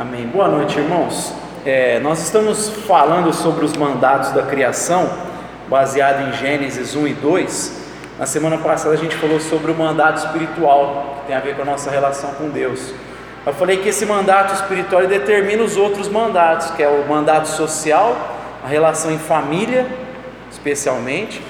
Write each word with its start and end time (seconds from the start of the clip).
Amém. 0.00 0.28
Boa 0.28 0.46
noite, 0.46 0.78
irmãos. 0.78 1.34
É, 1.66 1.98
nós 1.98 2.22
estamos 2.22 2.68
falando 2.86 3.32
sobre 3.32 3.64
os 3.64 3.72
mandatos 3.76 4.30
da 4.30 4.42
criação, 4.42 5.10
baseado 5.68 6.28
em 6.28 6.32
Gênesis 6.34 6.94
1 6.94 7.08
e 7.08 7.14
2. 7.14 7.82
Na 8.16 8.24
semana 8.24 8.58
passada 8.58 8.94
a 8.94 8.96
gente 8.96 9.16
falou 9.16 9.40
sobre 9.40 9.72
o 9.72 9.74
mandato 9.74 10.18
espiritual, 10.18 11.16
que 11.18 11.26
tem 11.26 11.34
a 11.34 11.40
ver 11.40 11.56
com 11.56 11.62
a 11.62 11.64
nossa 11.64 11.90
relação 11.90 12.30
com 12.34 12.48
Deus. 12.48 12.94
Eu 13.44 13.52
falei 13.54 13.78
que 13.78 13.88
esse 13.88 14.06
mandato 14.06 14.54
espiritual 14.54 15.04
determina 15.04 15.64
os 15.64 15.76
outros 15.76 16.08
mandatos, 16.08 16.70
que 16.70 16.82
é 16.82 16.88
o 16.88 17.04
mandato 17.08 17.48
social, 17.48 18.16
a 18.64 18.68
relação 18.68 19.10
em 19.10 19.18
família, 19.18 19.84
especialmente, 20.48 21.42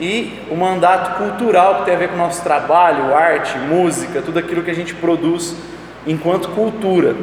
e 0.00 0.40
o 0.50 0.56
mandato 0.56 1.18
cultural, 1.18 1.76
que 1.76 1.84
tem 1.84 1.94
a 1.94 1.98
ver 1.98 2.08
com 2.08 2.16
o 2.16 2.18
nosso 2.18 2.42
trabalho, 2.42 3.14
arte, 3.14 3.56
música, 3.58 4.20
tudo 4.20 4.40
aquilo 4.40 4.64
que 4.64 4.72
a 4.72 4.74
gente 4.74 4.92
produz 4.92 5.54
enquanto 6.04 6.48
cultura. 6.48 7.14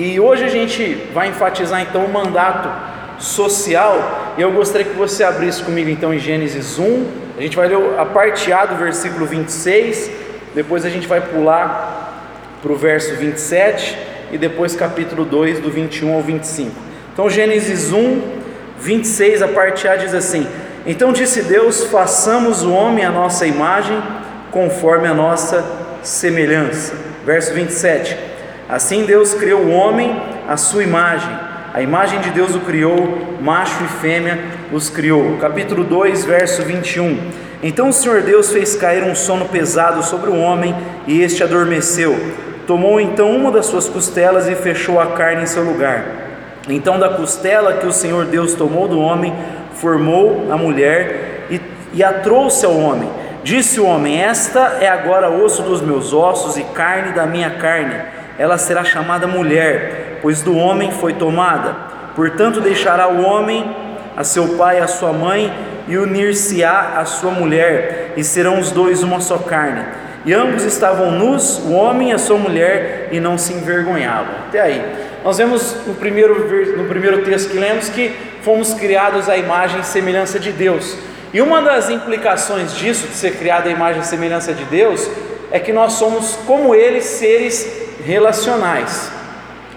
E 0.00 0.20
hoje 0.20 0.44
a 0.44 0.48
gente 0.48 1.08
vai 1.12 1.26
enfatizar 1.26 1.82
então 1.82 2.04
o 2.04 2.12
mandato 2.12 2.70
social, 3.18 4.36
e 4.38 4.40
eu 4.40 4.52
gostaria 4.52 4.86
que 4.86 4.96
você 4.96 5.24
abrisse 5.24 5.60
comigo 5.60 5.90
então 5.90 6.14
em 6.14 6.20
Gênesis 6.20 6.78
1, 6.78 7.06
a 7.36 7.42
gente 7.42 7.56
vai 7.56 7.66
ler 7.66 7.98
a 7.98 8.06
parte 8.06 8.52
A 8.52 8.64
do 8.64 8.76
versículo 8.76 9.26
26, 9.26 10.08
depois 10.54 10.84
a 10.84 10.88
gente 10.88 11.08
vai 11.08 11.20
pular 11.20 12.30
para 12.62 12.70
o 12.70 12.76
verso 12.76 13.16
27 13.16 13.98
e 14.30 14.38
depois 14.38 14.76
capítulo 14.76 15.24
2 15.24 15.58
do 15.58 15.68
21 15.68 16.14
ao 16.14 16.22
25. 16.22 16.70
Então 17.12 17.28
Gênesis 17.28 17.92
1, 17.92 18.22
26, 18.78 19.42
a 19.42 19.48
parte 19.48 19.88
A 19.88 19.96
diz 19.96 20.14
assim: 20.14 20.46
então 20.86 21.12
disse 21.12 21.42
Deus: 21.42 21.82
façamos 21.86 22.62
o 22.62 22.70
homem 22.70 23.04
à 23.04 23.10
nossa 23.10 23.48
imagem, 23.48 24.00
conforme 24.52 25.08
a 25.08 25.14
nossa 25.14 25.64
semelhança. 26.04 26.94
Verso 27.26 27.52
27. 27.52 28.37
Assim 28.68 29.04
Deus 29.04 29.32
criou 29.32 29.62
o 29.62 29.70
homem 29.70 30.20
à 30.46 30.56
sua 30.58 30.82
imagem. 30.82 31.30
A 31.72 31.80
imagem 31.80 32.20
de 32.20 32.30
Deus 32.30 32.54
o 32.54 32.60
criou, 32.60 33.38
macho 33.40 33.82
e 33.82 33.88
fêmea 34.00 34.38
os 34.70 34.90
criou. 34.90 35.38
Capítulo 35.38 35.84
2, 35.84 36.26
verso 36.26 36.62
21. 36.62 37.18
Então 37.62 37.88
o 37.88 37.92
Senhor 37.92 38.20
Deus 38.20 38.52
fez 38.52 38.76
cair 38.76 39.04
um 39.04 39.14
sono 39.14 39.46
pesado 39.46 40.02
sobre 40.02 40.28
o 40.28 40.38
homem 40.38 40.76
e 41.06 41.22
este 41.22 41.42
adormeceu. 41.42 42.14
Tomou 42.66 43.00
então 43.00 43.34
uma 43.34 43.50
das 43.50 43.64
suas 43.64 43.88
costelas 43.88 44.46
e 44.46 44.54
fechou 44.54 45.00
a 45.00 45.12
carne 45.12 45.44
em 45.44 45.46
seu 45.46 45.62
lugar. 45.62 46.04
Então, 46.68 46.98
da 46.98 47.08
costela 47.08 47.72
que 47.72 47.86
o 47.86 47.92
Senhor 47.92 48.26
Deus 48.26 48.52
tomou 48.52 48.86
do 48.86 49.00
homem, 49.00 49.32
formou 49.72 50.52
a 50.52 50.56
mulher 50.58 51.46
e, 51.48 51.58
e 51.94 52.04
a 52.04 52.12
trouxe 52.12 52.66
ao 52.66 52.76
homem. 52.76 53.08
Disse 53.42 53.80
o 53.80 53.86
homem: 53.86 54.20
Esta 54.20 54.76
é 54.80 54.88
agora 54.88 55.30
osso 55.30 55.62
dos 55.62 55.80
meus 55.80 56.12
ossos 56.12 56.58
e 56.58 56.62
carne 56.64 57.12
da 57.12 57.24
minha 57.24 57.50
carne. 57.52 57.94
Ela 58.38 58.56
será 58.56 58.84
chamada 58.84 59.26
mulher, 59.26 60.18
pois 60.22 60.40
do 60.42 60.56
homem 60.56 60.92
foi 60.92 61.14
tomada. 61.14 61.74
Portanto, 62.14 62.60
deixará 62.60 63.08
o 63.08 63.20
homem 63.22 63.68
a 64.16 64.24
seu 64.24 64.56
pai 64.56 64.78
e 64.78 64.80
a 64.80 64.86
sua 64.86 65.12
mãe 65.12 65.52
e 65.88 65.96
unir-se-á 65.96 66.98
a 66.98 67.04
sua 67.04 67.30
mulher, 67.30 68.12
e 68.16 68.22
serão 68.22 68.60
os 68.60 68.70
dois 68.70 69.02
uma 69.02 69.20
só 69.20 69.38
carne. 69.38 69.84
E 70.24 70.34
ambos 70.34 70.62
estavam 70.64 71.10
nus, 71.10 71.58
o 71.58 71.72
homem 71.72 72.10
e 72.10 72.12
a 72.12 72.18
sua 72.18 72.36
mulher, 72.36 73.08
e 73.10 73.18
não 73.18 73.38
se 73.38 73.54
envergonhavam. 73.54 74.34
Até 74.48 74.60
aí. 74.60 74.84
Nós 75.24 75.38
vemos 75.38 75.74
no 75.86 75.94
primeiro, 75.94 76.76
no 76.76 76.84
primeiro 76.84 77.24
texto 77.24 77.50
que 77.50 77.58
lemos 77.58 77.88
que 77.88 78.14
fomos 78.42 78.74
criados 78.74 79.28
à 79.28 79.36
imagem 79.36 79.80
e 79.80 79.84
semelhança 79.84 80.38
de 80.38 80.52
Deus. 80.52 80.96
E 81.32 81.40
uma 81.40 81.62
das 81.62 81.88
implicações 81.88 82.76
disso, 82.76 83.06
de 83.06 83.14
ser 83.14 83.36
criado 83.36 83.66
à 83.66 83.70
imagem 83.70 84.02
e 84.02 84.04
semelhança 84.04 84.52
de 84.52 84.64
Deus, 84.64 85.08
é 85.50 85.58
que 85.58 85.72
nós 85.72 85.94
somos, 85.94 86.38
como 86.46 86.74
Ele, 86.74 87.00
seres 87.00 87.87
relacionais. 88.04 89.10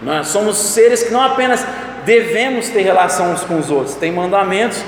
Nós 0.02 0.28
somos 0.28 0.58
seres 0.58 1.04
que 1.04 1.12
não 1.12 1.22
apenas 1.22 1.66
devemos 2.06 2.70
ter 2.70 2.82
relação 2.82 3.32
uns 3.32 3.44
com 3.44 3.60
os 3.60 3.70
outros, 3.70 3.96
tem 3.96 4.12
mandamentos, 4.12 4.84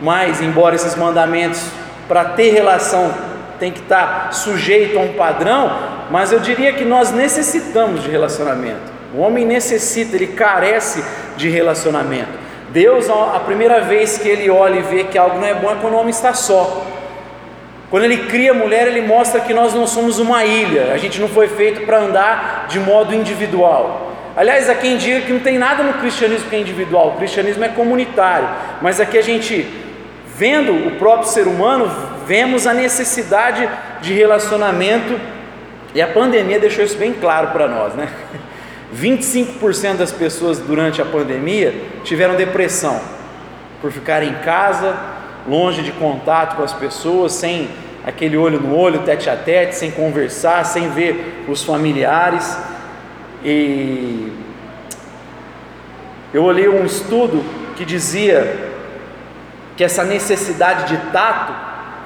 mas, 0.00 0.40
embora 0.40 0.74
esses 0.74 0.94
mandamentos, 0.94 1.62
para 2.08 2.24
ter 2.24 2.50
relação, 2.50 3.12
tem 3.58 3.72
que 3.72 3.80
estar 3.80 4.32
sujeito 4.32 4.98
a 4.98 5.02
um 5.02 5.12
padrão, 5.14 5.70
mas 6.10 6.32
eu 6.32 6.40
diria 6.40 6.72
que 6.72 6.84
nós 6.84 7.10
necessitamos 7.10 8.02
de 8.02 8.10
relacionamento. 8.10 8.96
O 9.14 9.20
homem 9.20 9.44
necessita, 9.44 10.16
ele 10.16 10.28
carece 10.28 11.02
de 11.36 11.48
relacionamento. 11.48 12.46
Deus, 12.70 13.08
a 13.08 13.40
primeira 13.40 13.80
vez 13.80 14.18
que 14.18 14.28
ele 14.28 14.50
olha 14.50 14.80
e 14.80 14.82
vê 14.82 15.04
que 15.04 15.16
algo 15.16 15.38
não 15.38 15.46
é 15.46 15.54
bom 15.54 15.70
é 15.70 15.76
quando 15.80 15.94
o 15.94 15.96
homem 15.96 16.10
está 16.10 16.34
só. 16.34 16.84
Quando 17.90 18.04
ele 18.04 18.24
cria 18.28 18.50
a 18.50 18.54
mulher, 18.54 18.88
ele 18.88 19.00
mostra 19.00 19.40
que 19.40 19.54
nós 19.54 19.72
não 19.72 19.86
somos 19.86 20.18
uma 20.18 20.44
ilha, 20.44 20.92
a 20.92 20.98
gente 20.98 21.20
não 21.20 21.28
foi 21.28 21.46
feito 21.46 21.82
para 21.82 21.98
andar 21.98 22.66
de 22.68 22.80
modo 22.80 23.14
individual. 23.14 24.12
Aliás, 24.36 24.68
há 24.68 24.74
quem 24.74 24.96
diga 24.96 25.20
que 25.20 25.32
não 25.32 25.40
tem 25.40 25.56
nada 25.56 25.82
no 25.82 25.94
cristianismo 25.94 26.50
que 26.50 26.56
é 26.56 26.60
individual, 26.60 27.10
o 27.10 27.16
cristianismo 27.16 27.64
é 27.64 27.68
comunitário, 27.68 28.48
mas 28.82 29.00
aqui 29.00 29.16
a 29.16 29.22
gente, 29.22 29.66
vendo 30.36 30.72
o 30.72 30.96
próprio 30.98 31.28
ser 31.28 31.46
humano, 31.46 31.90
vemos 32.26 32.66
a 32.66 32.74
necessidade 32.74 33.68
de 34.02 34.12
relacionamento, 34.12 35.18
e 35.94 36.02
a 36.02 36.08
pandemia 36.08 36.58
deixou 36.58 36.84
isso 36.84 36.98
bem 36.98 37.14
claro 37.14 37.48
para 37.48 37.66
nós, 37.66 37.94
né? 37.94 38.08
25% 38.94 39.96
das 39.96 40.12
pessoas 40.12 40.58
durante 40.58 41.00
a 41.00 41.04
pandemia 41.04 41.74
tiveram 42.04 42.34
depressão 42.34 43.00
por 43.80 43.90
ficarem 43.90 44.30
em 44.30 44.34
casa, 44.34 44.94
longe 45.48 45.82
de 45.82 45.92
contato 45.92 46.56
com 46.56 46.62
as 46.62 46.72
pessoas, 46.72 47.32
sem 47.32 47.68
aquele 48.04 48.36
olho 48.36 48.60
no 48.60 48.76
olho, 48.76 49.00
tete 49.00 49.28
a 49.28 49.36
tete, 49.36 49.74
sem 49.74 49.90
conversar, 49.90 50.64
sem 50.64 50.90
ver 50.90 51.44
os 51.48 51.62
familiares. 51.62 52.56
E 53.44 54.32
eu 56.32 56.44
olhei 56.44 56.68
um 56.68 56.84
estudo 56.84 57.44
que 57.76 57.84
dizia 57.84 58.72
que 59.76 59.84
essa 59.84 60.04
necessidade 60.04 60.88
de 60.88 60.96
tato 61.10 61.52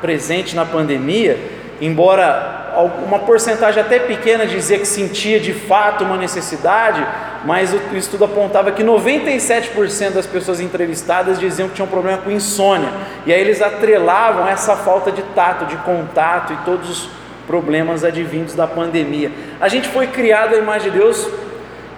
presente 0.01 0.57
na 0.57 0.65
pandemia, 0.65 1.39
embora 1.81 2.60
uma 2.85 3.19
porcentagem 3.19 3.81
até 3.81 3.99
pequena 3.99 4.47
dizia 4.47 4.79
que 4.79 4.87
sentia 4.87 5.41
de 5.41 5.53
fato 5.53 6.05
uma 6.05 6.17
necessidade, 6.17 7.07
mas 7.45 7.73
o 7.73 7.97
estudo 7.97 8.25
apontava 8.25 8.71
que 8.73 8.83
97% 8.83 10.11
das 10.11 10.27
pessoas 10.27 10.61
entrevistadas 10.61 11.39
diziam 11.39 11.69
que 11.69 11.75
tinham 11.75 11.89
problema 11.89 12.19
com 12.19 12.31
insônia, 12.31 12.89
e 13.27 13.33
aí 13.33 13.41
eles 13.41 13.63
atrelavam 13.63 14.47
essa 14.47 14.77
falta 14.77 15.11
de 15.11 15.23
tato, 15.35 15.65
de 15.67 15.77
contato 15.79 16.53
e 16.53 16.57
todos 16.65 16.91
os 16.91 17.11
problemas 17.47 18.05
advindos 18.05 18.55
da 18.55 18.67
pandemia. 18.67 19.33
A 19.61 19.69
gente 19.69 19.89
foi 19.89 20.07
criado 20.07 20.55
à 20.55 20.59
imagem 20.59 20.91
de 20.91 20.99
Deus, 20.99 21.29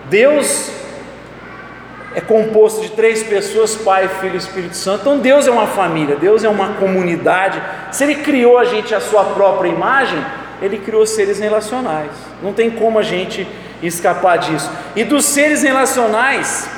Deus 0.08 0.70
é 2.14 2.20
composto 2.20 2.82
de 2.82 2.90
três 2.90 3.22
pessoas: 3.22 3.74
Pai, 3.74 4.08
Filho 4.20 4.34
e 4.34 4.38
Espírito 4.38 4.76
Santo. 4.76 5.00
Então 5.00 5.18
Deus 5.18 5.46
é 5.46 5.50
uma 5.50 5.66
família, 5.66 6.16
Deus 6.16 6.44
é 6.44 6.48
uma 6.48 6.74
comunidade. 6.74 7.60
Se 7.90 8.04
Ele 8.04 8.16
criou 8.16 8.58
a 8.58 8.64
gente 8.64 8.94
à 8.94 9.00
sua 9.00 9.24
própria 9.24 9.68
imagem, 9.68 10.22
ele 10.62 10.78
criou 10.78 11.04
seres 11.04 11.40
relacionais. 11.40 12.12
Não 12.40 12.52
tem 12.52 12.70
como 12.70 12.98
a 12.98 13.02
gente 13.02 13.46
escapar 13.82 14.38
disso. 14.38 14.70
E 14.94 15.02
dos 15.02 15.24
seres 15.24 15.62
relacionais, 15.62 16.70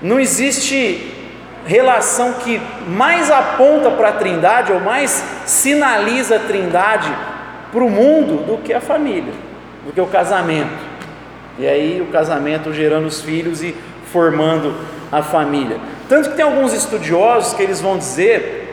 não 0.00 0.18
existe 0.18 1.14
relação 1.66 2.34
que 2.34 2.60
mais 2.86 3.30
aponta 3.30 3.90
para 3.90 4.08
a 4.08 4.12
Trindade 4.12 4.72
ou 4.72 4.80
mais 4.80 5.22
sinaliza 5.44 6.36
a 6.36 6.38
Trindade 6.38 7.14
para 7.70 7.84
o 7.84 7.90
mundo 7.90 8.44
do 8.46 8.58
que 8.58 8.72
a 8.72 8.80
família, 8.80 9.34
do 9.84 9.92
que 9.92 10.00
o 10.00 10.06
casamento. 10.06 10.88
E 11.58 11.66
aí 11.66 12.00
o 12.00 12.06
casamento 12.06 12.72
gerando 12.72 13.06
os 13.06 13.20
filhos 13.20 13.62
e 13.62 13.76
formando 14.10 14.74
a 15.12 15.22
família. 15.22 15.78
Tanto 16.08 16.30
que 16.30 16.36
tem 16.36 16.44
alguns 16.44 16.72
estudiosos 16.72 17.52
que 17.52 17.62
eles 17.62 17.82
vão 17.82 17.98
dizer 17.98 18.64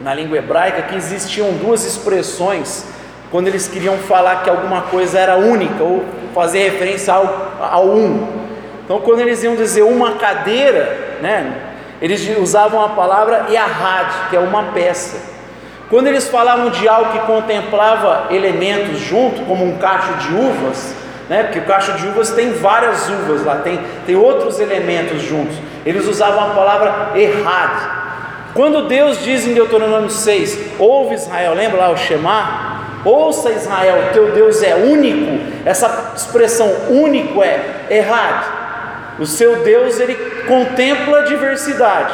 na 0.00 0.14
língua 0.14 0.38
hebraica 0.38 0.82
que 0.82 0.96
existiam 0.96 1.52
duas 1.52 1.84
expressões 1.84 2.86
quando 3.30 3.46
eles 3.46 3.68
queriam 3.68 3.96
falar 3.98 4.42
que 4.42 4.50
alguma 4.50 4.82
coisa 4.82 5.18
era 5.18 5.36
única 5.36 5.82
ou 5.82 6.04
fazer 6.34 6.70
referência 6.70 7.14
ao, 7.14 7.58
ao 7.60 7.86
um. 7.86 8.26
Então, 8.84 9.00
quando 9.00 9.20
eles 9.20 9.42
iam 9.44 9.54
dizer 9.54 9.82
uma 9.82 10.12
cadeira, 10.12 11.18
né, 11.22 11.52
eles 12.02 12.28
usavam 12.38 12.84
a 12.84 12.88
palavra 12.88 13.46
yahad, 13.50 14.30
que 14.30 14.36
é 14.36 14.40
uma 14.40 14.64
peça. 14.72 15.30
Quando 15.88 16.08
eles 16.08 16.28
falavam 16.28 16.70
de 16.70 16.88
algo 16.88 17.12
que 17.12 17.18
contemplava 17.20 18.26
elementos 18.30 18.98
junto, 18.98 19.42
como 19.42 19.64
um 19.64 19.76
cacho 19.78 20.12
de 20.14 20.34
uvas, 20.34 20.94
né, 21.28 21.44
porque 21.44 21.60
o 21.60 21.64
cacho 21.64 21.92
de 21.92 22.08
uvas 22.08 22.30
tem 22.30 22.52
várias 22.52 23.08
uvas 23.08 23.44
lá, 23.44 23.56
tem, 23.56 23.78
tem 24.06 24.16
outros 24.16 24.58
elementos 24.58 25.22
juntos, 25.22 25.56
eles 25.86 26.06
usavam 26.08 26.50
a 26.50 26.54
palavra 26.54 27.12
errad. 27.14 28.00
Quando 28.54 28.88
Deus 28.88 29.22
diz 29.22 29.46
em 29.46 29.54
Deuteronômio 29.54 30.10
6, 30.10 30.80
ouve 30.80 31.14
Israel, 31.14 31.54
lembra 31.54 31.78
lá 31.78 31.90
o 31.90 31.96
Shema? 31.96 32.79
Ouça 33.04 33.50
Israel, 33.50 34.10
teu 34.12 34.32
Deus 34.32 34.62
é 34.62 34.74
único. 34.74 35.40
Essa 35.64 36.12
expressão 36.16 36.68
único 36.90 37.42
é 37.42 37.60
errado. 37.90 38.60
O 39.18 39.26
seu 39.26 39.62
Deus 39.62 39.98
ele 40.00 40.14
contempla 40.46 41.20
a 41.20 41.24
diversidade. 41.24 42.12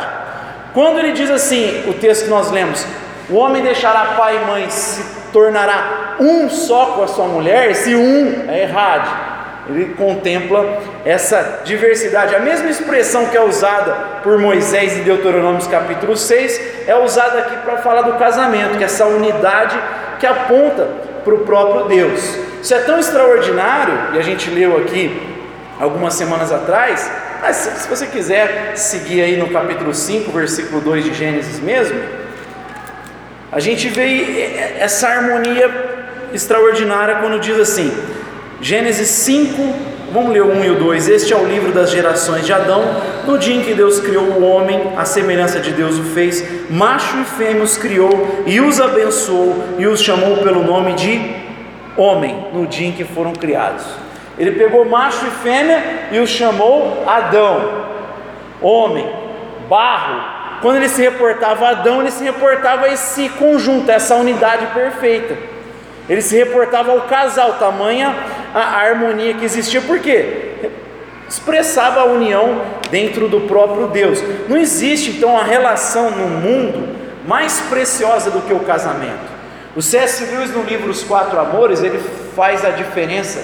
Quando 0.75 0.99
ele 0.99 1.13
diz 1.13 1.31
assim, 1.31 1.85
o 1.89 1.95
texto 1.95 2.25
que 2.25 2.31
nós 2.31 2.51
lemos, 2.51 2.87
o 3.31 3.37
homem 3.37 3.63
deixará 3.63 4.15
pai 4.17 4.37
e 4.37 4.47
mãe, 4.47 4.71
se 4.71 5.03
tornará 5.33 6.17
um 6.21 6.49
só 6.49 6.87
com 6.87 7.03
a 7.03 7.09
sua 7.09 7.27
mulher, 7.27 7.71
esse 7.71 7.95
um 7.95 8.45
é 8.49 8.63
errado. 8.63 9.37
ele 9.69 9.95
contempla 9.95 10.79
essa 11.05 11.61
diversidade. 11.65 12.35
A 12.35 12.41
mesma 12.41 12.69
expressão 12.69 13.27
que 13.27 13.37
é 13.37 13.43
usada 13.43 13.93
por 14.23 14.39
Moisés 14.39 14.97
em 14.97 15.03
Deuteronômio 15.03 15.67
capítulo 15.69 16.17
6 16.17 16.87
é 16.87 16.95
usada 16.97 17.41
aqui 17.41 17.57
para 17.65 17.79
falar 17.79 18.03
do 18.03 18.13
casamento, 18.15 18.79
que 18.79 18.85
essa 18.85 19.07
unidade 19.07 19.77
que 20.19 20.27
aponta 20.27 20.89
para 21.25 21.35
o 21.35 21.39
próprio 21.39 21.85
Deus. 21.87 22.39
Isso 22.63 22.75
é 22.75 22.81
tão 22.81 22.99
extraordinário, 22.99 24.15
e 24.15 24.19
a 24.19 24.23
gente 24.23 24.51
leu 24.51 24.77
aqui 24.77 25.21
algumas 25.79 26.15
semanas 26.15 26.53
atrás, 26.53 27.11
mas 27.41 27.57
se 27.57 27.89
você 27.89 28.07
quiser 28.07 28.73
seguir 28.77 29.23
aí 29.23 29.37
no 29.37 29.49
capítulo 29.51 29.95
5, 29.95 30.31
versículo 30.33 30.81
2 30.81 31.05
de 31.05 31.15
Gênesis 31.15 31.61
mesmo, 31.61 32.01
a 33.53 33.61
gente 33.61 33.89
vê 33.89 34.75
essa 34.79 35.09
harmonia 35.09 35.71
extraordinária 36.33 37.17
quando 37.17 37.39
diz 37.39 37.59
assim, 37.59 37.93
Gênesis 38.61 39.09
5, 39.09 39.96
vamos 40.17 40.33
ler 40.33 40.41
o 40.41 40.51
1 40.51 40.65
e 40.65 40.71
o 40.71 40.79
2. 40.79 41.09
Este 41.09 41.35
é 41.35 41.37
o 41.37 41.45
livro 41.45 41.73
das 41.73 41.91
gerações 41.91 42.47
de 42.47 42.51
Adão. 42.51 42.83
No 43.27 43.37
dia 43.37 43.55
em 43.55 43.61
que 43.61 43.75
Deus 43.75 44.01
criou 44.01 44.25
o 44.25 44.43
homem, 44.43 44.95
a 44.97 45.05
semelhança 45.05 45.61
de 45.61 45.73
Deus 45.73 45.99
o 45.99 46.05
fez, 46.05 46.71
macho 46.71 47.19
e 47.19 47.25
fêmea 47.25 47.63
os 47.63 47.77
criou 47.77 48.43
e 48.47 48.59
os 48.59 48.81
abençoou 48.81 49.63
e 49.77 49.87
os 49.87 50.01
chamou 50.01 50.39
pelo 50.39 50.63
nome 50.63 50.95
de 50.95 51.21
homem, 51.99 52.47
no 52.55 52.67
dia 52.67 52.89
em 52.89 52.93
que 52.93 53.05
foram 53.05 53.35
criados. 53.35 53.85
Ele 54.39 54.53
pegou 54.53 54.87
macho 54.87 55.27
e 55.27 55.31
fêmea 55.31 56.09
e 56.11 56.19
os 56.19 56.31
chamou 56.31 57.05
Adão, 57.07 57.85
homem, 58.63 59.07
barro. 59.69 60.59
Quando 60.63 60.77
ele 60.77 60.89
se 60.89 61.03
reportava 61.03 61.67
a 61.67 61.71
Adão, 61.73 62.01
ele 62.01 62.11
se 62.11 62.25
reportava 62.25 62.87
a 62.87 62.89
esse 62.91 63.29
conjunto, 63.29 63.91
essa 63.91 64.15
unidade 64.15 64.65
perfeita. 64.69 65.37
Ele 66.09 66.23
se 66.23 66.37
reportava 66.37 66.93
ao 66.93 67.03
casal, 67.03 67.55
tamanha 67.55 68.15
a 68.55 68.81
harmonia 68.81 69.35
que 69.35 69.45
existia, 69.45 69.81
por 69.81 69.99
quê? 69.99 70.71
Expressava 71.29 72.01
a 72.01 72.05
união 72.05 72.63
dentro 72.91 73.29
do 73.29 73.43
próprio 73.43 73.89
Deus. 73.89 74.23
Não 74.49 74.57
existe 74.57 75.11
então 75.11 75.37
a 75.37 75.43
relação 75.43 76.11
no 76.11 76.29
mundo 76.29 76.97
mais 77.27 77.61
preciosa 77.69 78.31
do 78.31 78.43
que 78.43 78.53
o 78.53 78.61
casamento. 78.61 79.37
O 79.75 79.83
C.S. 79.83 80.25
Lewis, 80.25 80.55
no 80.55 80.63
livro 80.63 80.91
Os 80.91 81.03
Quatro 81.03 81.39
Amores, 81.39 81.83
ele 81.83 81.99
faz 82.35 82.65
a 82.65 82.71
diferença 82.71 83.43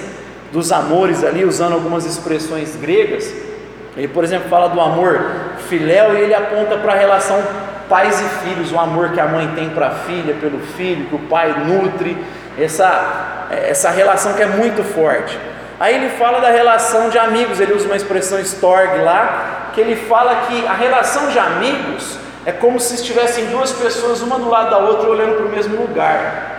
dos 0.53 0.71
amores 0.71 1.25
ali, 1.25 1.45
usando 1.45 1.73
algumas 1.73 2.07
expressões 2.07 2.77
gregas. 2.77 3.33
Ele, 3.97 4.09
por 4.09 4.25
exemplo, 4.25 4.49
fala 4.49 4.69
do 4.69 4.81
amor 4.81 5.21
filéu 5.69 6.17
e 6.17 6.21
ele 6.21 6.35
aponta 6.35 6.77
para 6.79 6.93
a 6.93 6.97
relação 6.97 7.43
pais 7.89 8.21
e 8.21 8.47
filhos, 8.47 8.73
o 8.73 8.79
amor 8.79 9.11
que 9.11 9.21
a 9.21 9.27
mãe 9.27 9.49
tem 9.55 9.69
para 9.71 9.89
a 9.89 9.91
filha, 9.91 10.35
pelo 10.41 10.59
filho, 10.61 11.07
que 11.07 11.15
o 11.15 11.19
pai 11.19 11.55
nutre 11.67 12.17
essa, 12.59 13.49
essa 13.51 13.91
relação 13.91 14.35
que 14.35 14.43
é 14.43 14.47
muito 14.47 14.83
forte. 14.83 15.39
Aí 15.81 15.95
ele 15.95 16.11
fala 16.11 16.41
da 16.41 16.51
relação 16.51 17.09
de 17.09 17.19
amigos, 17.19 17.59
ele 17.59 17.73
usa 17.73 17.87
uma 17.87 17.97
expressão 17.97 18.39
Storg 18.41 18.99
lá, 19.03 19.71
que 19.75 19.81
ele 19.81 19.97
fala 19.97 20.47
que 20.47 20.67
a 20.67 20.75
relação 20.75 21.29
de 21.29 21.39
amigos 21.39 22.17
é 22.45 22.53
como 22.53 22.79
se 22.79 22.95
estivessem 22.95 23.47
duas 23.47 23.73
pessoas, 23.73 24.21
uma 24.21 24.39
do 24.39 24.49
lado 24.49 24.71
da 24.71 24.79
outra, 24.79 25.09
olhando 25.09 25.37
para 25.37 25.47
o 25.47 25.49
mesmo 25.49 25.81
lugar. 25.81 26.51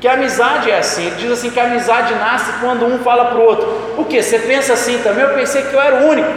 Que 0.00 0.08
a 0.08 0.14
amizade 0.14 0.70
é 0.70 0.78
assim, 0.78 1.06
ele 1.06 1.16
diz 1.16 1.30
assim 1.30 1.50
que 1.50 1.60
a 1.60 1.64
amizade 1.64 2.14
nasce 2.14 2.52
quando 2.60 2.86
um 2.86 2.98
fala 3.00 3.26
para 3.26 3.38
o 3.38 3.42
outro. 3.42 3.94
O 3.98 4.04
que? 4.04 4.22
Você 4.22 4.38
pensa 4.38 4.72
assim 4.72 4.98
também? 5.02 5.24
Eu 5.24 5.34
pensei 5.34 5.62
que 5.62 5.74
eu 5.74 5.80
era 5.80 5.96
o 5.96 6.08
único. 6.08 6.30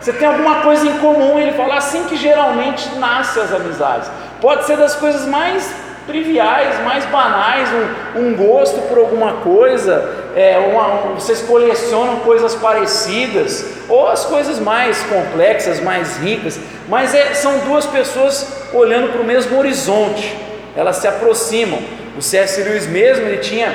Você 0.00 0.12
tem 0.12 0.26
alguma 0.26 0.56
coisa 0.62 0.86
em 0.86 0.98
comum, 0.98 1.38
ele 1.38 1.52
fala 1.52 1.76
assim 1.76 2.04
que 2.04 2.16
geralmente 2.16 2.94
nascem 2.96 3.42
as 3.42 3.52
amizades. 3.52 4.10
Pode 4.40 4.66
ser 4.66 4.76
das 4.76 4.94
coisas 4.94 5.26
mais 5.26 5.74
triviais, 6.06 6.82
mais 6.84 7.04
banais, 7.06 7.68
um, 8.16 8.20
um 8.20 8.34
gosto 8.34 8.80
por 8.88 8.98
alguma 8.98 9.34
coisa, 9.34 10.24
é, 10.36 10.58
uma, 10.58 11.14
vocês 11.14 11.40
colecionam 11.42 12.16
coisas 12.20 12.54
parecidas, 12.54 13.64
ou 13.88 14.08
as 14.08 14.24
coisas 14.24 14.58
mais 14.58 15.02
complexas, 15.04 15.80
mais 15.80 16.16
ricas, 16.18 16.58
mas 16.88 17.14
é, 17.14 17.34
são 17.34 17.58
duas 17.60 17.86
pessoas 17.86 18.46
olhando 18.72 19.12
para 19.12 19.20
o 19.20 19.24
mesmo 19.24 19.58
horizonte, 19.58 20.36
elas 20.76 20.96
se 20.96 21.08
aproximam. 21.08 21.78
O 22.16 22.22
C.S. 22.22 22.62
Lewis 22.62 22.86
mesmo, 22.86 23.26
ele 23.26 23.38
tinha 23.38 23.74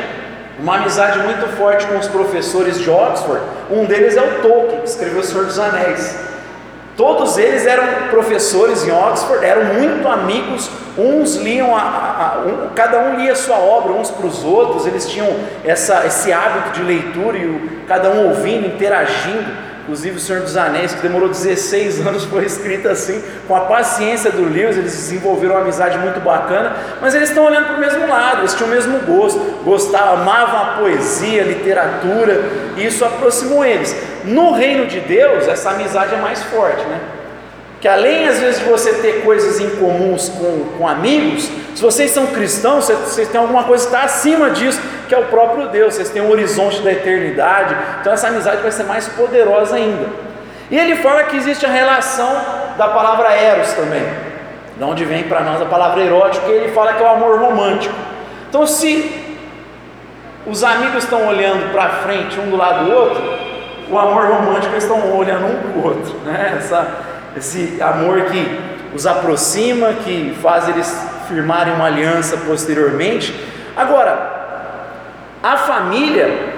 uma 0.60 0.78
amizade 0.78 1.20
muito 1.20 1.46
forte 1.58 1.86
com 1.88 1.98
os 1.98 2.08
professores 2.08 2.80
de 2.80 2.90
Oxford, 2.90 3.42
um 3.70 3.86
deles 3.86 4.18
é 4.18 4.22
o 4.22 4.42
Tolkien, 4.42 4.82
que 4.82 4.90
escreveu 4.90 5.20
O 5.20 5.24
Senhor 5.24 5.46
dos 5.46 5.60
Anéis. 5.60 6.29
Todos 7.00 7.38
eles 7.38 7.66
eram 7.66 8.10
professores 8.10 8.86
em 8.86 8.92
Oxford, 8.92 9.46
eram 9.46 9.74
muito 9.76 10.06
amigos, 10.06 10.70
uns 10.98 11.38
liam, 11.38 11.74
a, 11.74 11.80
a, 11.80 12.40
um, 12.46 12.70
cada 12.76 13.00
um 13.00 13.16
lia 13.16 13.34
sua 13.38 13.56
obra 13.56 13.94
uns 13.94 14.12
para 14.12 14.28
os 14.28 14.44
outros, 14.44 14.86
eles 14.86 15.08
tinham 15.08 15.34
essa, 15.64 16.06
esse 16.06 16.34
hábito 16.34 16.72
de 16.72 16.84
leitura 16.84 17.38
e 17.38 17.46
o, 17.46 17.86
cada 17.88 18.10
um 18.10 18.28
ouvindo, 18.28 18.68
interagindo. 18.68 19.69
Inclusive 19.90 20.18
o 20.18 20.20
Senhor 20.20 20.44
dos 20.44 20.56
Anéis, 20.56 20.94
que 20.94 21.02
demorou 21.02 21.28
16 21.30 22.02
anos, 22.06 22.24
foi 22.26 22.46
escrito 22.46 22.88
assim, 22.88 23.24
com 23.48 23.56
a 23.56 23.62
paciência 23.62 24.30
do 24.30 24.44
Lewis, 24.44 24.78
eles 24.78 24.94
desenvolveram 24.94 25.56
uma 25.56 25.62
amizade 25.62 25.98
muito 25.98 26.20
bacana, 26.20 26.76
mas 27.02 27.16
eles 27.16 27.30
estão 27.30 27.44
olhando 27.44 27.66
para 27.66 27.78
o 27.78 27.80
mesmo 27.80 28.08
lado, 28.08 28.42
eles 28.42 28.54
tinham 28.54 28.68
o 28.68 28.72
mesmo 28.72 29.00
gosto, 29.00 29.40
gostavam, 29.64 30.22
amavam 30.22 30.62
a 30.62 30.66
poesia, 30.78 31.42
a 31.42 31.46
literatura, 31.46 32.40
e 32.78 32.86
isso 32.86 33.04
aproximou 33.04 33.66
eles. 33.66 33.96
No 34.26 34.52
reino 34.52 34.86
de 34.86 35.00
Deus, 35.00 35.48
essa 35.48 35.72
amizade 35.72 36.14
é 36.14 36.20
mais 36.20 36.44
forte, 36.44 36.86
né? 36.86 37.00
Que 37.82 37.88
além 37.88 38.28
às 38.28 38.40
vezes 38.40 38.60
de 38.60 38.66
você 38.70 38.94
ter 38.96 39.24
coisas 39.24 39.60
em 39.60 39.70
com, 39.78 40.18
com 40.78 40.88
amigos, 40.88 41.50
se 41.74 41.82
vocês 41.82 42.12
são 42.12 42.28
cristãos, 42.28 42.86
vocês, 42.86 43.00
vocês 43.00 43.28
têm 43.30 43.40
alguma 43.40 43.64
coisa 43.64 43.88
que 43.88 43.94
está 43.94 44.06
acima 44.06 44.50
disso, 44.50 44.82
que 45.08 45.16
é 45.16 45.18
o 45.18 45.26
próprio 45.26 45.70
Deus, 45.70 45.94
vocês 45.94 46.10
têm 46.10 46.22
um 46.22 46.30
horizonte 46.30 46.82
da 46.82 46.92
eternidade, 46.92 47.76
então 48.02 48.12
essa 48.12 48.28
amizade 48.28 48.62
vai 48.62 48.72
ser 48.72 48.84
mais 48.84 49.08
poderosa 49.08 49.78
ainda. 49.78 50.08
E 50.70 50.78
ele 50.78 50.98
fala 50.98 51.24
que 51.24 51.38
existe 51.38 51.66
a 51.66 51.70
relação 51.70 52.30
da 52.78 52.90
palavra 52.90 53.34
eros 53.34 53.72
também, 53.74 54.04
de 54.78 54.84
onde 54.84 55.06
vem 55.06 55.24
para 55.24 55.40
nós 55.40 55.62
a 55.62 55.66
palavra 55.66 56.04
erótico, 56.04 56.46
que 56.46 56.52
ele 56.52 56.74
fala 56.74 56.94
que 56.94 57.02
é 57.02 57.06
o 57.06 57.10
amor 57.10 57.40
romântico. 57.40 57.96
Então, 58.50 58.68
se 58.68 59.38
os 60.46 60.64
amigos 60.64 61.04
estão 61.04 61.28
olhando 61.28 61.72
para 61.72 61.90
frente 61.90 62.40
um 62.40 62.50
do 62.50 62.58
lado 62.58 62.86
do 62.86 62.92
outro, 62.92 63.22
o 63.90 63.98
amor 63.98 64.26
romântico 64.28 64.74
eles 64.74 64.84
estão 64.84 65.18
olhando 65.18 65.46
um 65.46 65.62
para 65.62 65.80
o 65.80 65.84
outro, 65.84 66.14
né? 66.26 66.56
Essa, 66.58 66.88
esse 67.38 67.82
amor 67.82 68.22
que 68.26 68.60
os 68.94 69.06
aproxima, 69.06 69.94
que 69.94 70.38
faz 70.42 70.68
eles 70.68 70.92
firmarem 71.28 71.74
uma 71.74 71.86
aliança 71.86 72.38
posteriormente. 72.38 73.34
Agora, 73.76 74.40
a 75.42 75.58
família, 75.58 76.54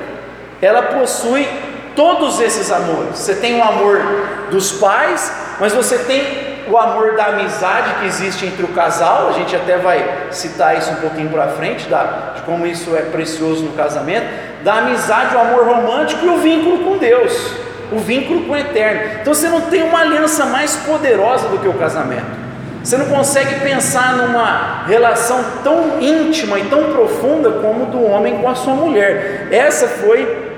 ela 0.61 0.81
possui 0.83 1.47
todos 1.95 2.39
esses 2.39 2.71
amores. 2.71 3.17
Você 3.17 3.35
tem 3.35 3.59
o 3.59 3.63
amor 3.63 4.01
dos 4.49 4.71
pais, 4.71 5.31
mas 5.59 5.73
você 5.73 5.99
tem 5.99 6.51
o 6.67 6.77
amor 6.77 7.15
da 7.15 7.27
amizade 7.27 7.95
que 7.99 8.05
existe 8.05 8.45
entre 8.45 8.63
o 8.63 8.69
casal. 8.69 9.29
A 9.29 9.33
gente 9.33 9.55
até 9.55 9.77
vai 9.77 10.27
citar 10.31 10.77
isso 10.77 10.91
um 10.91 10.95
pouquinho 10.95 11.29
para 11.29 11.49
frente, 11.49 11.87
da, 11.89 12.33
de 12.35 12.41
como 12.43 12.65
isso 12.65 12.95
é 12.95 13.01
precioso 13.01 13.63
no 13.63 13.73
casamento. 13.73 14.25
Da 14.63 14.75
amizade, 14.75 15.35
o 15.35 15.39
amor 15.39 15.65
romântico 15.65 16.25
e 16.25 16.29
o 16.29 16.37
vínculo 16.37 16.79
com 16.79 16.97
Deus, 16.97 17.53
o 17.91 17.97
vínculo 17.97 18.45
com 18.45 18.53
o 18.53 18.57
eterno. 18.57 19.19
Então 19.21 19.33
você 19.33 19.49
não 19.49 19.61
tem 19.61 19.83
uma 19.83 19.99
aliança 19.99 20.45
mais 20.45 20.75
poderosa 20.77 21.49
do 21.49 21.59
que 21.59 21.67
o 21.67 21.73
casamento. 21.73 22.41
Você 22.83 22.97
não 22.97 23.05
consegue 23.05 23.59
pensar 23.59 24.15
numa 24.15 24.85
relação 24.87 25.43
tão 25.63 26.01
íntima 26.01 26.57
e 26.59 26.65
tão 26.65 26.91
profunda 26.91 27.51
como 27.51 27.85
do 27.87 28.03
homem 28.03 28.37
com 28.37 28.49
a 28.49 28.55
sua 28.55 28.73
mulher. 28.73 29.49
Essa 29.51 29.87
foi 29.87 30.49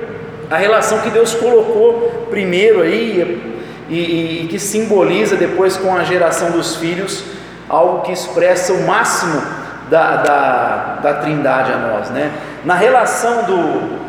a 0.49 0.55
relação 0.55 0.99
que 0.99 1.09
Deus 1.09 1.33
colocou 1.33 2.27
primeiro 2.29 2.81
aí 2.81 3.51
e, 3.89 3.93
e, 3.93 4.43
e 4.43 4.47
que 4.47 4.57
simboliza 4.57 5.35
depois 5.35 5.75
com 5.75 5.93
a 5.93 6.03
geração 6.03 6.51
dos 6.51 6.77
filhos 6.77 7.25
algo 7.67 8.01
que 8.01 8.11
expressa 8.11 8.71
o 8.73 8.83
máximo 8.83 9.41
da, 9.89 10.17
da, 10.17 10.99
da 11.01 11.13
trindade 11.15 11.71
a 11.71 11.77
nós. 11.77 12.09
Né? 12.09 12.31
Na 12.63 12.75
relação 12.75 13.43
do, 13.43 13.99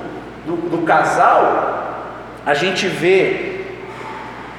do, 0.47 0.69
do 0.71 0.79
casal, 0.83 1.84
a 2.47 2.55
gente 2.55 2.87
vê 2.87 3.61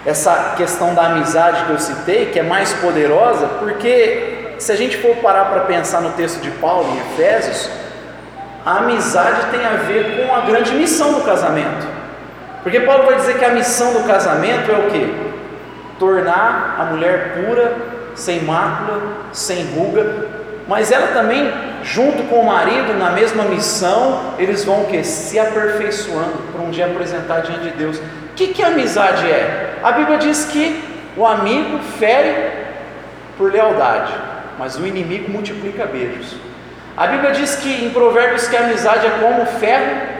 essa 0.05 0.53
questão 0.55 0.93
da 0.93 1.07
amizade 1.07 1.65
que 1.65 1.71
eu 1.71 1.79
citei, 1.79 2.27
que 2.27 2.39
é 2.39 2.43
mais 2.43 2.73
poderosa, 2.73 3.47
porque 3.59 4.55
se 4.59 4.71
a 4.71 4.75
gente 4.75 4.97
for 4.97 5.15
parar 5.17 5.45
para 5.45 5.61
pensar 5.61 6.01
no 6.01 6.11
texto 6.11 6.41
de 6.41 6.51
Paulo 6.51 6.87
em 6.93 6.97
Efésios, 6.99 7.69
a 8.65 8.77
amizade 8.77 9.47
tem 9.51 9.65
a 9.65 9.77
ver 9.77 10.27
com 10.27 10.35
a 10.35 10.41
grande 10.41 10.73
missão 10.73 11.13
do 11.13 11.21
casamento. 11.21 11.87
Porque 12.63 12.79
Paulo 12.79 13.05
vai 13.05 13.15
dizer 13.15 13.37
que 13.37 13.45
a 13.45 13.51
missão 13.51 13.93
do 13.93 14.07
casamento 14.07 14.71
é 14.71 14.75
o 14.75 14.89
que? 14.89 15.35
Tornar 15.99 16.77
a 16.79 16.85
mulher 16.85 17.33
pura, 17.35 17.75
sem 18.15 18.41
mácula, 18.43 19.01
sem 19.31 19.65
ruga, 19.65 20.44
mas 20.67 20.91
ela 20.91 21.07
também, 21.07 21.51
junto 21.83 22.23
com 22.23 22.41
o 22.41 22.45
marido, 22.45 22.93
na 22.97 23.11
mesma 23.11 23.43
missão, 23.43 24.33
eles 24.39 24.65
vão 24.65 24.81
o 24.81 24.85
que? 24.85 25.03
Se 25.03 25.39
aperfeiçoando 25.39 26.51
para 26.51 26.61
um 26.61 26.71
dia 26.71 26.87
apresentar 26.87 27.41
diante 27.41 27.65
de 27.65 27.71
Deus. 27.71 27.97
O 27.97 28.35
que, 28.35 28.47
que 28.47 28.63
amizade 28.63 29.29
é? 29.29 29.75
A 29.83 29.91
Bíblia 29.91 30.17
diz 30.17 30.45
que 30.45 30.83
o 31.15 31.25
amigo 31.25 31.79
fere 31.99 32.51
por 33.37 33.51
lealdade, 33.51 34.11
mas 34.57 34.75
o 34.77 34.85
inimigo 34.85 35.31
multiplica 35.31 35.85
beijos. 35.85 36.35
A 36.97 37.07
Bíblia 37.07 37.31
diz 37.31 37.55
que 37.55 37.85
em 37.85 37.89
Provérbios 37.91 38.47
que 38.47 38.55
a 38.55 38.61
amizade 38.61 39.05
é 39.05 39.09
como 39.21 39.45
ferro 39.45 40.15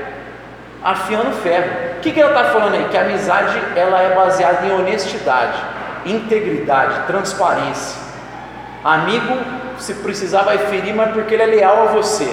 afiando 0.84 1.32
ferro. 1.38 1.98
O 1.98 2.02
que, 2.02 2.12
que 2.12 2.22
ela 2.22 2.30
está 2.30 2.52
falando 2.52 2.75
aí? 2.75 2.86
Que 2.90 2.98
a 2.98 3.02
amizade 3.02 3.60
ela 3.75 4.00
é 4.00 4.14
baseada 4.14 4.68
em 4.68 4.72
honestidade, 4.72 5.58
integridade, 6.06 7.08
transparência. 7.08 8.00
Amigo, 8.84 9.36
se 9.79 9.94
precisar, 9.96 10.44
vai 10.44 10.58
ferir, 10.58 10.94
mas 10.94 11.12
porque 11.12 11.34
ele 11.34 11.44
é 11.44 11.48
leal 11.48 11.84
a 11.84 11.91
você. 11.91 12.27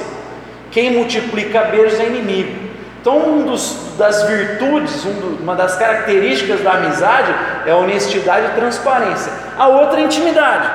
Quem 0.70 0.92
multiplica 0.92 1.64
beijos 1.64 2.00
é 2.00 2.06
inimigo. 2.06 2.70
Então, 3.00 3.18
um 3.18 3.44
dos, 3.44 3.94
das 3.98 4.22
virtudes, 4.28 5.04
um 5.04 5.12
do, 5.14 5.42
uma 5.42 5.56
das 5.56 5.76
características 5.76 6.60
da 6.60 6.74
amizade 6.74 7.34
é 7.66 7.74
honestidade 7.74 8.46
e 8.46 8.60
transparência. 8.60 9.32
A 9.58 9.66
outra 9.66 10.00
é 10.00 10.04
intimidade, 10.04 10.70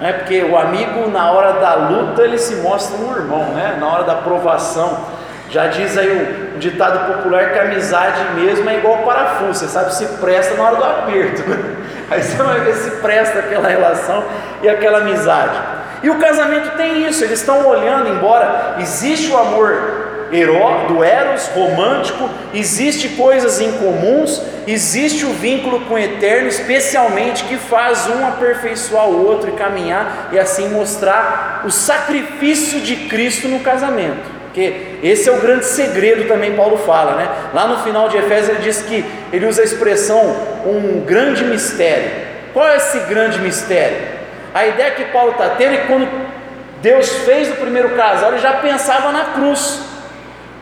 né? 0.00 0.12
porque 0.12 0.40
o 0.42 0.56
amigo, 0.56 1.10
na 1.10 1.32
hora 1.32 1.54
da 1.54 1.74
luta, 1.74 2.22
ele 2.22 2.38
se 2.38 2.54
mostra 2.56 2.96
um 2.96 3.12
irmão, 3.14 3.44
né? 3.54 3.76
na 3.80 3.88
hora 3.88 4.04
da 4.04 4.14
provação. 4.14 5.18
Já 5.50 5.66
diz 5.66 5.98
aí 5.98 6.52
o 6.54 6.58
ditado 6.58 7.12
popular 7.12 7.52
que 7.52 7.58
a 7.58 7.62
amizade 7.62 8.34
mesmo 8.34 8.70
é 8.70 8.76
igual 8.76 8.98
parafuso, 8.98 9.54
você 9.54 9.66
sabe 9.66 9.94
se 9.94 10.06
presta 10.18 10.54
na 10.54 10.62
hora 10.62 10.76
do 10.76 10.84
aperto. 10.84 11.42
Aí 12.10 12.22
você 12.22 12.42
vai 12.42 12.60
ver 12.60 12.74
se 12.74 12.90
presta 13.02 13.40
aquela 13.40 13.68
relação 13.68 14.24
e 14.62 14.68
aquela 14.68 14.98
amizade. 14.98 15.58
E 16.02 16.10
o 16.10 16.18
casamento 16.18 16.76
tem 16.76 17.06
isso, 17.08 17.24
eles 17.24 17.40
estão 17.40 17.66
olhando, 17.66 18.08
embora 18.08 18.76
existe 18.78 19.30
o 19.30 19.36
amor 19.36 20.08
do 20.88 21.02
eros 21.02 21.46
romântico, 21.48 22.28
existe 22.52 23.08
coisas 23.10 23.60
incomuns, 23.60 24.42
existe 24.66 25.24
o 25.24 25.32
vínculo 25.32 25.80
com 25.86 25.94
o 25.94 25.98
eterno, 25.98 26.48
especialmente 26.48 27.44
que 27.44 27.56
faz 27.56 28.06
um 28.08 28.26
aperfeiçoar 28.26 29.08
o 29.08 29.26
outro 29.26 29.48
e 29.48 29.52
caminhar 29.52 30.28
e 30.32 30.38
assim 30.38 30.68
mostrar 30.68 31.62
o 31.64 31.70
sacrifício 31.70 32.80
de 32.80 33.08
Cristo 33.08 33.48
no 33.48 33.60
casamento. 33.60 34.38
Porque 34.44 34.98
esse 35.02 35.28
é 35.28 35.32
o 35.32 35.40
grande 35.40 35.64
segredo 35.64 36.26
também 36.26 36.54
Paulo 36.54 36.76
fala, 36.78 37.14
né? 37.14 37.28
Lá 37.54 37.66
no 37.66 37.82
final 37.82 38.08
de 38.08 38.16
Efésios 38.16 38.50
ele 38.50 38.58
diz 38.58 38.82
que 38.82 39.04
ele 39.32 39.46
usa 39.46 39.62
a 39.62 39.64
expressão 39.64 40.36
um 40.66 41.04
grande 41.06 41.44
mistério. 41.44 42.10
Qual 42.52 42.66
é 42.66 42.76
esse 42.76 42.98
grande 43.00 43.38
mistério? 43.40 44.17
A 44.54 44.66
ideia 44.66 44.90
que 44.92 45.04
Paulo 45.06 45.32
está 45.32 45.50
tendo 45.50 45.74
é 45.74 45.78
que 45.78 45.86
quando 45.86 46.08
Deus 46.80 47.08
fez 47.24 47.50
o 47.50 47.56
primeiro 47.56 47.90
casal, 47.90 48.32
ele 48.32 48.40
já 48.40 48.54
pensava 48.54 49.12
na 49.12 49.26
cruz. 49.26 49.82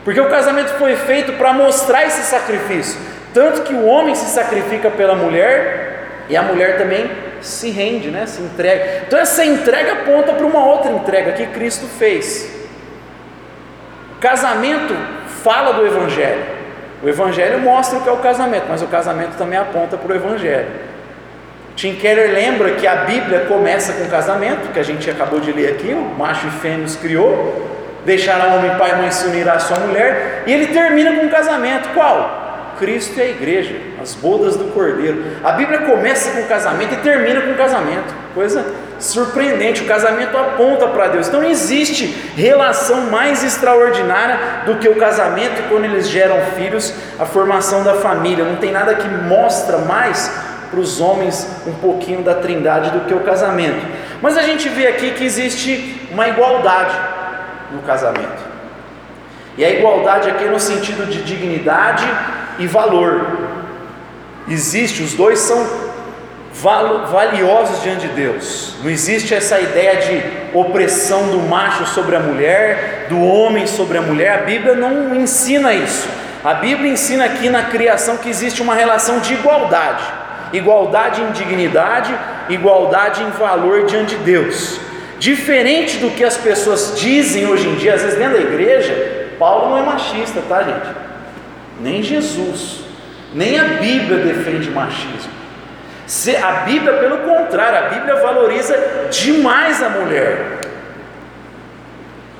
Porque 0.03 0.19
o 0.19 0.29
casamento 0.29 0.69
foi 0.75 0.95
feito 0.95 1.33
para 1.33 1.53
mostrar 1.53 2.05
esse 2.05 2.21
sacrifício. 2.23 2.99
Tanto 3.33 3.61
que 3.61 3.73
o 3.73 3.85
homem 3.85 4.15
se 4.15 4.25
sacrifica 4.25 4.89
pela 4.89 5.15
mulher 5.15 6.23
e 6.29 6.35
a 6.35 6.41
mulher 6.41 6.77
também 6.77 7.09
se 7.41 7.69
rende, 7.69 8.09
né? 8.09 8.25
se 8.25 8.41
entrega. 8.41 9.03
Então 9.05 9.19
essa 9.19 9.45
entrega 9.45 9.93
aponta 9.93 10.33
para 10.33 10.45
uma 10.45 10.65
outra 10.65 10.91
entrega 10.91 11.33
que 11.33 11.45
Cristo 11.47 11.85
fez. 11.85 12.49
O 14.15 14.19
casamento 14.19 14.95
fala 15.43 15.73
do 15.73 15.85
Evangelho. 15.85 16.43
O 17.03 17.07
Evangelho 17.07 17.59
mostra 17.59 17.99
o 17.99 18.01
que 18.01 18.09
é 18.09 18.11
o 18.11 18.17
casamento, 18.17 18.65
mas 18.67 18.81
o 18.81 18.87
casamento 18.87 19.37
também 19.37 19.59
aponta 19.59 19.97
para 19.97 20.11
o 20.11 20.15
Evangelho. 20.15 20.86
Tim 21.77 21.93
Keller 21.93 22.33
lembra 22.33 22.71
que 22.71 22.87
a 22.87 22.95
Bíblia 23.05 23.41
começa 23.41 23.93
com 23.93 24.09
casamento, 24.09 24.73
que 24.73 24.79
a 24.79 24.83
gente 24.83 25.07
acabou 25.11 25.39
de 25.39 25.51
ler 25.51 25.73
aqui, 25.73 25.93
o 25.93 26.17
macho 26.17 26.47
e 26.47 26.49
fêmea 26.49 26.87
criou, 26.99 27.69
deixará 28.03 28.55
homem, 28.55 28.75
pai 28.79 28.93
e 28.93 28.95
mãe 28.95 29.11
se 29.11 29.27
unirá 29.27 29.53
à 29.53 29.59
sua 29.59 29.77
mulher, 29.81 30.41
e 30.47 30.51
ele 30.51 30.67
termina 30.67 31.11
com 31.11 31.27
um 31.27 31.29
casamento. 31.29 31.89
Qual? 31.93 32.73
Cristo 32.79 33.19
e 33.19 33.21
a 33.21 33.25
igreja, 33.27 33.75
as 34.01 34.15
bodas 34.15 34.55
do 34.55 34.65
Cordeiro. 34.73 35.23
A 35.43 35.51
Bíblia 35.51 35.81
começa 35.81 36.31
com 36.31 36.47
casamento 36.47 36.95
e 36.95 36.97
termina 36.97 37.41
com 37.41 37.53
casamento. 37.53 38.11
Coisa 38.33 38.65
surpreendente, 38.99 39.83
o 39.83 39.85
casamento 39.85 40.35
aponta 40.35 40.87
para 40.87 41.09
Deus. 41.09 41.27
Então 41.27 41.41
não 41.41 41.49
existe 41.49 42.05
relação 42.35 43.01
mais 43.11 43.43
extraordinária 43.43 44.63
do 44.65 44.77
que 44.77 44.89
o 44.89 44.95
casamento 44.95 45.69
quando 45.69 45.85
eles 45.85 46.09
geram 46.09 46.39
filhos, 46.55 46.91
a 47.19 47.25
formação 47.25 47.83
da 47.83 47.95
família. 47.95 48.43
Não 48.43 48.55
tem 48.55 48.71
nada 48.71 48.95
que 48.95 49.07
mostra 49.07 49.79
mais 49.79 50.56
para 50.69 50.79
os 50.79 50.99
homens 50.99 51.47
um 51.65 51.73
pouquinho 51.73 52.21
da 52.21 52.35
trindade 52.35 52.91
do 52.91 53.01
que 53.01 53.13
o 53.13 53.21
casamento. 53.21 53.85
Mas 54.21 54.37
a 54.37 54.41
gente 54.41 54.67
vê 54.69 54.87
aqui 54.87 55.11
que 55.11 55.23
existe 55.23 56.07
uma 56.11 56.27
igualdade 56.27 56.95
no 57.71 57.81
casamento. 57.81 58.45
E 59.57 59.65
a 59.65 59.69
igualdade 59.69 60.29
aqui 60.29 60.43
é 60.43 60.49
no 60.49 60.59
sentido 60.59 61.09
de 61.09 61.23
dignidade 61.23 62.05
e 62.59 62.67
valor. 62.67 63.25
Existe, 64.47 65.03
os 65.03 65.13
dois 65.13 65.39
são 65.39 65.87
valiosos 67.11 67.83
diante 67.83 68.07
de 68.07 68.13
Deus. 68.13 68.75
Não 68.83 68.89
existe 68.89 69.33
essa 69.33 69.59
ideia 69.59 69.97
de 69.97 70.57
opressão 70.57 71.29
do 71.29 71.39
macho 71.39 71.85
sobre 71.87 72.15
a 72.15 72.19
mulher, 72.19 73.07
do 73.09 73.19
homem 73.21 73.67
sobre 73.67 73.97
a 73.97 74.01
mulher. 74.01 74.39
A 74.39 74.45
Bíblia 74.45 74.75
não 74.75 75.15
ensina 75.15 75.73
isso. 75.73 76.07
A 76.43 76.53
Bíblia 76.53 76.91
ensina 76.91 77.25
aqui 77.25 77.49
na 77.49 77.63
criação 77.63 78.17
que 78.17 78.29
existe 78.29 78.61
uma 78.61 78.75
relação 78.75 79.19
de 79.19 79.33
igualdade. 79.33 80.03
Igualdade 80.53 81.21
em 81.21 81.31
dignidade, 81.31 82.13
igualdade 82.49 83.21
em 83.23 83.29
valor 83.31 83.85
diante 83.85 84.15
de 84.15 84.23
Deus. 84.23 84.79
Diferente 85.19 85.97
do 85.97 86.11
que 86.11 86.23
as 86.23 86.37
pessoas 86.37 86.93
dizem 86.99 87.47
hoje 87.47 87.67
em 87.67 87.75
dia, 87.75 87.95
às 87.95 88.01
vezes 88.03 88.17
dentro 88.17 88.37
da 88.37 88.43
igreja, 88.43 89.33
Paulo 89.39 89.71
não 89.71 89.77
é 89.77 89.81
machista, 89.83 90.41
tá, 90.47 90.63
gente? 90.63 90.95
Nem 91.79 92.03
Jesus, 92.03 92.81
nem 93.33 93.59
a 93.59 93.63
Bíblia 93.63 94.19
defende 94.19 94.69
machismo. 94.69 95.37
A 96.41 96.51
Bíblia, 96.65 96.93
pelo 96.93 97.17
contrário, 97.17 97.85
a 97.85 97.89
Bíblia 97.89 98.15
valoriza 98.15 99.09
demais 99.11 99.83
a 99.83 99.89
mulher. 99.89 100.61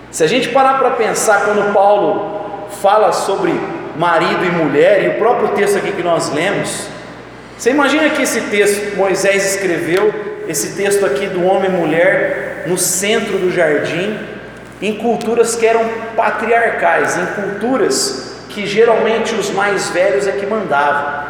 Se 0.09 0.23
a 0.23 0.27
gente 0.27 0.49
parar 0.49 0.79
para 0.79 0.91
pensar 0.91 1.45
quando 1.45 1.73
Paulo 1.73 2.67
fala 2.81 3.11
sobre 3.11 3.53
marido 3.97 4.45
e 4.45 4.49
mulher, 4.49 5.03
e 5.03 5.09
o 5.09 5.13
próprio 5.15 5.49
texto 5.49 5.77
aqui 5.77 5.91
que 5.91 6.03
nós 6.03 6.31
lemos, 6.31 6.87
você 7.57 7.71
imagina 7.71 8.09
que 8.09 8.21
esse 8.21 8.41
texto 8.41 8.95
Moisés 8.95 9.55
escreveu, 9.55 10.13
esse 10.47 10.75
texto 10.75 11.05
aqui 11.05 11.25
do 11.25 11.43
homem 11.43 11.69
e 11.69 11.73
mulher, 11.73 12.65
no 12.67 12.77
centro 12.77 13.37
do 13.37 13.51
jardim, 13.51 14.17
em 14.81 14.95
culturas 14.97 15.55
que 15.55 15.65
eram 15.65 15.83
patriarcais, 16.15 17.17
em 17.17 17.25
culturas 17.41 18.35
que 18.49 18.65
geralmente 18.65 19.33
os 19.33 19.49
mais 19.49 19.89
velhos 19.89 20.27
é 20.27 20.33
que 20.33 20.45
mandavam. 20.45 21.25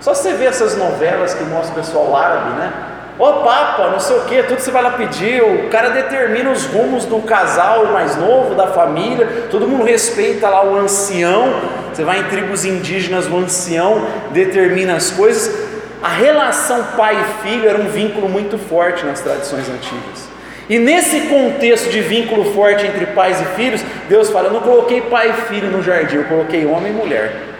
Só 0.00 0.14
você 0.14 0.32
vê 0.34 0.46
essas 0.46 0.76
novelas 0.76 1.34
que 1.34 1.44
mostram 1.44 1.72
o 1.72 1.84
pessoal 1.84 2.16
árabe, 2.16 2.50
né? 2.56 2.72
Oh, 3.18 3.44
Papa, 3.44 3.88
não 3.90 4.00
sei 4.00 4.16
o 4.16 4.20
que, 4.22 4.42
tudo 4.44 4.60
você 4.60 4.70
vai 4.70 4.82
lá 4.82 4.92
pedir, 4.92 5.42
o 5.42 5.68
cara 5.68 5.90
determina 5.90 6.50
os 6.50 6.64
rumos 6.64 7.04
do 7.04 7.20
casal 7.20 7.86
mais 7.86 8.16
novo, 8.16 8.54
da 8.54 8.68
família, 8.68 9.46
todo 9.50 9.68
mundo 9.68 9.84
respeita 9.84 10.48
lá 10.48 10.64
o 10.64 10.76
ancião, 10.76 11.54
você 11.92 12.04
vai 12.04 12.20
em 12.20 12.24
tribos 12.24 12.64
indígenas, 12.64 13.26
o 13.26 13.36
ancião 13.36 14.06
determina 14.32 14.94
as 14.94 15.10
coisas. 15.10 15.71
A 16.02 16.08
relação 16.08 16.82
pai 16.96 17.16
e 17.16 17.48
filho 17.48 17.68
era 17.68 17.78
um 17.78 17.88
vínculo 17.88 18.28
muito 18.28 18.58
forte 18.58 19.04
nas 19.06 19.20
tradições 19.20 19.68
antigas. 19.68 20.28
E 20.68 20.78
nesse 20.78 21.22
contexto 21.22 21.90
de 21.90 22.00
vínculo 22.00 22.52
forte 22.52 22.86
entre 22.86 23.06
pais 23.06 23.40
e 23.40 23.44
filhos, 23.56 23.84
Deus 24.08 24.30
fala: 24.30 24.48
Eu 24.48 24.52
não 24.52 24.60
coloquei 24.60 25.00
pai 25.02 25.30
e 25.30 25.32
filho 25.48 25.70
no 25.70 25.82
jardim, 25.82 26.16
eu 26.16 26.24
coloquei 26.24 26.66
homem 26.66 26.92
e 26.92 26.94
mulher. 26.94 27.32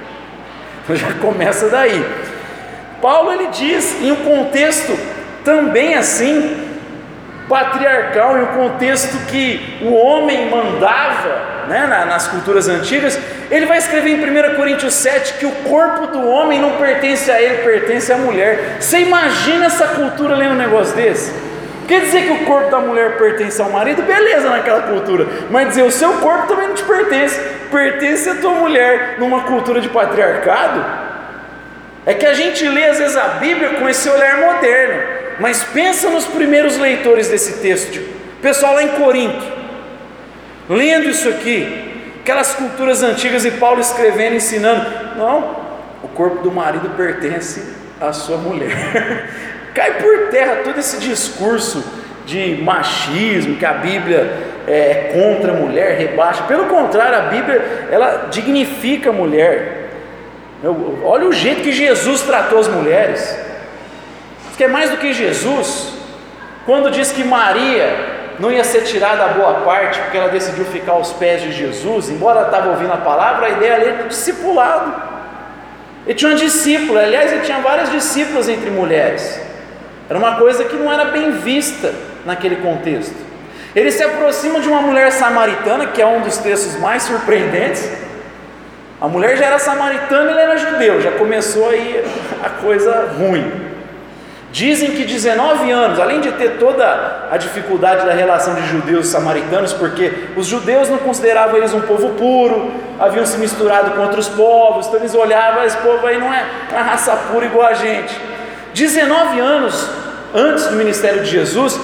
Então 0.84 0.96
já 0.96 1.12
começa 1.14 1.68
daí. 1.68 2.04
Paulo 3.00 3.32
ele 3.32 3.46
diz 3.52 4.02
em 4.02 4.10
um 4.10 4.16
contexto 4.16 4.98
também 5.44 5.94
assim, 5.94 6.61
patriarcal, 7.48 8.38
em 8.38 8.42
um 8.42 8.46
contexto 8.46 9.26
que 9.26 9.78
o 9.82 9.92
homem 9.92 10.48
mandava 10.50 11.66
né, 11.68 11.86
nas 12.08 12.28
culturas 12.28 12.68
antigas, 12.68 13.18
ele 13.50 13.66
vai 13.66 13.78
escrever 13.78 14.10
em 14.10 14.52
1 14.52 14.54
Coríntios 14.54 14.94
7 14.94 15.34
que 15.34 15.46
o 15.46 15.50
corpo 15.68 16.06
do 16.06 16.26
homem 16.28 16.60
não 16.60 16.72
pertence 16.72 17.30
a 17.30 17.40
ele, 17.40 17.62
pertence 17.62 18.12
à 18.12 18.16
mulher. 18.16 18.76
Você 18.80 19.00
imagina 19.00 19.66
essa 19.66 19.88
cultura 19.88 20.34
lendo 20.34 20.52
um 20.52 20.58
negócio 20.58 20.94
desse? 20.94 21.32
Quer 21.86 22.00
dizer 22.02 22.22
que 22.22 22.30
o 22.30 22.44
corpo 22.46 22.70
da 22.70 22.78
mulher 22.78 23.18
pertence 23.18 23.60
ao 23.60 23.70
marido? 23.70 24.02
Beleza 24.02 24.48
naquela 24.48 24.82
cultura. 24.82 25.26
Mas 25.50 25.68
dizer 25.68 25.82
o 25.82 25.90
seu 25.90 26.14
corpo 26.14 26.46
também 26.46 26.68
não 26.68 26.74
te 26.74 26.84
pertence. 26.84 27.38
Pertence 27.70 28.30
a 28.30 28.34
tua 28.36 28.52
mulher 28.52 29.16
numa 29.18 29.42
cultura 29.42 29.80
de 29.80 29.88
patriarcado. 29.88 30.84
É 32.06 32.14
que 32.14 32.24
a 32.24 32.34
gente 32.34 32.66
lê 32.66 32.86
às 32.86 32.98
vezes 32.98 33.16
a 33.16 33.28
Bíblia 33.40 33.74
com 33.74 33.88
esse 33.88 34.08
olhar 34.08 34.38
moderno. 34.38 35.21
Mas 35.42 35.64
pensa 35.64 36.08
nos 36.08 36.24
primeiros 36.24 36.78
leitores 36.78 37.28
desse 37.28 37.54
texto. 37.54 38.00
Pessoal 38.40 38.74
lá 38.74 38.84
em 38.84 38.90
Corinto. 38.90 39.44
Lendo 40.68 41.10
isso 41.10 41.28
aqui. 41.28 41.90
Aquelas 42.20 42.54
culturas 42.54 43.02
antigas 43.02 43.44
e 43.44 43.50
Paulo 43.50 43.80
escrevendo, 43.80 44.36
ensinando. 44.36 44.86
Não, 45.16 45.56
o 46.00 46.06
corpo 46.06 46.44
do 46.44 46.52
marido 46.52 46.90
pertence 46.90 47.74
à 48.00 48.12
sua 48.12 48.36
mulher. 48.36 49.26
Cai 49.74 49.94
por 49.94 50.28
terra 50.28 50.60
todo 50.62 50.78
esse 50.78 50.98
discurso 50.98 51.82
de 52.24 52.62
machismo, 52.62 53.56
que 53.56 53.66
a 53.66 53.72
Bíblia 53.72 54.38
é 54.68 55.10
contra 55.12 55.50
a 55.50 55.56
mulher, 55.56 55.98
rebaixa. 55.98 56.44
Pelo 56.44 56.66
contrário, 56.66 57.18
a 57.18 57.22
Bíblia 57.22 57.88
ela 57.90 58.28
dignifica 58.30 59.10
a 59.10 59.12
mulher. 59.12 59.88
Olha 61.02 61.26
o 61.26 61.32
jeito 61.32 61.62
que 61.62 61.72
Jesus 61.72 62.20
tratou 62.20 62.60
as 62.60 62.68
mulheres. 62.68 63.50
Que 64.56 64.64
é 64.64 64.68
mais 64.68 64.90
do 64.90 64.96
que 64.96 65.12
Jesus, 65.12 65.88
quando 66.66 66.90
diz 66.90 67.10
que 67.10 67.24
Maria 67.24 68.12
não 68.38 68.50
ia 68.50 68.64
ser 68.64 68.82
tirada 68.82 69.24
a 69.24 69.28
boa 69.28 69.54
parte, 69.60 69.98
porque 70.00 70.16
ela 70.16 70.28
decidiu 70.28 70.64
ficar 70.64 70.92
aos 70.92 71.12
pés 71.12 71.42
de 71.42 71.52
Jesus, 71.52 72.08
embora 72.08 72.40
ela 72.40 72.48
estava 72.48 72.70
ouvindo 72.70 72.92
a 72.92 72.96
palavra, 72.96 73.46
a 73.46 73.50
ideia 73.50 73.74
ali 73.74 73.84
era 73.88 74.02
discipulado. 74.04 74.92
Ele 76.06 76.14
tinha 76.14 76.30
uma 76.30 76.36
discípula, 76.36 77.02
aliás, 77.02 77.32
ele 77.32 77.42
tinha 77.42 77.60
várias 77.60 77.90
discípulas 77.90 78.48
entre 78.48 78.70
mulheres. 78.70 79.40
Era 80.08 80.18
uma 80.18 80.36
coisa 80.36 80.64
que 80.64 80.76
não 80.76 80.92
era 80.92 81.06
bem 81.06 81.30
vista 81.32 81.94
naquele 82.26 82.56
contexto. 82.56 83.14
Ele 83.74 83.90
se 83.90 84.02
aproxima 84.02 84.60
de 84.60 84.68
uma 84.68 84.82
mulher 84.82 85.10
samaritana, 85.12 85.86
que 85.86 86.02
é 86.02 86.06
um 86.06 86.20
dos 86.20 86.36
textos 86.38 86.78
mais 86.78 87.04
surpreendentes. 87.04 87.90
A 89.00 89.08
mulher 89.08 89.36
já 89.36 89.46
era 89.46 89.58
samaritana 89.58 90.30
e 90.30 90.32
ele 90.32 90.40
era 90.40 90.56
judeu, 90.56 91.00
já 91.00 91.12
começou 91.12 91.68
aí 91.70 92.04
a 92.42 92.50
coisa 92.50 93.12
ruim. 93.18 93.71
Dizem 94.52 94.90
que 94.90 95.04
19 95.04 95.70
anos, 95.70 95.98
além 95.98 96.20
de 96.20 96.30
ter 96.32 96.58
toda 96.58 97.26
a 97.30 97.38
dificuldade 97.38 98.04
da 98.04 98.12
relação 98.12 98.54
de 98.54 98.66
judeus 98.66 99.06
e 99.06 99.10
samaritanos, 99.10 99.72
porque 99.72 100.12
os 100.36 100.46
judeus 100.46 100.90
não 100.90 100.98
consideravam 100.98 101.56
eles 101.56 101.72
um 101.72 101.80
povo 101.80 102.10
puro, 102.10 102.70
haviam 103.00 103.24
se 103.24 103.38
misturado 103.38 103.92
com 103.92 104.02
outros 104.02 104.28
povos, 104.28 104.86
então 104.86 105.00
eles 105.00 105.14
olhavam, 105.14 105.64
esse 105.64 105.78
povo 105.78 106.06
aí 106.06 106.18
não 106.18 106.32
é 106.32 106.44
uma 106.70 106.82
raça 106.82 107.16
pura 107.32 107.46
igual 107.46 107.66
a 107.66 107.72
gente. 107.72 108.14
19 108.74 109.40
anos 109.40 109.88
antes 110.34 110.66
do 110.66 110.76
ministério 110.76 111.22
de 111.22 111.30
Jesus, 111.30 111.80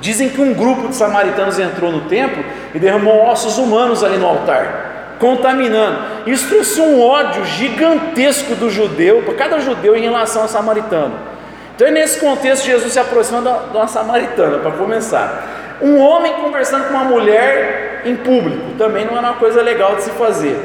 dizem 0.00 0.30
que 0.30 0.40
um 0.40 0.52
grupo 0.52 0.88
de 0.88 0.96
samaritanos 0.96 1.60
entrou 1.60 1.92
no 1.92 2.08
templo 2.08 2.44
e 2.74 2.80
derramou 2.80 3.24
ossos 3.26 3.56
humanos 3.56 4.02
ali 4.02 4.18
no 4.18 4.26
altar, 4.26 5.14
contaminando. 5.20 5.98
Isso 6.26 6.48
trouxe 6.48 6.80
um 6.80 7.00
ódio 7.00 7.44
gigantesco 7.44 8.56
do 8.56 8.68
judeu, 8.68 9.22
para 9.22 9.34
cada 9.34 9.60
judeu 9.60 9.94
em 9.94 10.02
relação 10.02 10.42
ao 10.42 10.48
samaritano. 10.48 11.29
Então, 11.80 11.88
é 11.88 11.92
nesse 11.92 12.20
contexto, 12.20 12.66
Jesus 12.66 12.92
se 12.92 12.98
aproxima 12.98 13.40
de 13.40 13.74
uma 13.74 13.88
samaritana, 13.88 14.58
para 14.58 14.72
começar. 14.72 15.78
Um 15.80 15.98
homem 15.98 16.34
conversando 16.34 16.88
com 16.88 16.90
uma 16.92 17.04
mulher 17.04 18.02
em 18.04 18.16
público, 18.16 18.72
também 18.76 19.06
não 19.06 19.16
é 19.16 19.20
uma 19.20 19.36
coisa 19.36 19.62
legal 19.62 19.96
de 19.96 20.02
se 20.02 20.10
fazer. 20.10 20.60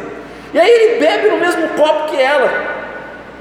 E 0.53 0.59
aí 0.59 0.69
ele 0.69 0.99
bebe 0.99 1.29
no 1.29 1.37
mesmo 1.37 1.69
copo 1.69 2.09
que 2.09 2.21
ela, 2.21 2.51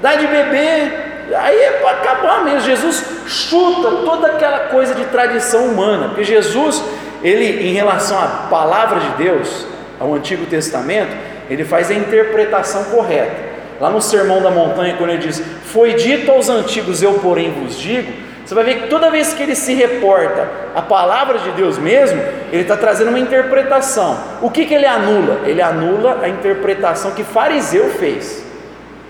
dá 0.01 0.15
de 0.15 0.25
beber, 0.25 1.27
aí 1.35 1.59
é 1.63 1.71
para 1.71 1.97
acabar 1.97 2.45
mesmo. 2.45 2.61
Jesus 2.61 3.03
chuta 3.27 4.05
toda 4.05 4.27
aquela 4.27 4.59
coisa 4.69 4.95
de 4.95 5.03
tradição 5.07 5.65
humana, 5.65 6.07
porque 6.07 6.23
Jesus, 6.23 6.81
ele, 7.21 7.67
em 7.67 7.73
relação 7.73 8.17
à 8.17 8.47
palavra 8.49 9.01
de 9.01 9.09
Deus, 9.21 9.67
ao 9.99 10.13
Antigo 10.13 10.45
Testamento, 10.45 11.13
ele 11.49 11.65
faz 11.65 11.91
a 11.91 11.93
interpretação 11.93 12.85
correta. 12.85 13.54
Lá 13.79 13.89
no 13.89 14.01
Sermão 14.01 14.41
da 14.41 14.49
Montanha, 14.49 14.95
quando 14.97 15.09
ele 15.11 15.19
diz: 15.27 15.41
Foi 15.65 15.93
dito 15.93 16.31
aos 16.31 16.49
antigos, 16.49 17.01
eu 17.01 17.15
porém 17.15 17.51
vos 17.51 17.77
digo. 17.77 18.11
Você 18.45 18.53
vai 18.53 18.63
ver 18.63 18.81
que 18.81 18.87
toda 18.87 19.09
vez 19.09 19.33
que 19.33 19.41
ele 19.41 19.55
se 19.55 19.73
reporta 19.73 20.47
a 20.75 20.81
palavra 20.81 21.39
de 21.39 21.49
Deus 21.51 21.79
mesmo, 21.79 22.21
ele 22.51 22.61
está 22.61 22.77
trazendo 22.77 23.09
uma 23.09 23.17
interpretação. 23.19 24.19
O 24.39 24.51
que, 24.51 24.65
que 24.65 24.73
ele 24.73 24.85
anula? 24.85 25.41
Ele 25.45 25.63
anula 25.63 26.19
a 26.21 26.29
interpretação 26.29 27.11
que 27.11 27.23
fariseu 27.23 27.89
fez, 27.89 28.45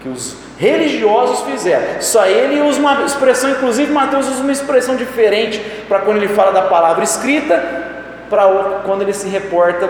que 0.02 0.08
os 0.08 0.38
religiosos 0.58 1.42
fizeram. 1.42 2.02
Só 2.02 2.26
ele 2.26 2.62
usa 2.62 2.80
uma 2.80 3.04
expressão, 3.04 3.50
inclusive 3.50 3.92
Mateus 3.92 4.30
usa 4.30 4.42
uma 4.42 4.54
expressão 4.54 4.96
diferente 4.96 5.60
para 5.90 6.00
quando 6.00 6.18
ele 6.18 6.30
fala 6.30 6.54
da 6.54 6.62
palavra 6.62 7.04
escrita, 7.04 7.62
para 8.30 8.46
quando 8.86 9.02
ele 9.02 9.14
se 9.14 9.28
reporta 9.28 9.90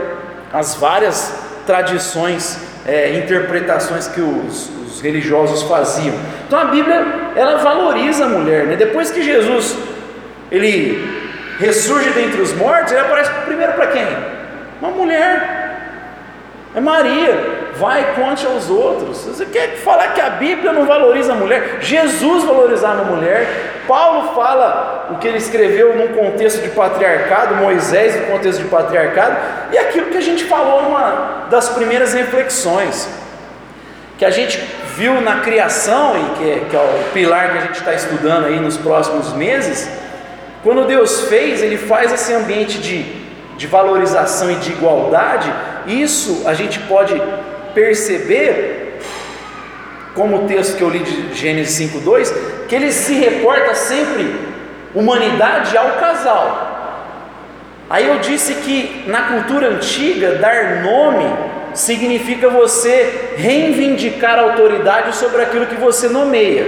às 0.52 0.74
várias 0.74 1.36
tradições 1.68 2.60
é, 2.86 3.18
interpretações 3.18 4.08
que 4.08 4.22
os, 4.22 4.70
os, 4.86 5.02
religiosos 5.02 5.64
faziam. 5.64 6.16
Então 6.48 6.60
a 6.60 6.66
Bíblia 6.66 7.06
ela 7.36 7.58
valoriza 7.58 8.26
a 8.26 8.30
mulher. 8.30 8.66
Né? 8.66 8.76
Depois 8.76 9.12
que 9.12 9.22
Jesus 9.22 9.76
ele 10.52 11.04
ressurge 11.60 12.10
dentre 12.12 12.42
os 12.42 12.54
mortos, 12.54 12.92
ele 12.92 13.02
aparece 13.02 13.32
primeiro 13.46 13.74
para 13.74 13.88
quem? 13.88 14.08
Uma 14.82 14.92
mulher. 14.92 15.66
É 16.76 16.80
Maria. 16.80 17.56
Vai 17.76 18.14
conte 18.16 18.46
aos 18.46 18.70
outros. 18.70 19.26
Você 19.26 19.46
quer 19.46 19.76
falar 19.78 20.14
que 20.14 20.22
a 20.22 20.30
Bíblia 20.30 20.72
não 20.72 20.86
valoriza 20.86 21.34
a 21.34 21.36
mulher? 21.36 21.78
Jesus 21.82 22.44
valorizava 22.44 23.02
a 23.02 23.06
mulher. 23.06 23.75
Paulo 23.88 24.34
fala 24.36 25.08
o 25.12 25.18
que 25.18 25.28
ele 25.28 25.38
escreveu 25.38 25.96
num 25.96 26.10
contexto 26.10 26.62
de 26.62 26.70
patriarcado, 26.70 27.56
Moisés 27.56 28.16
no 28.16 28.28
contexto 28.28 28.62
de 28.62 28.68
patriarcado, 28.68 29.38
e 29.72 29.78
aquilo 29.78 30.08
que 30.08 30.18
a 30.18 30.22
gente 30.22 30.44
falou 30.46 30.84
numa 30.84 31.48
das 31.50 31.70
primeiras 31.70 32.14
reflexões, 32.14 33.10
que 34.18 34.26
a 34.26 34.30
gente 34.30 34.58
viu 34.96 35.20
na 35.22 35.42
criação, 35.42 36.16
e 36.18 36.38
que 36.38 36.50
é, 36.50 36.66
que 36.70 36.76
é 36.76 36.80
o 36.80 37.12
pilar 37.12 37.52
que 37.52 37.58
a 37.58 37.62
gente 37.62 37.80
está 37.80 37.94
estudando 37.94 38.46
aí 38.46 38.60
nos 38.60 38.78
próximos 38.78 39.34
meses, 39.34 39.90
quando 40.64 40.86
Deus 40.86 41.22
fez, 41.30 41.62
Ele 41.62 41.78
faz 41.78 42.12
esse 42.12 42.34
ambiente 42.34 42.80
de, 42.80 43.04
de 43.58 43.68
valorização 43.68 44.50
e 44.50 44.56
de 44.56 44.72
igualdade, 44.72 45.54
isso 45.86 46.44
a 46.48 46.54
gente 46.54 46.80
pode 46.80 47.22
perceber, 47.74 48.85
como 50.16 50.38
o 50.38 50.48
texto 50.48 50.78
que 50.78 50.82
eu 50.82 50.90
li 50.90 51.00
de 51.00 51.36
Gênesis 51.36 51.92
5,2, 51.92 52.34
que 52.68 52.76
ele 52.76 52.92
se 52.92 53.14
reporta 53.14 53.76
sempre 53.76 54.34
humanidade 54.96 55.78
ao 55.78 55.92
casal. 55.92 56.72
Aí 57.90 58.08
eu 58.08 58.18
disse 58.20 58.56
que 58.56 59.04
na 59.08 59.24
cultura 59.24 59.68
antiga, 59.68 60.36
dar 60.36 60.82
nome 60.82 61.26
significa 61.74 62.50
você 62.50 63.36
reivindicar 63.38 64.40
autoridade 64.40 65.16
sobre 65.16 65.42
aquilo 65.42 65.68
que 65.68 65.76
você 65.76 66.08
nomeia. 66.08 66.68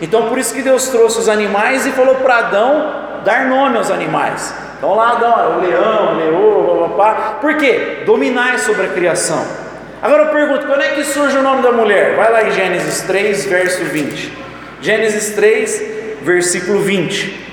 Então 0.00 0.28
por 0.28 0.38
isso 0.38 0.54
que 0.54 0.62
Deus 0.62 0.88
trouxe 0.88 1.18
os 1.18 1.28
animais 1.28 1.86
e 1.86 1.92
falou 1.92 2.16
para 2.16 2.38
Adão 2.38 2.92
dar 3.24 3.46
nome 3.46 3.76
aos 3.76 3.90
animais. 3.90 4.54
Então 4.78 4.94
lá 4.94 5.12
Adão, 5.12 5.58
o 5.58 5.60
leão, 5.60 6.14
o 6.14 6.16
leão, 6.16 6.88
papá. 6.88 7.38
Por 7.40 7.56
quê? 7.56 8.02
Dominar 8.06 8.58
sobre 8.58 8.86
a 8.86 8.88
criação. 8.88 9.67
Agora 10.00 10.24
eu 10.24 10.28
pergunto, 10.28 10.66
quando 10.66 10.82
é 10.82 10.90
que 10.90 11.04
surge 11.04 11.36
o 11.36 11.42
nome 11.42 11.62
da 11.62 11.72
mulher? 11.72 12.14
Vai 12.14 12.30
lá 12.30 12.44
em 12.44 12.52
Gênesis 12.52 13.02
3, 13.02 13.46
verso 13.46 13.82
20. 13.84 14.32
Gênesis 14.80 15.34
3, 15.34 15.82
versículo 16.22 16.80
20. 16.80 17.46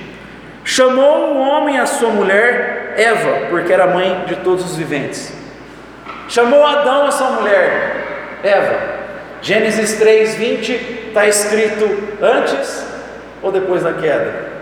Chamou 0.63 1.33
o 1.33 1.39
homem 1.39 1.79
a 1.79 1.87
sua 1.87 2.09
mulher 2.09 2.93
Eva, 2.97 3.47
porque 3.49 3.73
era 3.73 3.87
mãe 3.87 4.25
de 4.27 4.35
todos 4.37 4.63
os 4.63 4.77
viventes. 4.77 5.33
Chamou 6.29 6.65
Adão 6.65 7.07
a 7.07 7.11
sua 7.11 7.31
mulher 7.31 8.39
Eva. 8.43 8.95
Gênesis 9.41 9.93
3, 9.93 10.35
20 10.35 10.71
está 11.07 11.27
escrito 11.27 11.85
antes 12.21 12.85
ou 13.41 13.51
depois 13.51 13.83
da 13.83 13.93
queda? 13.93 14.55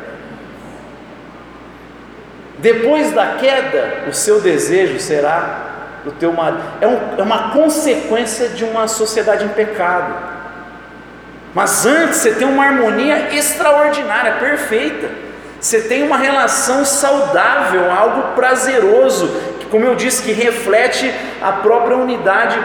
Depois 2.60 3.12
da 3.12 3.36
queda, 3.40 4.04
o 4.08 4.14
seu 4.14 4.40
desejo 4.40 5.00
será 5.00 5.63
do 6.04 6.12
teu 6.12 6.34
marido. 6.34 6.62
É, 6.82 6.88
um, 6.88 7.00
é 7.18 7.22
uma 7.22 7.52
consequência 7.52 8.50
de 8.50 8.64
uma 8.64 8.88
sociedade 8.88 9.46
em 9.46 9.50
pecado. 9.50 10.14
Mas 11.54 11.86
antes 11.86 12.18
você 12.18 12.34
tem 12.34 12.48
uma 12.48 12.66
harmonia 12.66 13.34
extraordinária, 13.34 14.34
perfeita. 14.34 15.10
Você 15.60 15.82
tem 15.82 16.04
uma 16.04 16.18
relação 16.18 16.84
saudável, 16.84 17.90
algo 17.92 18.34
prazeroso, 18.36 19.30
que, 19.60 19.66
como 19.68 19.86
eu 19.86 19.96
disse, 19.96 20.24
que 20.24 20.34
reflete 20.34 21.14
a 21.42 21.54
própria 21.54 21.96
unidade 21.96 22.60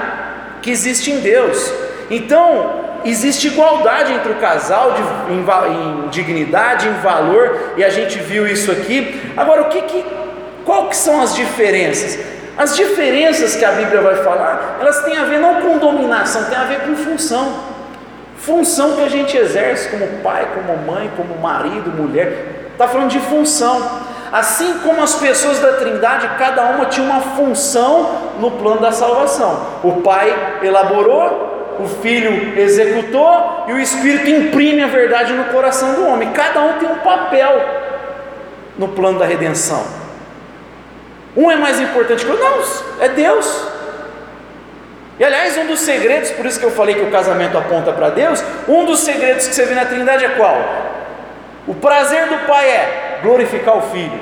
que 0.63 0.71
existe 0.71 1.11
em 1.11 1.21
Deus. 1.21 1.73
Então, 2.11 2.87
existe 3.05 3.49
igualdade 3.49 4.13
entre 4.13 4.33
o 4.33 4.37
casal 4.37 4.95
de, 4.95 5.33
em, 5.33 5.45
em, 5.45 6.09
dignidade, 6.09 6.89
em 6.89 6.95
valor, 6.95 7.75
e 7.77 7.85
a 7.85 7.91
gente 7.91 8.19
viu 8.19 8.49
isso 8.49 8.73
aqui. 8.73 9.21
Agora, 9.37 9.63
o 9.63 9.65
que, 9.67 9.83
que 9.83 10.05
qual 10.65 10.89
que 10.89 10.97
são 10.97 11.21
as 11.21 11.35
diferenças? 11.35 12.19
As 12.59 12.75
diferenças 12.75 13.55
que 13.55 13.65
a 13.65 13.71
Bíblia 13.71 14.01
vai 14.01 14.17
falar, 14.17 14.79
elas 14.81 15.05
têm 15.05 15.17
a 15.17 15.23
ver 15.23 15.39
não 15.39 15.63
com 15.63 15.79
dominação, 15.79 16.45
tem 16.47 16.59
a 16.59 16.65
ver 16.65 16.81
com 16.81 16.97
função. 16.97 17.55
Função 18.37 18.97
que 18.97 19.03
a 19.03 19.09
gente 19.09 19.37
exerce 19.37 19.89
como 19.91 20.07
pai, 20.25 20.49
como 20.55 20.77
mãe, 20.77 21.09
como 21.17 21.39
marido, 21.39 21.91
mulher. 21.91 22.71
Está 22.73 22.89
falando 22.89 23.11
de 23.11 23.21
função. 23.21 24.01
Assim 24.33 24.81
como 24.81 25.01
as 25.03 25.15
pessoas 25.15 25.61
da 25.61 25.75
Trindade, 25.75 26.29
cada 26.37 26.65
uma 26.65 26.87
tinha 26.87 27.07
uma 27.07 27.21
função 27.21 28.33
no 28.41 28.51
plano 28.51 28.81
da 28.81 28.91
salvação. 28.91 29.79
O 29.85 30.03
Pai 30.03 30.59
elaborou, 30.63 31.77
o 31.81 31.87
Filho 31.87 32.59
executou 32.59 33.65
e 33.69 33.73
o 33.73 33.79
Espírito 33.79 34.29
imprime 34.29 34.83
a 34.83 34.89
verdade 34.89 35.33
no 35.33 35.45
coração 35.45 35.95
do 35.95 36.07
homem. 36.07 36.33
Cada 36.33 36.61
um 36.61 36.73
tem 36.75 36.89
um 36.89 36.99
papel 36.99 37.65
no 38.77 38.89
plano 38.89 39.19
da 39.19 39.25
redenção. 39.25 40.08
Um 41.37 41.51
é 41.51 41.57
mais 41.57 41.81
importante 41.81 42.25
que 42.25 42.31
o 42.31 42.35
outro. 42.35 42.49
Não, 42.49 43.05
é 43.05 43.09
Deus. 43.09 43.69
E 45.19 45.25
aliás, 45.25 45.57
um 45.59 45.67
dos 45.67 45.81
segredos, 45.81 46.31
por 46.31 46.47
isso 46.47 46.61
que 46.61 46.67
eu 46.67 46.71
falei 46.71 46.95
que 46.95 47.03
o 47.03 47.11
casamento 47.11 47.59
aponta 47.59 47.93
para 47.93 48.11
Deus, 48.11 48.43
um 48.69 48.85
dos 48.85 49.01
segredos 49.01 49.49
que 49.49 49.55
você 49.55 49.65
vê 49.65 49.75
na 49.75 49.85
Trindade 49.85 50.25
é 50.25 50.29
qual? 50.31 50.57
O 51.67 51.75
prazer 51.75 52.29
do 52.29 52.47
pai 52.47 52.69
é 52.69 53.19
glorificar 53.23 53.77
o 53.77 53.83
filho. 53.91 54.19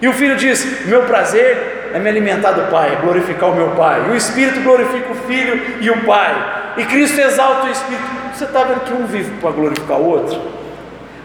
E 0.00 0.06
o 0.06 0.12
filho 0.12 0.36
diz: 0.36 0.86
Meu 0.86 1.02
prazer 1.02 1.90
é 1.92 1.98
me 1.98 2.08
alimentar 2.08 2.52
do 2.52 2.70
pai, 2.70 2.92
é 2.92 2.96
glorificar 2.96 3.50
o 3.50 3.54
meu 3.54 3.70
pai. 3.70 4.04
E 4.06 4.10
o 4.10 4.16
Espírito 4.16 4.60
glorifica 4.60 5.12
o 5.12 5.14
filho 5.14 5.60
e 5.80 5.90
o 5.90 6.04
pai. 6.04 6.72
E 6.76 6.84
Cristo 6.84 7.20
exalta 7.20 7.66
o 7.66 7.70
Espírito. 7.70 8.06
Você 8.32 8.44
está 8.44 8.62
vendo 8.62 8.80
que 8.80 8.92
um 8.92 9.06
vive 9.06 9.32
para 9.40 9.50
glorificar 9.50 9.98
o 9.98 10.08
outro? 10.08 10.40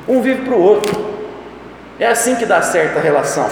Um 0.08 0.22
vive 0.22 0.42
para 0.42 0.56
o 0.56 0.62
outro. 0.62 1.14
É 2.00 2.08
assim 2.08 2.36
que 2.36 2.46
dá 2.46 2.62
certa 2.62 3.00
relação. 3.00 3.48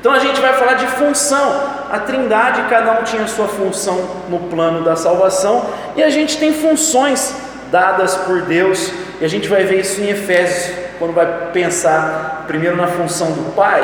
Então 0.00 0.12
a 0.12 0.18
gente 0.18 0.40
vai 0.40 0.54
falar 0.54 0.74
de 0.74 0.86
função. 0.86 1.70
A 1.90 1.98
Trindade, 1.98 2.62
cada 2.70 2.98
um 2.98 3.02
tinha 3.04 3.26
sua 3.26 3.46
função 3.46 4.08
no 4.30 4.38
plano 4.38 4.82
da 4.82 4.96
salvação, 4.96 5.66
e 5.94 6.02
a 6.02 6.08
gente 6.08 6.38
tem 6.38 6.54
funções 6.54 7.34
dadas 7.70 8.16
por 8.16 8.42
Deus, 8.42 8.92
e 9.20 9.24
a 9.24 9.28
gente 9.28 9.46
vai 9.46 9.64
ver 9.64 9.80
isso 9.80 10.00
em 10.00 10.08
Efésios, 10.08 10.74
quando 10.98 11.12
vai 11.12 11.26
pensar 11.52 12.44
primeiro 12.46 12.76
na 12.76 12.86
função 12.86 13.32
do 13.32 13.54
pai, 13.54 13.82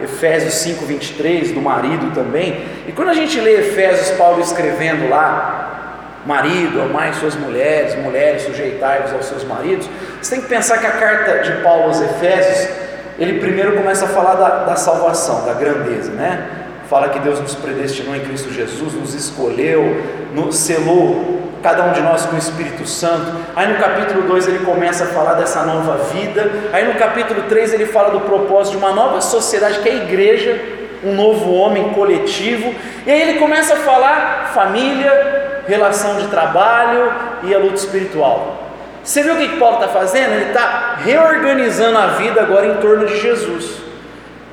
Efésios 0.00 0.54
5:23, 0.54 1.52
do 1.52 1.60
marido 1.60 2.14
também. 2.14 2.66
E 2.86 2.92
quando 2.92 3.08
a 3.08 3.14
gente 3.14 3.40
lê 3.40 3.60
Efésios, 3.60 4.10
Paulo 4.18 4.42
escrevendo 4.42 5.08
lá, 5.08 6.20
marido, 6.26 6.82
amai 6.82 7.14
suas 7.14 7.34
mulheres, 7.34 7.94
mulheres, 7.94 8.42
sujeitai-vos 8.42 9.12
aos 9.12 9.24
seus 9.24 9.44
maridos, 9.44 9.88
você 10.20 10.34
tem 10.34 10.42
que 10.42 10.48
pensar 10.48 10.78
que 10.78 10.86
a 10.86 10.90
carta 10.90 11.38
de 11.38 11.62
Paulo 11.62 11.84
aos 11.84 12.00
Efésios 12.02 12.85
ele 13.18 13.40
primeiro 13.40 13.76
começa 13.76 14.04
a 14.04 14.08
falar 14.08 14.34
da, 14.34 14.48
da 14.64 14.76
salvação, 14.76 15.44
da 15.44 15.54
grandeza, 15.54 16.12
né? 16.12 16.48
Fala 16.88 17.08
que 17.08 17.18
Deus 17.18 17.40
nos 17.40 17.54
predestinou 17.54 18.14
em 18.14 18.20
Cristo 18.20 18.52
Jesus, 18.52 18.94
nos 18.94 19.14
escolheu, 19.14 20.04
nos 20.34 20.56
selou 20.56 21.36
cada 21.62 21.84
um 21.84 21.92
de 21.92 22.00
nós 22.00 22.24
com 22.26 22.36
o 22.36 22.38
Espírito 22.38 22.86
Santo. 22.86 23.32
Aí 23.56 23.66
no 23.66 23.78
capítulo 23.78 24.22
2 24.22 24.46
ele 24.46 24.58
começa 24.60 25.04
a 25.04 25.06
falar 25.08 25.34
dessa 25.34 25.62
nova 25.64 25.96
vida. 26.12 26.48
Aí 26.72 26.86
no 26.86 26.94
capítulo 26.94 27.42
3 27.48 27.72
ele 27.72 27.86
fala 27.86 28.10
do 28.10 28.20
propósito 28.20 28.72
de 28.72 28.78
uma 28.78 28.92
nova 28.92 29.20
sociedade 29.20 29.80
que 29.80 29.88
é 29.88 29.92
a 29.92 29.96
igreja, 29.96 30.60
um 31.02 31.14
novo 31.14 31.52
homem 31.52 31.88
coletivo. 31.90 32.72
E 33.04 33.10
aí 33.10 33.20
ele 33.20 33.38
começa 33.40 33.74
a 33.74 33.78
falar 33.78 34.52
família, 34.54 35.62
relação 35.66 36.18
de 36.18 36.28
trabalho 36.28 37.12
e 37.42 37.54
a 37.54 37.58
luta 37.58 37.74
espiritual. 37.74 38.65
Você 39.06 39.22
viu 39.22 39.34
o 39.34 39.36
que 39.36 39.56
Paulo 39.56 39.76
está 39.76 39.86
fazendo? 39.86 40.32
Ele 40.32 40.46
está 40.46 40.96
reorganizando 40.98 41.96
a 41.96 42.08
vida 42.08 42.40
agora 42.40 42.66
em 42.66 42.74
torno 42.78 43.06
de 43.06 43.20
Jesus. 43.20 43.76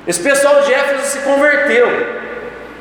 Esse 0.06 0.20
pessoal 0.20 0.62
de 0.62 0.72
Éfeso 0.72 1.06
se 1.06 1.18
converteu. 1.18 1.88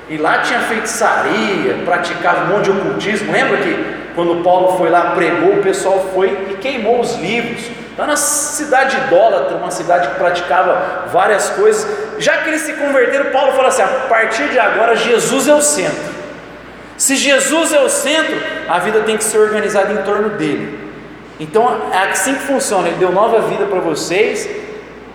E 0.07 0.17
lá 0.17 0.37
tinha 0.39 0.59
feitiçaria, 0.59 1.79
praticava 1.83 2.43
um 2.43 2.47
monte 2.49 2.65
de 2.65 2.71
ocultismo. 2.71 3.31
Lembra 3.31 3.57
que 3.57 4.11
quando 4.13 4.43
Paulo 4.43 4.77
foi 4.77 4.91
lá, 4.91 5.15
pregou, 5.15 5.55
o 5.55 5.63
pessoal 5.63 6.11
foi 6.13 6.51
e 6.51 6.57
queimou 6.57 6.99
os 6.99 7.15
livros. 7.15 7.65
Lá 7.97 8.05
na 8.05 8.17
cidade 8.17 8.95
idólatra, 9.07 9.57
uma 9.57 9.71
cidade 9.71 10.09
que 10.09 10.15
praticava 10.15 11.05
várias 11.11 11.49
coisas. 11.49 11.87
Já 12.19 12.37
que 12.37 12.49
eles 12.49 12.61
se 12.61 12.73
converteram, 12.73 13.31
Paulo 13.31 13.53
falou 13.53 13.69
assim: 13.69 13.81
a 13.81 13.87
partir 14.07 14.47
de 14.49 14.59
agora, 14.59 14.95
Jesus 14.95 15.47
é 15.47 15.55
o 15.55 15.61
centro. 15.61 16.13
Se 16.97 17.15
Jesus 17.15 17.73
é 17.73 17.79
o 17.79 17.89
centro, 17.89 18.39
a 18.69 18.77
vida 18.77 18.99
tem 18.99 19.17
que 19.17 19.23
ser 19.23 19.39
organizada 19.39 19.91
em 19.91 20.03
torno 20.03 20.29
dele. 20.29 20.82
Então 21.43 21.81
é 21.91 21.97
assim 22.09 22.35
que 22.35 22.41
funciona. 22.41 22.87
Ele 22.87 22.97
deu 22.97 23.11
nova 23.11 23.41
vida 23.41 23.65
para 23.65 23.79
vocês. 23.79 24.49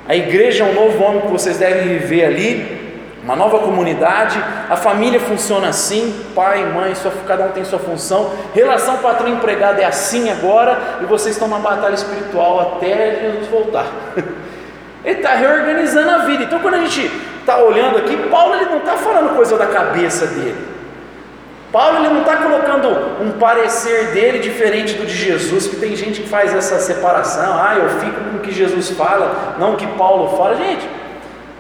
A 0.06 0.14
igreja 0.14 0.64
é 0.64 0.66
um 0.66 0.74
novo 0.74 1.02
homem 1.02 1.22
que 1.22 1.28
vocês 1.28 1.56
devem 1.56 1.98
viver 1.98 2.24
ali. 2.24 2.78
Uma 3.24 3.34
nova 3.36 3.58
comunidade, 3.58 4.42
a 4.70 4.76
família 4.76 5.20
funciona 5.20 5.68
assim, 5.68 6.24
pai, 6.34 6.64
mãe, 6.64 6.94
cada 7.26 7.44
um 7.44 7.50
tem 7.50 7.62
sua 7.62 7.78
função, 7.78 8.30
relação 8.54 8.98
patrão-empregado 8.98 9.80
é 9.80 9.84
assim 9.84 10.30
agora, 10.30 11.00
e 11.02 11.04
vocês 11.04 11.34
estão 11.34 11.46
numa 11.46 11.60
batalha 11.60 11.92
espiritual 11.92 12.76
até 12.76 13.20
Jesus 13.20 13.48
voltar. 13.48 13.84
Ele 15.04 15.18
está 15.18 15.34
reorganizando 15.34 16.08
a 16.08 16.18
vida. 16.18 16.44
Então, 16.44 16.58
quando 16.60 16.74
a 16.74 16.80
gente 16.86 17.10
está 17.40 17.58
olhando 17.58 17.98
aqui, 17.98 18.16
Paulo 18.30 18.54
ele 18.54 18.66
não 18.66 18.78
está 18.78 18.96
falando 18.96 19.34
coisa 19.34 19.58
da 19.58 19.66
cabeça 19.66 20.26
dele. 20.26 20.77
Paulo 21.70 21.98
ele 21.98 22.08
não 22.08 22.20
está 22.20 22.36
colocando 22.38 22.88
um 23.22 23.32
parecer 23.32 24.12
dele 24.12 24.38
diferente 24.38 24.94
do 24.94 25.04
de 25.04 25.14
Jesus, 25.14 25.66
que 25.66 25.76
tem 25.76 25.94
gente 25.94 26.22
que 26.22 26.28
faz 26.28 26.54
essa 26.54 26.78
separação, 26.78 27.54
ah, 27.54 27.76
eu 27.76 27.88
fico 28.00 28.20
com 28.24 28.36
o 28.38 28.40
que 28.40 28.52
Jesus 28.52 28.90
fala, 28.90 29.56
não 29.58 29.74
o 29.74 29.76
que 29.76 29.86
Paulo 29.86 30.34
fala. 30.36 30.56
Gente, 30.56 30.88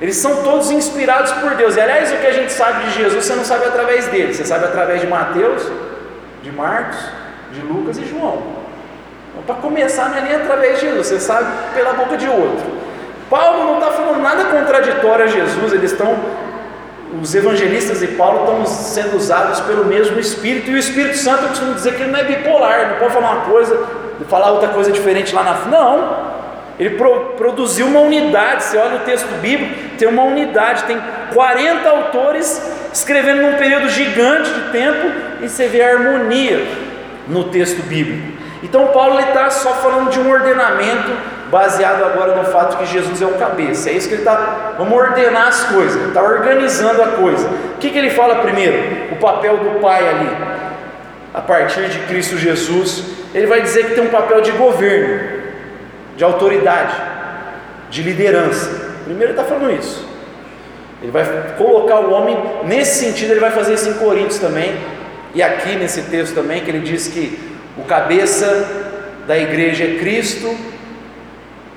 eles 0.00 0.16
são 0.16 0.42
todos 0.42 0.70
inspirados 0.70 1.32
por 1.32 1.54
Deus. 1.56 1.76
E 1.76 1.80
aliás, 1.80 2.10
o 2.10 2.16
que 2.16 2.26
a 2.26 2.32
gente 2.32 2.52
sabe 2.52 2.84
de 2.84 3.02
Jesus, 3.02 3.26
você 3.26 3.34
não 3.34 3.44
sabe 3.44 3.66
através 3.66 4.06
dele, 4.06 4.32
você 4.32 4.44
sabe 4.44 4.64
através 4.64 5.02
de 5.02 5.06
Mateus, 5.06 5.70
de 6.42 6.52
Marcos, 6.52 6.98
de 7.52 7.60
Lucas 7.60 7.98
e 7.98 8.06
João. 8.06 8.42
Então, 9.30 9.42
para 9.46 9.56
começar, 9.56 10.08
não 10.08 10.18
é 10.18 10.20
nem 10.22 10.34
através 10.36 10.80
de 10.80 10.86
Jesus, 10.86 11.06
você 11.06 11.20
sabe 11.20 11.46
pela 11.74 11.92
boca 11.92 12.16
de 12.16 12.28
outro. 12.28 12.78
Paulo 13.28 13.64
não 13.64 13.78
está 13.78 13.90
falando 13.90 14.22
nada 14.22 14.44
contraditório 14.44 15.24
a 15.24 15.28
Jesus, 15.28 15.72
eles 15.74 15.92
estão 15.92 16.16
os 17.20 17.34
evangelistas 17.34 18.02
e 18.02 18.08
Paulo 18.08 18.40
estão 18.40 18.66
sendo 18.66 19.16
usados 19.16 19.60
pelo 19.60 19.84
mesmo 19.84 20.18
Espírito, 20.18 20.70
e 20.70 20.74
o 20.74 20.78
Espírito 20.78 21.16
Santo, 21.16 21.44
eu 21.44 21.48
costumo 21.48 21.74
dizer 21.74 21.94
que 21.94 22.02
ele 22.02 22.12
não 22.12 22.18
é 22.18 22.24
bipolar, 22.24 22.90
não 22.90 22.98
pode 22.98 23.14
falar 23.14 23.30
uma 23.32 23.44
coisa 23.46 23.86
e 24.20 24.24
falar 24.24 24.50
outra 24.50 24.68
coisa 24.68 24.92
diferente 24.92 25.34
lá 25.34 25.42
na. 25.42 25.54
Não, 25.66 26.28
ele 26.78 26.90
pro, 26.96 27.34
produziu 27.36 27.86
uma 27.86 28.00
unidade. 28.00 28.64
Você 28.64 28.76
olha 28.76 28.96
o 28.96 29.00
texto 29.00 29.28
bíblico, 29.40 29.96
tem 29.96 30.08
uma 30.08 30.22
unidade, 30.22 30.84
tem 30.84 31.00
40 31.32 31.88
autores 31.88 32.62
escrevendo 32.92 33.42
num 33.42 33.54
período 33.54 33.88
gigante 33.88 34.50
de 34.50 34.70
tempo, 34.70 35.10
e 35.40 35.48
você 35.48 35.66
vê 35.66 35.82
a 35.82 35.92
harmonia 35.92 36.66
no 37.26 37.44
texto 37.44 37.82
bíblico. 37.82 38.38
Então, 38.62 38.88
Paulo 38.88 39.20
está 39.20 39.50
só 39.50 39.74
falando 39.74 40.10
de 40.10 40.18
um 40.18 40.30
ordenamento 40.30 41.10
baseado 41.50 42.04
agora 42.04 42.36
no 42.36 42.44
fato 42.44 42.76
que 42.78 42.86
Jesus 42.86 43.20
é 43.20 43.26
o 43.26 43.34
cabeça. 43.34 43.90
É 43.90 43.92
isso 43.92 44.08
que 44.08 44.14
ele 44.14 44.22
está. 44.22 44.74
Vamos 44.78 44.92
ordenar 44.92 45.48
as 45.48 45.64
coisas, 45.64 45.96
ele 45.96 46.08
está 46.08 46.22
organizando 46.22 47.02
a 47.02 47.08
coisa. 47.08 47.46
O 47.48 47.78
que, 47.78 47.90
que 47.90 47.98
ele 47.98 48.10
fala 48.10 48.36
primeiro? 48.36 49.12
O 49.12 49.16
papel 49.16 49.56
do 49.58 49.80
Pai 49.80 50.08
ali, 50.08 50.30
a 51.32 51.40
partir 51.40 51.88
de 51.88 51.98
Cristo 52.00 52.36
Jesus, 52.36 53.04
ele 53.34 53.46
vai 53.46 53.60
dizer 53.60 53.86
que 53.86 53.94
tem 53.94 54.04
um 54.04 54.10
papel 54.10 54.40
de 54.40 54.50
governo, 54.52 55.38
de 56.16 56.24
autoridade, 56.24 56.94
de 57.90 58.02
liderança. 58.02 58.88
Primeiro 59.04 59.32
ele 59.32 59.40
está 59.40 59.44
falando 59.44 59.78
isso. 59.78 60.06
Ele 61.00 61.12
vai 61.12 61.24
colocar 61.56 62.00
o 62.00 62.12
homem 62.12 62.36
nesse 62.64 63.04
sentido, 63.04 63.30
ele 63.30 63.40
vai 63.40 63.52
fazer 63.52 63.74
isso 63.74 63.88
em 63.88 63.94
Coríntios 63.94 64.38
também, 64.38 64.76
e 65.32 65.42
aqui 65.42 65.76
nesse 65.76 66.02
texto 66.02 66.34
também, 66.34 66.60
que 66.60 66.70
ele 66.70 66.80
diz 66.80 67.06
que 67.06 67.38
o 67.76 67.82
cabeça 67.82 68.88
da 69.26 69.38
igreja 69.38 69.84
é 69.84 69.98
Cristo, 69.98 70.56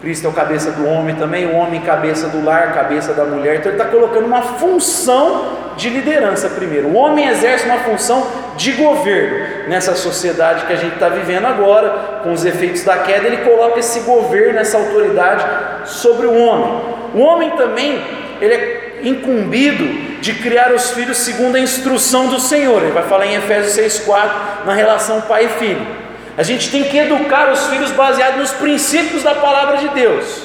Cristo 0.02 0.26
é 0.26 0.30
o 0.30 0.34
cabeça 0.34 0.72
do 0.72 0.88
homem 0.88 1.16
também, 1.16 1.46
o 1.46 1.56
homem 1.56 1.80
cabeça 1.82 2.28
do 2.28 2.44
lar, 2.44 2.74
cabeça 2.74 3.14
da 3.14 3.24
mulher. 3.24 3.58
Então 3.58 3.72
ele 3.72 3.80
está 3.80 3.86
colocando 3.86 4.26
uma 4.26 4.42
função 4.42 5.58
de 5.78 5.90
liderança 5.90 6.50
primeiro. 6.50 6.88
O 6.88 6.96
homem 6.96 7.28
exerce 7.28 7.66
uma 7.66 7.78
função 7.80 8.26
de 8.58 8.72
governo 8.72 9.70
nessa 9.70 9.94
sociedade 9.94 10.66
que 10.66 10.74
a 10.74 10.76
gente 10.76 10.96
está 10.96 11.08
vivendo 11.08 11.46
agora, 11.46 12.22
com 12.24 12.34
os 12.34 12.44
efeitos 12.44 12.84
da 12.84 12.98
queda. 12.98 13.28
Ele 13.28 13.38
coloca 13.38 13.80
esse 13.80 14.00
governo, 14.00 14.60
essa 14.60 14.78
autoridade 14.78 15.46
sobre 15.86 16.26
o 16.26 16.36
homem. 16.36 16.82
O 17.14 17.20
homem 17.20 17.52
também 17.52 18.02
ele 18.42 18.54
é 18.56 19.02
incumbido 19.04 20.20
de 20.20 20.34
criar 20.34 20.72
os 20.72 20.92
filhos 20.92 21.18
segundo 21.18 21.58
a 21.58 21.60
instrução 21.60 22.28
do 22.28 22.40
Senhor. 22.40 22.82
Ele 22.82 22.92
vai 22.92 23.04
falar 23.04 23.28
em 23.28 23.36
Efésios 23.36 23.78
6,4 24.04 24.66
na 24.66 24.74
relação 24.74 25.22
pai 25.22 25.46
e 25.46 25.50
filho. 25.50 26.01
A 26.42 26.44
gente 26.44 26.72
tem 26.72 26.86
que 26.86 26.98
educar 26.98 27.52
os 27.52 27.68
filhos 27.68 27.92
baseado 27.92 28.38
nos 28.38 28.50
princípios 28.50 29.22
da 29.22 29.36
palavra 29.36 29.78
de 29.78 29.90
Deus. 29.90 30.42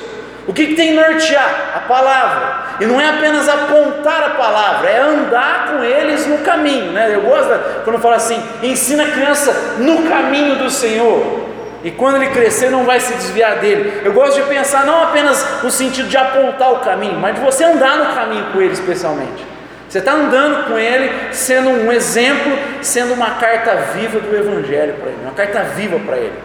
O 0.47 0.53
que, 0.53 0.67
que 0.67 0.75
tem 0.75 0.93
nortear? 0.93 1.73
A 1.75 1.79
palavra. 1.79 2.77
E 2.81 2.85
não 2.85 3.01
é 3.01 3.09
apenas 3.09 3.49
apontar 3.49 4.23
a 4.23 4.31
palavra, 4.35 4.91
é 4.91 5.01
andar 5.01 5.69
com 5.71 5.83
eles 5.83 6.27
no 6.27 6.37
caminho. 6.45 6.93
Né? 6.93 7.15
Eu 7.15 7.23
gosto 7.23 7.49
quando 7.83 7.99
fala 7.99 8.17
assim: 8.17 8.39
ensina 8.63 9.05
a 9.05 9.11
criança 9.11 9.79
no 9.79 10.03
caminho 10.03 10.57
do 10.57 10.69
Senhor. 10.69 11.47
E 11.83 11.91
quando 11.91 12.17
ele 12.17 12.27
crescer, 12.27 12.71
não 12.71 12.85
vai 12.85 13.01
se 13.01 13.15
desviar 13.15 13.57
dele. 13.57 14.03
Eu 14.05 14.13
gosto 14.13 14.35
de 14.35 14.43
pensar 14.51 14.85
não 14.85 15.03
apenas 15.03 15.63
no 15.63 15.71
sentido 15.71 16.11
de 16.11 16.17
apontar 16.19 16.75
o 16.75 16.81
caminho, 16.81 17.19
mas 17.19 17.37
de 17.37 17.41
você 17.41 17.65
andar 17.65 17.97
no 17.97 18.15
caminho 18.15 18.45
com 18.53 18.61
ele, 18.61 18.75
especialmente. 18.75 19.56
Você 19.97 20.01
está 20.01 20.13
andando 20.13 20.69
com 20.69 20.79
ele, 20.79 21.11
sendo 21.33 21.71
um 21.71 21.91
exemplo, 21.91 22.53
sendo 22.83 23.15
uma 23.15 23.37
carta 23.37 23.75
viva 23.95 24.21
do 24.21 24.37
Evangelho 24.37 24.93
para 24.93 25.09
ele, 25.09 25.23
uma 25.23 25.33
carta 25.33 25.63
viva 25.63 25.99
para 26.01 26.19
ele. 26.19 26.39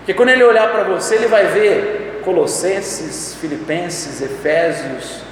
Porque 0.00 0.12
quando 0.12 0.28
ele 0.28 0.44
olhar 0.44 0.68
para 0.70 0.82
você, 0.82 1.14
ele 1.14 1.28
vai 1.28 1.46
ver 1.46 2.20
Colossenses, 2.22 3.38
Filipenses, 3.40 4.20
Efésios, 4.20 5.22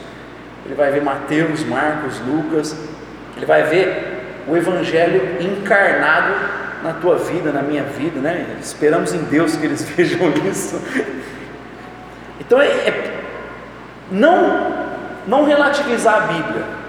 ele 0.65 0.75
vai 0.75 0.91
ver 0.91 1.03
Mateus, 1.03 1.63
Marcos, 1.63 2.19
Lucas, 2.21 2.75
ele 3.37 3.45
vai 3.45 3.65
ver 3.65 4.23
o 4.49 4.57
Evangelho 4.57 5.37
encarnado 5.39 6.33
na 6.83 6.95
tua 6.95 7.19
vida, 7.19 7.53
na 7.53 7.61
minha 7.61 7.83
vida, 7.83 8.19
né? 8.19 8.47
Esperamos 8.63 9.13
em 9.13 9.25
Deus 9.25 9.57
que 9.57 9.67
eles 9.67 9.85
vejam 9.95 10.33
isso. 10.51 10.81
Então 12.41 12.59
é, 12.63 12.67
é 12.67 13.21
não, 14.11 14.87
não 15.27 15.45
relativizar 15.45 16.15
a 16.15 16.21
Bíblia, 16.29 16.86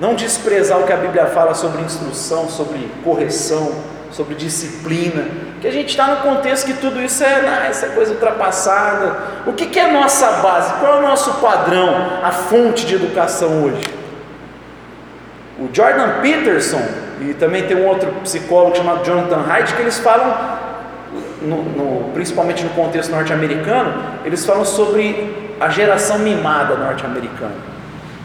não 0.00 0.14
desprezar 0.14 0.78
o 0.78 0.84
que 0.84 0.92
a 0.92 0.96
Bíblia 0.96 1.26
fala 1.26 1.54
sobre 1.54 1.82
instrução, 1.82 2.48
sobre 2.48 2.88
correção, 3.02 3.72
sobre 4.10 4.34
disciplina, 4.34 5.26
que 5.60 5.66
a 5.66 5.72
gente 5.72 5.88
está 5.88 6.06
no 6.06 6.16
contexto 6.18 6.66
que 6.66 6.74
tudo 6.74 7.00
isso 7.02 7.22
é 7.24 7.42
né, 7.42 7.66
essa 7.68 7.88
coisa 7.88 8.12
ultrapassada. 8.12 9.16
O 9.46 9.52
que, 9.52 9.66
que 9.66 9.78
é 9.78 9.90
a 9.90 9.92
nossa 9.92 10.30
base? 10.40 10.72
Qual 10.74 10.96
é 10.96 10.98
o 10.98 11.02
nosso 11.02 11.34
padrão, 11.34 12.20
a 12.22 12.30
fonte 12.30 12.86
de 12.86 12.94
educação 12.94 13.64
hoje? 13.64 13.82
O 15.58 15.68
Jordan 15.72 16.20
Peterson, 16.22 16.80
e 17.20 17.34
também 17.34 17.66
tem 17.66 17.76
um 17.76 17.86
outro 17.86 18.08
psicólogo 18.22 18.76
chamado 18.76 19.04
Jonathan 19.04 19.44
Haidt, 19.50 19.74
que 19.74 19.82
eles 19.82 19.98
falam, 19.98 20.32
no, 21.42 21.62
no, 21.64 22.12
principalmente 22.12 22.62
no 22.62 22.70
contexto 22.70 23.10
norte-americano, 23.10 24.00
eles 24.24 24.46
falam 24.46 24.64
sobre 24.64 25.54
a 25.60 25.68
geração 25.68 26.20
mimada 26.20 26.76
norte-americana. 26.76 27.77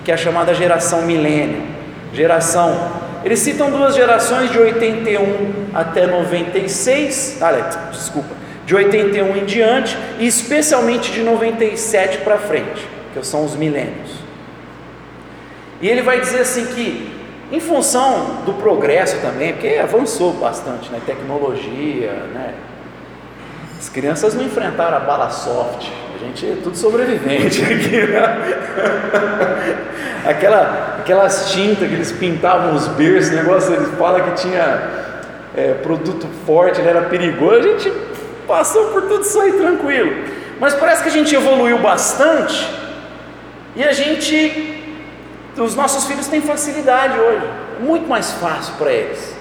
Que 0.03 0.11
é 0.11 0.13
a 0.13 0.17
chamada 0.17 0.53
geração 0.53 1.03
milênio. 1.03 1.61
Geração, 2.13 2.91
eles 3.23 3.39
citam 3.39 3.71
duas 3.71 3.95
gerações 3.95 4.51
de 4.51 4.59
81 4.59 5.69
até 5.73 6.05
96, 6.05 7.37
ah, 7.41 7.51
desculpa, 7.89 8.35
de 8.65 8.75
81 8.75 9.37
em 9.37 9.45
diante, 9.45 9.97
e 10.19 10.27
especialmente 10.27 11.11
de 11.11 11.21
97 11.21 12.19
para 12.19 12.37
frente, 12.37 12.87
que 13.13 13.25
são 13.25 13.45
os 13.45 13.55
milênios. 13.55 14.11
E 15.81 15.87
ele 15.87 16.01
vai 16.01 16.19
dizer 16.19 16.41
assim 16.41 16.65
que, 16.67 17.11
em 17.51 17.59
função 17.59 18.41
do 18.45 18.53
progresso 18.53 19.17
também, 19.21 19.53
porque 19.53 19.75
avançou 19.75 20.33
bastante, 20.33 20.91
né, 20.91 21.01
tecnologia, 21.05 22.11
né, 22.33 22.53
as 23.77 23.89
crianças 23.89 24.33
não 24.33 24.43
enfrentaram 24.43 24.95
a 24.95 24.99
bala 25.01 25.29
soft, 25.29 25.89
gente 26.23 26.45
é 26.45 26.57
tudo 26.63 26.75
sobrevivente 26.77 27.61
aqui. 27.63 28.07
Né? 28.07 29.77
Aquela, 30.25 30.97
aquelas 30.99 31.51
tintas 31.51 31.87
que 31.87 31.93
eles 31.93 32.11
pintavam 32.11 32.73
os 32.75 32.87
berços, 32.87 33.31
negócio, 33.31 33.73
eles 33.73 33.89
falam 33.97 34.21
que 34.21 34.41
tinha 34.41 35.03
é, 35.55 35.73
produto 35.73 36.27
forte, 36.45 36.79
ele 36.79 36.89
era 36.89 37.01
perigoso, 37.03 37.59
a 37.59 37.61
gente 37.61 37.91
passou 38.47 38.91
por 38.91 39.03
tudo 39.03 39.21
isso 39.21 39.39
aí 39.39 39.53
tranquilo. 39.53 40.25
Mas 40.59 40.73
parece 40.73 41.03
que 41.03 41.09
a 41.09 41.11
gente 41.11 41.35
evoluiu 41.35 41.77
bastante 41.79 42.67
e 43.75 43.83
a 43.83 43.91
gente, 43.91 44.81
os 45.57 45.75
nossos 45.75 46.05
filhos 46.05 46.27
têm 46.27 46.41
facilidade 46.41 47.19
hoje, 47.19 47.45
muito 47.79 48.07
mais 48.07 48.31
fácil 48.33 48.75
para 48.75 48.91
eles. 48.91 49.33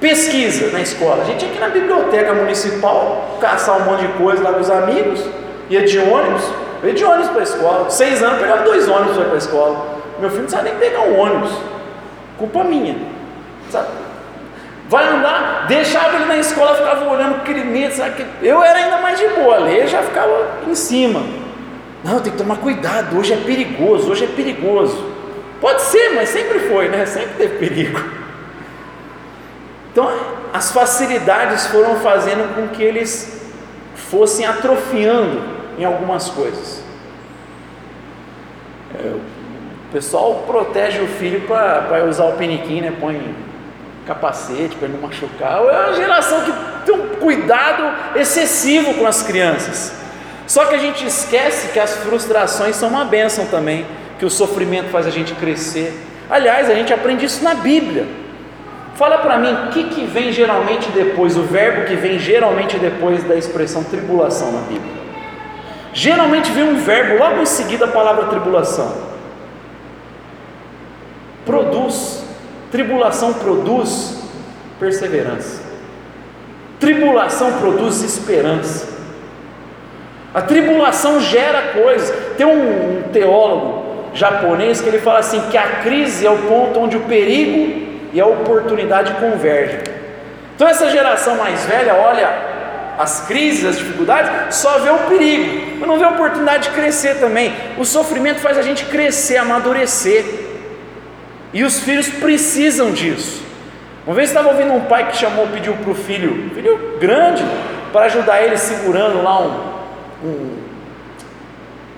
Pesquisa 0.00 0.70
na 0.70 0.80
escola. 0.80 1.22
A 1.22 1.24
gente 1.24 1.44
aqui 1.44 1.58
na 1.58 1.68
biblioteca 1.68 2.32
municipal, 2.34 3.38
caçar 3.40 3.78
um 3.78 3.84
monte 3.84 4.06
de 4.06 4.12
coisa 4.14 4.42
lá 4.42 4.52
com 4.52 4.60
os 4.60 4.70
amigos, 4.70 5.24
ia 5.68 5.84
de 5.84 5.98
ônibus, 5.98 6.42
eu 6.82 6.88
ia 6.88 6.94
de 6.94 7.04
ônibus 7.04 7.28
para 7.28 7.40
a 7.40 7.44
escola. 7.44 7.90
Seis 7.90 8.22
anos, 8.22 8.40
pegava 8.40 8.62
dois 8.62 8.88
ônibus 8.88 9.16
para 9.16 9.34
a 9.34 9.38
escola. 9.38 9.96
Meu 10.18 10.30
filho 10.30 10.42
não 10.42 10.48
sabe 10.48 10.70
nem 10.70 10.78
pegar 10.78 11.00
um 11.00 11.18
ônibus. 11.18 11.50
Culpa 12.38 12.64
minha. 12.64 12.96
Sabe? 13.70 13.88
Vai 14.88 15.08
andar, 15.08 15.66
deixava 15.66 16.14
ele 16.14 16.26
na 16.26 16.36
escola, 16.36 16.76
ficava 16.76 17.08
olhando 17.10 17.42
medo. 17.64 17.94
Sabe? 17.94 18.24
Eu 18.42 18.62
era 18.62 18.78
ainda 18.78 18.98
mais 18.98 19.18
de 19.18 19.26
boa, 19.28 19.56
ali 19.56 19.86
já 19.86 20.02
ficava 20.02 20.58
em 20.66 20.74
cima. 20.74 21.22
Não, 22.04 22.20
tem 22.20 22.30
que 22.30 22.38
tomar 22.38 22.58
cuidado, 22.58 23.18
hoje 23.18 23.32
é 23.32 23.36
perigoso, 23.36 24.10
hoje 24.10 24.24
é 24.24 24.28
perigoso. 24.28 25.04
Pode 25.60 25.82
ser, 25.82 26.10
mas 26.14 26.28
sempre 26.28 26.60
foi, 26.60 26.88
né? 26.88 27.04
Sempre 27.04 27.34
teve 27.36 27.58
perigo. 27.58 28.00
Então, 29.90 30.12
as 30.52 30.70
facilidades 30.70 31.66
foram 31.66 31.96
fazendo 31.96 32.54
com 32.54 32.68
que 32.68 32.82
eles 32.82 33.42
fossem 33.94 34.46
atrofiando 34.46 35.55
em 35.78 35.84
algumas 35.84 36.28
coisas. 36.28 36.82
É, 38.94 39.08
o 39.08 39.92
pessoal 39.92 40.44
protege 40.46 41.00
o 41.00 41.06
filho 41.06 41.42
para 41.42 42.04
usar 42.08 42.24
o 42.24 42.32
piniquim, 42.32 42.80
né? 42.80 42.92
põe 42.98 43.34
capacete 44.06 44.76
para 44.76 44.88
não 44.88 45.00
machucar. 45.00 45.58
É 45.58 45.86
uma 45.86 45.94
geração 45.94 46.40
que 46.42 46.52
tem 46.86 46.94
um 46.94 47.08
cuidado 47.16 48.18
excessivo 48.18 48.94
com 48.94 49.06
as 49.06 49.22
crianças. 49.22 49.92
Só 50.46 50.64
que 50.66 50.74
a 50.76 50.78
gente 50.78 51.04
esquece 51.04 51.72
que 51.72 51.80
as 51.80 51.96
frustrações 51.96 52.76
são 52.76 52.88
uma 52.88 53.04
bênção 53.04 53.46
também, 53.46 53.84
que 54.18 54.24
o 54.24 54.30
sofrimento 54.30 54.90
faz 54.90 55.06
a 55.06 55.10
gente 55.10 55.34
crescer. 55.34 55.92
Aliás, 56.30 56.70
a 56.70 56.74
gente 56.74 56.92
aprende 56.92 57.24
isso 57.24 57.42
na 57.42 57.54
Bíblia. 57.54 58.06
Fala 58.94 59.18
para 59.18 59.36
mim, 59.38 59.52
o 59.52 59.70
que, 59.70 59.84
que 59.84 60.06
vem 60.06 60.32
geralmente 60.32 60.88
depois, 60.90 61.36
o 61.36 61.42
verbo 61.42 61.84
que 61.84 61.96
vem 61.96 62.18
geralmente 62.18 62.78
depois 62.78 63.22
da 63.24 63.34
expressão 63.34 63.84
tribulação 63.84 64.52
na 64.52 64.60
Bíblia? 64.60 65.05
Geralmente 65.96 66.52
vem 66.52 66.62
um 66.62 66.76
verbo 66.76 67.16
logo 67.16 67.40
em 67.40 67.46
seguida 67.46 67.86
a 67.86 67.88
palavra 67.88 68.26
tribulação. 68.26 68.92
Produz, 71.46 72.22
tribulação 72.70 73.32
produz 73.32 74.22
perseverança. 74.78 75.62
Tribulação 76.78 77.50
produz 77.54 78.02
esperança. 78.02 78.86
A 80.34 80.42
tribulação 80.42 81.18
gera 81.18 81.72
coisas. 81.82 82.14
Tem 82.36 82.44
um 82.44 83.04
teólogo 83.10 84.10
japonês 84.12 84.82
que 84.82 84.88
ele 84.90 84.98
fala 84.98 85.20
assim 85.20 85.40
que 85.50 85.56
a 85.56 85.80
crise 85.80 86.26
é 86.26 86.30
o 86.30 86.36
ponto 86.42 86.78
onde 86.78 86.98
o 86.98 87.04
perigo 87.04 87.86
e 88.12 88.20
a 88.20 88.26
oportunidade 88.26 89.14
convergem. 89.14 89.80
Então 90.54 90.68
essa 90.68 90.90
geração 90.90 91.36
mais 91.36 91.64
velha 91.64 91.94
olha 91.94 92.55
as 92.98 93.26
crises, 93.26 93.64
as 93.64 93.78
dificuldades, 93.78 94.56
só 94.56 94.78
vê 94.78 94.90
o 94.90 94.98
perigo, 95.08 95.76
mas 95.78 95.88
não 95.88 95.98
vê 95.98 96.04
a 96.04 96.10
oportunidade 96.10 96.68
de 96.68 96.74
crescer 96.74 97.16
também. 97.16 97.52
O 97.76 97.84
sofrimento 97.84 98.40
faz 98.40 98.56
a 98.58 98.62
gente 98.62 98.84
crescer, 98.86 99.36
amadurecer. 99.36 100.24
E 101.52 101.64
os 101.64 101.80
filhos 101.80 102.08
precisam 102.08 102.90
disso. 102.92 103.44
Uma 104.06 104.14
vez 104.14 104.28
estava 104.28 104.48
ouvindo 104.48 104.72
um 104.72 104.82
pai 104.82 105.08
que 105.10 105.16
chamou, 105.16 105.46
pediu 105.48 105.74
para 105.74 105.90
o 105.90 105.94
filho, 105.94 106.50
filho 106.54 106.96
grande, 107.00 107.44
para 107.92 108.06
ajudar 108.06 108.42
ele 108.42 108.56
segurando 108.56 109.22
lá 109.22 109.40
um, 109.40 110.26
um 110.26 110.56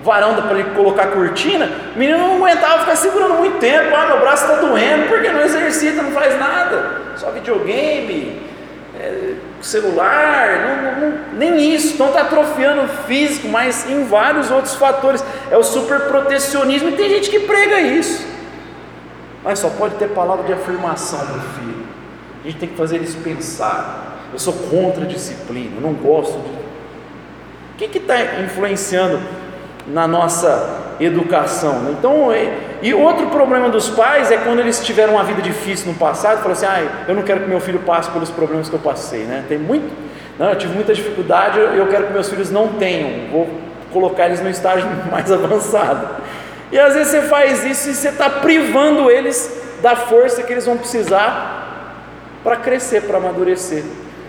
varanda 0.03 0.41
para 0.43 0.59
ele 0.59 0.69
colocar 0.71 1.07
cortina, 1.07 1.69
o 1.95 1.99
menino 1.99 2.17
não 2.17 2.37
aguentava 2.37 2.79
ficar 2.79 2.95
segurando 2.95 3.35
muito 3.35 3.59
tempo, 3.59 3.95
ah, 3.95 4.05
meu 4.07 4.19
braço 4.19 4.45
está 4.45 4.55
doendo, 4.55 5.07
porque 5.07 5.29
não 5.29 5.41
exercita, 5.41 6.01
não 6.01 6.11
faz 6.11 6.39
nada, 6.39 7.01
só 7.15 7.29
videogame, 7.31 8.48
é, 8.99 9.35
celular, 9.61 10.47
não, 10.59 11.09
não, 11.09 11.19
nem 11.33 11.73
isso, 11.73 11.93
então 11.93 12.07
está 12.07 12.21
atrofiando 12.21 12.81
o 12.81 12.87
físico, 12.87 13.47
mas 13.47 13.89
em 13.89 14.03
vários 14.03 14.51
outros 14.51 14.75
fatores, 14.75 15.23
é 15.49 15.57
o 15.57 15.63
superprotecionismo, 15.63 16.89
e 16.89 16.91
tem 16.93 17.09
gente 17.09 17.29
que 17.29 17.39
prega 17.39 17.79
isso, 17.79 18.27
mas 19.43 19.59
só 19.59 19.69
pode 19.69 19.95
ter 19.95 20.09
palavra 20.09 20.45
de 20.45 20.53
afirmação 20.53 21.19
para 21.19 21.37
o 21.37 21.39
filho, 21.39 21.85
a 22.43 22.47
gente 22.47 22.59
tem 22.59 22.69
que 22.69 22.75
fazer 22.75 22.97
eles 22.97 23.15
pensar, 23.15 24.17
eu 24.33 24.39
sou 24.39 24.53
contra 24.53 25.05
a 25.05 25.07
disciplina, 25.07 25.77
eu 25.77 25.81
não 25.81 25.93
gosto 25.93 26.33
de... 26.33 26.59
O 27.73 27.89
que 27.89 27.97
está 27.97 28.41
influenciando 28.41 29.21
na 29.89 30.07
nossa 30.07 30.95
educação. 30.99 31.79
Né? 31.79 31.95
Então, 31.97 32.29
e 32.81 32.93
outro 32.93 33.27
problema 33.27 33.69
dos 33.69 33.89
pais 33.89 34.31
é 34.31 34.37
quando 34.37 34.59
eles 34.59 34.83
tiveram 34.83 35.13
uma 35.13 35.23
vida 35.23 35.41
difícil 35.41 35.91
no 35.91 35.97
passado, 35.97 36.37
falam 36.37 36.51
assim, 36.51 36.65
ah, 36.65 37.05
eu 37.07 37.15
não 37.15 37.23
quero 37.23 37.41
que 37.41 37.49
meu 37.49 37.59
filho 37.59 37.79
passe 37.79 38.09
pelos 38.11 38.29
problemas 38.29 38.69
que 38.69 38.75
eu 38.75 38.79
passei, 38.79 39.23
né? 39.23 39.43
Tem 39.47 39.57
muito, 39.57 39.91
não, 40.37 40.49
eu 40.49 40.55
tive 40.55 40.73
muita 40.73 40.93
dificuldade, 40.93 41.59
eu 41.59 41.87
quero 41.87 42.07
que 42.07 42.13
meus 42.13 42.29
filhos 42.29 42.51
não 42.51 42.69
tenham, 42.69 43.29
vou 43.31 43.49
colocar 43.91 44.27
eles 44.27 44.41
no 44.41 44.49
estágio 44.49 44.87
mais 45.11 45.31
avançado. 45.31 46.07
E 46.71 46.79
às 46.79 46.93
vezes 46.93 47.11
você 47.11 47.21
faz 47.23 47.65
isso 47.65 47.89
e 47.89 47.95
você 47.95 48.09
está 48.09 48.29
privando 48.29 49.09
eles 49.09 49.59
da 49.81 49.95
força 49.95 50.43
que 50.43 50.53
eles 50.53 50.65
vão 50.65 50.77
precisar 50.77 51.57
para 52.43 52.55
crescer, 52.57 53.03
para 53.03 53.17
amadurecer. 53.17 53.83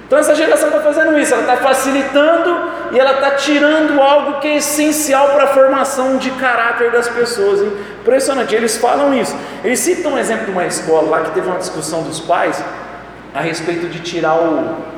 Então 0.07 0.18
essa 0.18 0.35
geração 0.35 0.68
está 0.68 0.81
fazendo 0.81 1.16
isso, 1.18 1.33
ela 1.33 1.42
está 1.42 1.57
facilitando 1.59 2.80
e 2.92 2.98
ela 2.98 3.14
está 3.14 3.33
tirando 3.33 4.00
algo 4.00 4.40
que 4.40 4.48
é 4.48 4.57
essencial 4.57 5.29
para 5.31 5.44
a 5.44 5.46
formação 5.48 6.16
de 6.16 6.31
caráter 6.33 6.90
das 6.90 7.09
pessoas. 7.09 7.61
Hein? 7.61 7.72
Impressionante, 8.00 8.55
eles 8.55 8.76
falam 8.76 9.14
isso. 9.14 9.37
Eles 9.62 9.79
citam 9.79 10.12
um 10.12 10.18
exemplo 10.18 10.46
de 10.46 10.50
uma 10.53 10.66
escola 10.66 11.09
lá 11.11 11.20
que 11.20 11.31
teve 11.33 11.46
uma 11.46 11.59
discussão 11.59 12.03
dos 12.03 12.20
pais 12.20 12.62
a 13.35 13.40
respeito 13.40 13.87
de 13.87 14.00
tirar 14.00 14.35
o 14.37 14.90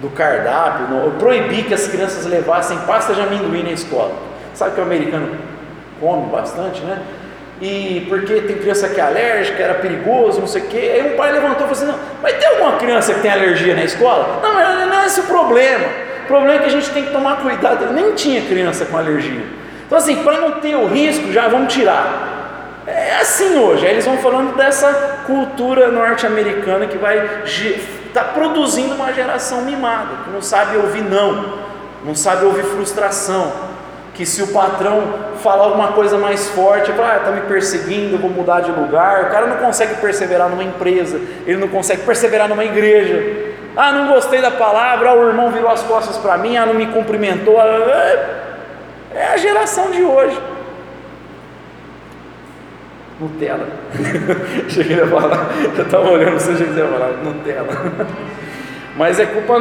do 0.00 0.08
cardápio, 0.08 0.88
no, 0.88 1.10
proibir 1.18 1.66
que 1.66 1.74
as 1.74 1.86
crianças 1.86 2.24
levassem 2.24 2.78
pasta 2.80 3.12
de 3.12 3.20
amendoim 3.20 3.62
na 3.62 3.72
escola. 3.72 4.12
Sabe 4.54 4.74
que 4.74 4.80
o 4.80 4.84
americano 4.84 5.36
come 6.00 6.26
bastante, 6.30 6.80
né? 6.80 7.02
e 7.60 8.06
porque 8.08 8.40
tem 8.40 8.56
criança 8.56 8.88
que 8.88 8.98
é 8.98 9.04
alérgica, 9.04 9.62
era 9.62 9.74
perigoso, 9.74 10.40
não 10.40 10.46
sei 10.46 10.62
o 10.62 10.66
quê. 10.66 10.92
Aí 10.94 11.12
um 11.12 11.16
pai 11.16 11.30
levantou 11.30 11.66
e 11.66 11.68
falou 11.68 11.72
assim: 11.72 11.86
não, 11.86 11.98
mas 12.22 12.32
tem 12.38 12.48
alguma 12.48 12.76
criança 12.78 13.12
que 13.12 13.20
tem 13.20 13.30
alergia 13.30 13.74
na 13.74 13.84
escola? 13.84 14.40
Não, 14.42 14.86
não 14.86 15.00
é 15.00 15.06
esse 15.06 15.20
o 15.20 15.24
problema. 15.24 15.86
Problema 16.30 16.54
é 16.54 16.58
que 16.60 16.66
a 16.66 16.70
gente 16.70 16.88
tem 16.90 17.06
que 17.06 17.10
tomar 17.10 17.38
cuidado. 17.38 17.82
Ele 17.82 17.92
nem 17.92 18.14
tinha 18.14 18.40
criança 18.42 18.84
com 18.84 18.96
alergia. 18.96 19.42
Então, 19.84 19.98
assim, 19.98 20.22
para 20.22 20.38
não 20.38 20.52
ter 20.60 20.76
o 20.76 20.86
risco, 20.86 21.32
já 21.32 21.48
vamos 21.48 21.74
tirar. 21.74 22.84
É 22.86 23.16
assim 23.16 23.58
hoje. 23.58 23.84
Aí 23.84 23.94
eles 23.94 24.04
vão 24.04 24.16
falando 24.18 24.54
dessa 24.56 25.22
cultura 25.26 25.88
norte-americana 25.88 26.86
que 26.86 26.96
vai 26.96 27.42
estar 27.44 27.80
tá 28.14 28.24
produzindo 28.32 28.94
uma 28.94 29.12
geração 29.12 29.62
mimada, 29.62 30.24
que 30.24 30.30
não 30.30 30.40
sabe 30.40 30.76
ouvir 30.76 31.02
não, 31.02 31.58
não 32.04 32.14
sabe 32.14 32.44
ouvir 32.44 32.62
frustração 32.62 33.52
que 34.14 34.24
se 34.24 34.42
o 34.42 34.48
patrão 34.48 35.02
falar 35.42 35.64
alguma 35.64 35.92
coisa 35.92 36.18
mais 36.18 36.46
forte, 36.50 36.92
ah, 36.92 37.16
está 37.16 37.30
me 37.32 37.40
perseguindo, 37.40 38.16
eu 38.16 38.18
vou 38.18 38.30
mudar 38.30 38.60
de 38.60 38.70
lugar. 38.70 39.24
O 39.24 39.30
cara 39.30 39.46
não 39.46 39.56
consegue 39.56 39.94
perseverar 39.94 40.48
numa 40.48 40.62
empresa, 40.62 41.18
ele 41.46 41.56
não 41.56 41.68
consegue 41.68 42.02
perseverar 42.02 42.48
numa 42.48 42.64
igreja. 42.64 43.49
Ah, 43.76 43.92
não 43.92 44.08
gostei 44.12 44.40
da 44.40 44.50
palavra, 44.50 45.10
ah, 45.10 45.14
o 45.14 45.28
irmão 45.28 45.50
virou 45.50 45.70
as 45.70 45.82
costas 45.82 46.16
para 46.18 46.36
mim, 46.36 46.56
ah, 46.56 46.66
não 46.66 46.74
me 46.74 46.86
cumprimentou. 46.86 47.60
Ah, 47.60 47.66
é, 47.66 49.18
é 49.18 49.26
a 49.32 49.36
geração 49.36 49.90
de 49.90 50.02
hoje. 50.02 50.38
Nutella. 53.20 53.66
Cheguei 54.68 55.00
a 55.00 55.06
falar, 55.06 55.50
eu 55.76 55.84
estava 55.84 56.10
olhando, 56.10 56.40
você 56.40 56.56
já 56.56 56.64
quiser 56.64 56.88
falar, 56.88 57.08
Nutella. 57.22 58.06
Mas 58.96 59.20
é 59.20 59.26
culpa 59.26 59.58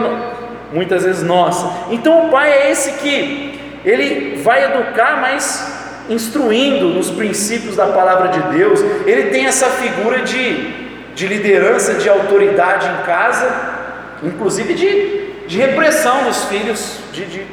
muitas 0.72 1.04
vezes 1.04 1.24
nossa. 1.24 1.70
Então 1.92 2.28
o 2.28 2.30
pai 2.32 2.52
é 2.52 2.72
esse 2.72 2.94
que 2.94 3.60
ele 3.86 4.42
vai 4.42 4.66
educar, 4.66 5.22
mas 5.22 5.80
instruindo 6.10 6.90
nos 6.90 7.10
princípios 7.12 7.76
da 7.76 7.88
palavra 7.88 8.30
de 8.30 8.42
Deus, 8.58 8.82
ele 9.06 9.30
tem 9.30 9.46
essa 9.46 9.68
figura 9.68 10.20
de, 10.20 10.74
de 11.14 11.28
liderança, 11.28 11.94
de 11.94 12.10
autoridade 12.10 12.88
em 12.88 13.06
casa, 13.06 13.79
inclusive 14.24 14.74
de, 14.74 15.48
de 15.48 15.58
repressão 15.58 16.24
dos 16.24 16.46
filhos, 16.46 17.00
de, 17.12 17.26
de 17.26 17.48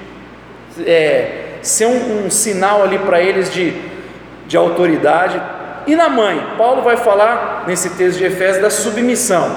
é, 0.85 1.59
ser 1.63 1.87
um, 1.87 2.27
um 2.27 2.31
sinal 2.31 2.83
ali 2.83 2.99
para 2.99 3.21
eles 3.21 3.53
de, 3.53 3.75
de 4.47 4.57
autoridade. 4.57 5.41
E 5.87 5.95
na 5.95 6.09
mãe, 6.09 6.55
Paulo 6.59 6.83
vai 6.83 6.97
falar 6.97 7.65
nesse 7.67 7.91
texto 7.91 8.19
de 8.19 8.25
Efésios 8.25 8.63
da 8.63 8.71
submissão. 8.71 9.57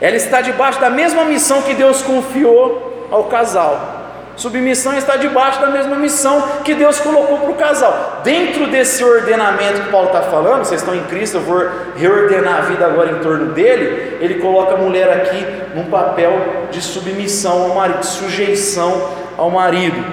Ela 0.00 0.16
está 0.16 0.40
debaixo 0.40 0.80
da 0.80 0.90
mesma 0.90 1.24
missão 1.24 1.62
que 1.62 1.74
Deus 1.74 2.02
confiou 2.02 3.08
ao 3.10 3.24
casal. 3.24 4.03
Submissão 4.36 4.96
está 4.96 5.16
debaixo 5.16 5.60
da 5.60 5.68
mesma 5.68 5.96
missão 5.96 6.42
que 6.64 6.74
Deus 6.74 6.98
colocou 6.98 7.38
para 7.38 7.50
o 7.50 7.54
casal. 7.54 8.20
Dentro 8.24 8.66
desse 8.66 9.04
ordenamento 9.04 9.82
que 9.82 9.90
Paulo 9.90 10.08
está 10.08 10.22
falando, 10.22 10.64
vocês 10.64 10.80
estão 10.80 10.94
em 10.94 11.04
Cristo, 11.04 11.36
eu 11.36 11.42
vou 11.42 11.68
reordenar 11.96 12.58
a 12.58 12.60
vida 12.62 12.84
agora 12.84 13.12
em 13.12 13.20
torno 13.20 13.52
dele. 13.52 14.18
Ele 14.20 14.34
coloca 14.40 14.74
a 14.74 14.76
mulher 14.76 15.08
aqui 15.10 15.46
num 15.76 15.84
papel 15.84 16.32
de 16.70 16.80
submissão 16.82 17.62
ao 17.62 17.74
marido, 17.74 18.00
de 18.00 18.06
sujeição 18.06 19.10
ao 19.38 19.50
marido. 19.50 20.04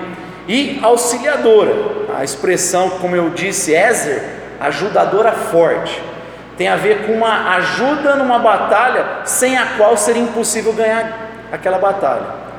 E 0.47 0.79
auxiliadora, 0.83 1.73
a 2.15 2.23
expressão, 2.23 2.91
como 3.01 3.15
eu 3.15 3.29
disse, 3.31 3.73
Ézer, 3.73 4.23
ajudadora 4.59 5.31
forte 5.31 6.11
tem 6.61 6.67
a 6.67 6.75
ver 6.75 7.07
com 7.07 7.13
uma 7.13 7.55
ajuda 7.55 8.15
numa 8.17 8.37
batalha 8.37 9.21
sem 9.25 9.57
a 9.57 9.77
qual 9.77 9.97
seria 9.97 10.21
impossível 10.21 10.71
ganhar 10.73 11.11
aquela 11.51 11.79
batalha. 11.79 12.50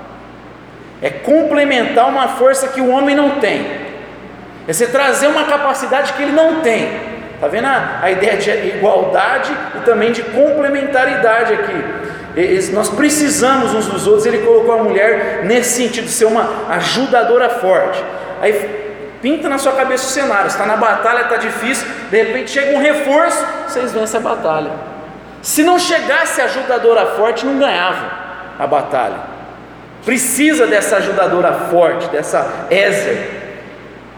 É 1.02 1.10
complementar 1.10 2.08
uma 2.08 2.28
força 2.28 2.68
que 2.68 2.80
o 2.80 2.88
homem 2.88 3.14
não 3.14 3.40
tem. 3.40 3.66
É 4.66 4.72
você 4.72 4.86
trazer 4.86 5.26
uma 5.26 5.44
capacidade 5.44 6.12
que 6.12 6.22
ele 6.22 6.32
não 6.32 6.60
tem. 6.60 6.88
Está 7.34 7.48
vendo 7.48 7.66
a, 7.66 7.98
a, 8.02 8.10
ideia 8.10 8.36
de 8.36 8.50
igualdade 8.50 9.52
e 9.76 9.80
também 9.80 10.12
de 10.12 10.22
complementaridade 10.22 11.54
aqui? 11.54 11.84
E, 12.36 12.72
nós 12.72 12.88
precisamos 12.88 13.74
uns 13.74 13.86
dos 13.86 14.06
outros. 14.06 14.24
Ele 14.26 14.38
colocou 14.38 14.78
a 14.78 14.82
mulher 14.84 15.42
nesse 15.44 15.82
sentido, 15.82 16.08
ser 16.08 16.26
uma 16.26 16.48
ajudadora 16.68 17.48
forte. 17.48 18.02
Aí 18.40 18.82
Pinta 19.22 19.48
na 19.48 19.56
sua 19.56 19.72
cabeça 19.72 20.04
o 20.04 20.10
cenário, 20.10 20.48
está 20.48 20.66
na 20.66 20.76
batalha, 20.76 21.20
está 21.22 21.36
difícil, 21.36 21.86
de 22.10 22.16
repente 22.24 22.50
chega 22.50 22.76
um 22.76 22.80
reforço, 22.80 23.46
vocês 23.68 23.92
vencem 23.92 24.18
a 24.18 24.22
batalha. 24.22 24.72
Se 25.40 25.62
não 25.62 25.78
chegasse 25.78 26.40
a 26.40 26.46
ajudadora 26.46 27.06
forte, 27.14 27.46
não 27.46 27.56
ganhava 27.56 28.04
a 28.58 28.66
batalha. 28.66 29.31
Precisa 30.04 30.66
dessa 30.66 30.96
ajudadora 30.96 31.52
forte, 31.52 32.08
dessa 32.08 32.66
Ézer. 32.70 33.42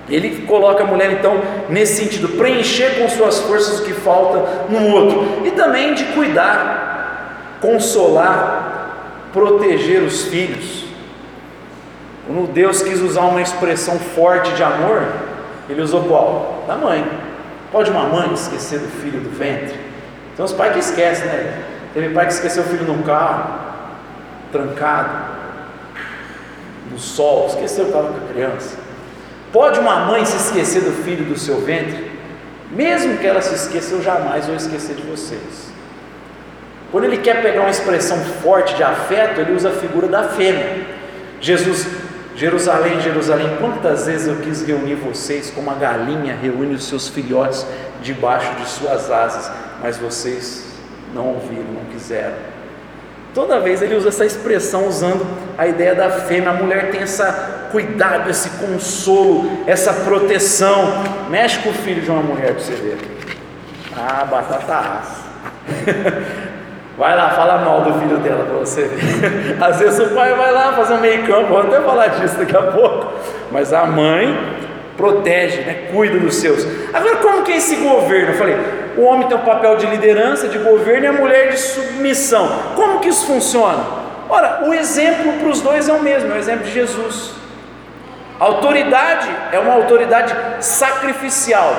Ele 0.09 0.47
coloca 0.47 0.83
a 0.83 0.87
mulher 0.87 1.12
então 1.12 1.40
nesse 1.68 2.03
sentido, 2.03 2.29
preencher 2.37 2.99
com 2.99 3.09
suas 3.09 3.40
forças 3.40 3.81
o 3.81 3.85
que 3.85 3.92
falta 3.92 4.66
no 4.68 4.87
outro, 4.88 5.47
e 5.47 5.51
também 5.51 5.94
de 5.94 6.05
cuidar, 6.07 7.59
consolar, 7.61 9.29
proteger 9.33 10.03
os 10.03 10.25
filhos. 10.27 10.85
Quando 12.27 12.53
Deus 12.53 12.83
quis 12.83 13.01
usar 13.01 13.23
uma 13.23 13.42
expressão 13.42 13.99
forte 13.99 14.53
de 14.53 14.62
amor, 14.62 15.03
ele 15.68 15.83
usou 15.83 16.05
qual? 16.05 16.64
Da 16.66 16.77
mãe. 16.77 17.07
Pode 17.73 17.90
uma 17.90 18.05
mãe 18.05 18.33
esquecer 18.33 18.79
do 18.79 18.88
filho 18.88 19.20
do 19.20 19.31
ventre? 19.37 19.79
Então 20.33 20.44
os 20.44 20.53
pais 20.53 20.73
que 20.73 20.79
esquecem, 20.79 21.27
né? 21.27 21.62
Teve 21.92 22.11
pai 22.11 22.27
que 22.27 22.33
esqueceu 22.33 22.62
o 22.62 22.66
filho 22.66 22.85
no 22.85 23.03
carro, 23.03 23.59
trancado, 24.53 25.11
no 26.90 26.99
sol, 26.99 27.47
esqueceu 27.49 27.85
que 27.85 27.90
estava 27.90 28.09
com 28.12 28.25
a 28.25 28.29
criança. 28.29 28.77
Pode 29.53 29.79
uma 29.79 30.07
mãe 30.07 30.25
se 30.25 30.37
esquecer 30.37 30.83
do 30.83 31.05
filho 31.05 31.25
do 31.25 31.38
seu 31.38 31.61
ventre? 31.61 32.12
Mesmo 32.70 33.18
que 33.18 33.27
ela 33.27 33.40
se 33.40 33.55
esqueça, 33.55 33.94
eu 33.94 34.03
jamais 34.03 34.47
vou 34.47 34.57
esquecer 34.57 34.97
de 34.97 35.03
vocês. 35.03 35.73
Quando 36.90 37.05
ele 37.05 37.18
quer 37.18 37.42
pegar 37.42 37.61
uma 37.61 37.70
expressão 37.70 38.18
forte 38.42 38.75
de 38.75 38.83
afeto, 38.83 39.40
ele 39.40 39.53
usa 39.53 39.68
a 39.68 39.73
figura 39.73 40.09
da 40.09 40.25
fêmea. 40.25 40.87
Jesus 41.40 41.87
Jerusalém, 42.37 43.01
Jerusalém, 43.01 43.57
quantas 43.61 44.07
vezes 44.07 44.27
eu 44.27 44.37
quis 44.37 44.66
reunir 44.66 44.97
vocês 44.97 45.53
como 45.53 45.70
a 45.70 45.75
galinha 45.75 46.37
reúne 46.37 46.75
os 46.75 46.85
seus 46.85 47.07
filhotes 47.07 47.64
debaixo 48.03 48.53
de 48.57 48.68
suas 48.68 49.09
asas, 49.09 49.51
mas 49.81 49.99
vocês 49.99 50.64
não 51.14 51.29
ouviram, 51.29 51.62
não 51.62 51.85
quiseram. 51.92 52.54
Toda 53.35 53.59
vez 53.59 53.83
ele 53.83 53.97
usa 53.97 54.11
essa 54.11 54.25
expressão 54.25 54.87
usando 54.87 55.27
a 55.59 55.66
ideia 55.66 55.92
da 55.92 56.09
fêmea. 56.09 56.51
A 56.51 56.53
mulher 56.53 56.92
tem 56.92 57.03
esse 57.03 57.20
cuidado, 57.73 58.31
esse 58.31 58.49
consolo, 58.51 59.51
essa 59.66 59.92
proteção. 59.92 61.03
Mexe 61.29 61.59
com 61.59 61.70
o 61.70 61.75
filho 61.75 62.01
de 62.01 62.11
uma 62.11 62.23
mulher 62.23 62.53
para 62.53 62.62
você 62.62 62.75
ver. 62.75 62.99
Ah, 63.97 64.25
batata 64.25 64.75
assa. 64.75 65.25
Vai 66.97 67.16
lá, 67.16 67.31
fala 67.31 67.59
mal 67.59 67.83
do 67.83 67.99
filho 67.99 68.18
dela 68.18 68.44
para 68.44 68.55
você 68.55 68.83
ver. 68.83 69.57
Às 69.61 69.81
vezes 69.81 69.99
o 69.99 70.14
pai 70.14 70.33
vai 70.33 70.53
lá 70.53 70.75
fazer 70.75 70.94
um 70.94 71.01
meio 71.01 71.27
campo, 71.27 71.49
vou 71.49 71.59
até 71.59 71.81
falar 71.81 72.07
disso 72.07 72.37
daqui 72.37 72.57
a 72.57 72.62
pouco. 72.62 73.14
Mas 73.51 73.73
a 73.73 73.85
mãe 73.85 74.38
protege, 74.97 75.62
né? 75.62 75.88
cuida 75.90 76.20
dos 76.20 76.37
seus. 76.37 76.64
Agora, 76.92 77.16
como 77.16 77.42
que 77.42 77.51
é 77.51 77.57
esse 77.57 77.75
governo? 77.75 78.29
Eu 78.29 78.38
falei, 78.38 78.57
o 78.96 79.02
homem 79.02 79.28
tem 79.28 79.37
um 79.37 79.40
papel 79.40 79.76
de 79.76 79.87
liderança, 79.87 80.48
de 80.48 80.59
governo 80.59 81.04
e 81.04 81.09
a 81.09 81.12
mulher 81.12 81.50
de 81.50 81.59
submissão. 81.59 82.48
Como 82.74 83.00
que 83.00 83.09
isso 83.09 83.26
funciona? 83.26 83.85
Ora, 84.28 84.64
o 84.66 84.74
exemplo 84.74 85.35
para 85.35 85.48
os 85.48 85.61
dois 85.61 85.88
é 85.88 85.92
o 85.92 86.02
mesmo, 86.02 86.33
é 86.33 86.35
o 86.35 86.38
exemplo 86.38 86.64
de 86.64 86.72
Jesus. 86.72 87.33
A 88.40 88.44
autoridade 88.44 89.28
é 89.52 89.59
uma 89.59 89.74
autoridade 89.74 90.35
sacrificial. 90.61 91.74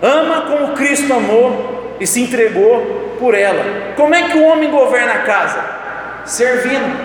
Ama 0.00 0.42
como 0.42 0.74
Cristo 0.74 1.12
amou, 1.12 1.78
e 2.00 2.06
se 2.06 2.20
entregou 2.20 3.16
por 3.18 3.34
ela. 3.34 3.94
Como 3.96 4.14
é 4.14 4.28
que 4.28 4.38
o 4.38 4.44
homem 4.44 4.70
governa 4.70 5.12
a 5.12 5.18
casa? 5.18 5.64
Servindo, 6.24 6.98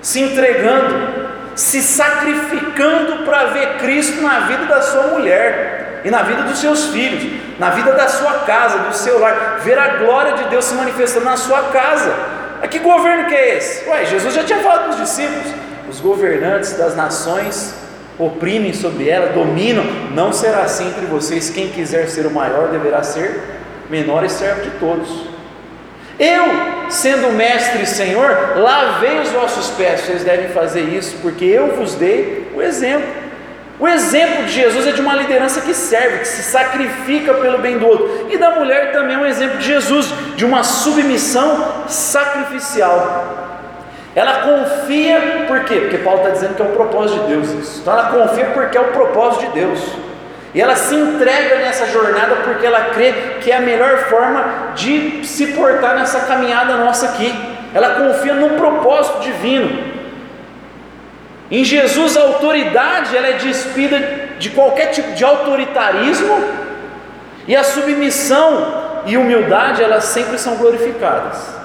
se 0.00 0.20
entregando, 0.20 1.28
se 1.54 1.82
sacrificando 1.82 3.24
para 3.24 3.46
ver 3.46 3.78
Cristo 3.78 4.20
na 4.22 4.40
vida 4.40 4.66
da 4.66 4.80
sua 4.82 5.04
mulher 5.08 5.77
e 6.04 6.10
na 6.10 6.22
vida 6.22 6.42
dos 6.42 6.58
seus 6.58 6.86
filhos, 6.86 7.24
na 7.58 7.70
vida 7.70 7.92
da 7.92 8.08
sua 8.08 8.40
casa, 8.40 8.78
do 8.78 8.94
seu 8.94 9.18
lar, 9.18 9.60
ver 9.62 9.78
a 9.78 9.96
glória 9.96 10.32
de 10.34 10.44
Deus 10.44 10.64
se 10.64 10.74
manifestando 10.74 11.24
na 11.24 11.36
sua 11.36 11.64
casa. 11.64 12.14
A 12.62 12.66
que 12.66 12.78
governo 12.78 13.28
que 13.28 13.34
é 13.34 13.56
esse? 13.56 13.88
Ué, 13.88 14.04
Jesus 14.04 14.34
já 14.34 14.44
tinha 14.44 14.58
falado 14.58 14.84
para 14.84 14.90
os 14.90 14.96
discípulos: 14.96 15.46
os 15.88 16.00
governantes 16.00 16.72
das 16.74 16.96
nações 16.96 17.74
oprimem 18.18 18.72
sobre 18.72 19.08
ela, 19.08 19.32
dominam. 19.32 19.84
Não 20.12 20.32
será 20.32 20.62
assim 20.62 20.88
entre 20.88 21.06
vocês. 21.06 21.50
Quem 21.50 21.68
quiser 21.68 22.08
ser 22.08 22.26
o 22.26 22.30
maior 22.30 22.68
deverá 22.68 23.02
ser 23.02 23.40
menor 23.88 24.24
e 24.24 24.28
servo 24.28 24.62
de 24.62 24.70
todos. 24.72 25.28
Eu, 26.18 26.90
sendo 26.90 27.32
mestre 27.32 27.82
e 27.82 27.86
senhor, 27.86 28.54
lavei 28.56 29.20
os 29.20 29.28
vossos 29.28 29.70
pés, 29.70 30.00
vocês 30.00 30.24
devem 30.24 30.48
fazer 30.48 30.80
isso, 30.80 31.16
porque 31.22 31.44
eu 31.44 31.76
vos 31.76 31.94
dei 31.94 32.50
o 32.56 32.60
exemplo. 32.60 33.27
O 33.80 33.86
exemplo 33.86 34.44
de 34.44 34.52
Jesus 34.52 34.88
é 34.88 34.92
de 34.92 35.00
uma 35.00 35.14
liderança 35.14 35.60
que 35.60 35.72
serve, 35.72 36.18
que 36.18 36.28
se 36.28 36.42
sacrifica 36.42 37.34
pelo 37.34 37.58
bem 37.58 37.78
do 37.78 37.86
outro. 37.86 38.26
E 38.28 38.36
da 38.36 38.50
mulher 38.50 38.90
também 38.92 39.14
é 39.14 39.18
um 39.18 39.26
exemplo 39.26 39.58
de 39.58 39.66
Jesus, 39.66 40.12
de 40.34 40.44
uma 40.44 40.64
submissão 40.64 41.84
sacrificial. 41.86 43.36
Ela 44.16 44.40
confia, 44.40 45.44
por 45.46 45.60
quê? 45.60 45.76
Porque 45.76 45.98
Paulo 45.98 46.20
está 46.20 46.30
dizendo 46.30 46.56
que 46.56 46.62
é 46.62 46.64
o 46.64 46.72
propósito 46.72 47.20
de 47.20 47.26
Deus 47.28 47.50
isso. 47.50 47.80
Então 47.82 47.92
ela 47.92 48.10
confia 48.10 48.46
porque 48.46 48.76
é 48.76 48.80
o 48.80 48.88
propósito 48.88 49.46
de 49.46 49.60
Deus. 49.60 49.80
E 50.52 50.60
ela 50.60 50.74
se 50.74 50.96
entrega 50.96 51.58
nessa 51.58 51.86
jornada 51.86 52.36
porque 52.42 52.66
ela 52.66 52.86
crê 52.86 53.12
que 53.40 53.52
é 53.52 53.58
a 53.58 53.60
melhor 53.60 53.98
forma 54.08 54.72
de 54.74 55.24
se 55.24 55.48
portar 55.48 55.94
nessa 55.94 56.20
caminhada 56.20 56.78
nossa 56.78 57.06
aqui. 57.06 57.32
Ela 57.72 57.90
confia 57.90 58.34
no 58.34 58.56
propósito 58.56 59.20
divino. 59.20 59.97
Em 61.50 61.64
Jesus 61.64 62.16
a 62.16 62.22
autoridade 62.22 63.16
ela 63.16 63.28
é 63.28 63.32
despida 63.32 63.98
de 64.38 64.50
qualquer 64.50 64.86
tipo 64.86 65.12
de 65.12 65.24
autoritarismo 65.24 66.44
e 67.46 67.56
a 67.56 67.64
submissão 67.64 69.02
e 69.06 69.16
humildade 69.16 69.82
elas 69.82 70.04
sempre 70.04 70.38
são 70.38 70.56
glorificadas. 70.56 71.56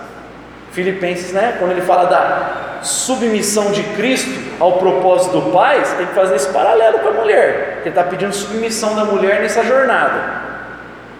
Filipenses, 0.71 1.33
né, 1.33 1.55
quando 1.59 1.71
ele 1.71 1.81
fala 1.81 2.05
da 2.05 2.79
submissão 2.81 3.71
de 3.71 3.83
Cristo 3.95 4.31
ao 4.59 4.73
propósito 4.73 5.39
do 5.39 5.51
Pai, 5.51 5.83
tem 5.97 6.07
que 6.07 6.13
fazer 6.13 6.35
esse 6.35 6.49
paralelo 6.49 6.99
com 6.99 7.09
a 7.09 7.11
mulher, 7.11 7.79
que 7.81 7.89
ele 7.89 7.89
está 7.89 8.03
pedindo 8.03 8.33
submissão 8.33 8.95
da 8.95 9.05
mulher 9.05 9.41
nessa 9.41 9.63
jornada. 9.63 10.41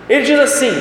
Ele 0.10 0.24
diz 0.24 0.40
assim: 0.40 0.72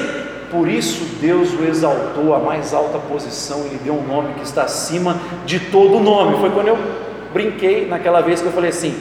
Por 0.51 0.69
isso 0.69 1.05
Deus 1.21 1.53
o 1.53 1.65
exaltou 1.65 2.35
à 2.35 2.39
mais 2.39 2.73
alta 2.73 2.99
posição 2.99 3.65
e 3.67 3.71
lhe 3.71 3.81
deu 3.85 3.95
um 3.95 4.07
nome 4.07 4.35
que 4.35 4.43
está 4.43 4.63
acima 4.63 5.17
de 5.45 5.61
todo 5.61 6.01
nome. 6.01 6.39
Foi 6.41 6.51
quando 6.51 6.69
eu 6.69 6.79
brinquei 7.33 7.87
naquela 7.87 8.21
vez 8.21 8.41
que 8.41 8.47
eu 8.47 8.53
falei 8.53 8.71
assim: 8.71 8.97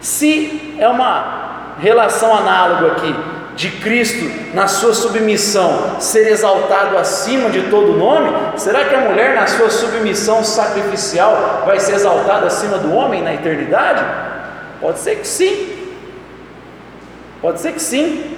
se 0.00 0.76
é 0.78 0.88
uma 0.88 1.74
relação 1.80 2.34
análoga 2.36 2.92
aqui 2.92 3.14
de 3.58 3.70
Cristo 3.72 4.30
na 4.54 4.68
sua 4.68 4.94
submissão 4.94 6.00
ser 6.00 6.28
exaltado 6.28 6.96
acima 6.96 7.50
de 7.50 7.62
todo 7.62 7.94
nome, 7.94 8.30
será 8.56 8.84
que 8.84 8.94
a 8.94 9.00
mulher 9.00 9.34
na 9.34 9.48
sua 9.48 9.68
submissão 9.68 10.44
sacrificial 10.44 11.64
vai 11.66 11.80
ser 11.80 11.94
exaltada 11.94 12.46
acima 12.46 12.78
do 12.78 12.94
homem 12.94 13.20
na 13.20 13.34
eternidade? 13.34 14.04
Pode 14.80 15.00
ser 15.00 15.16
que 15.16 15.26
sim. 15.26 15.76
Pode 17.40 17.60
ser 17.60 17.72
que 17.72 17.82
sim. 17.82 18.36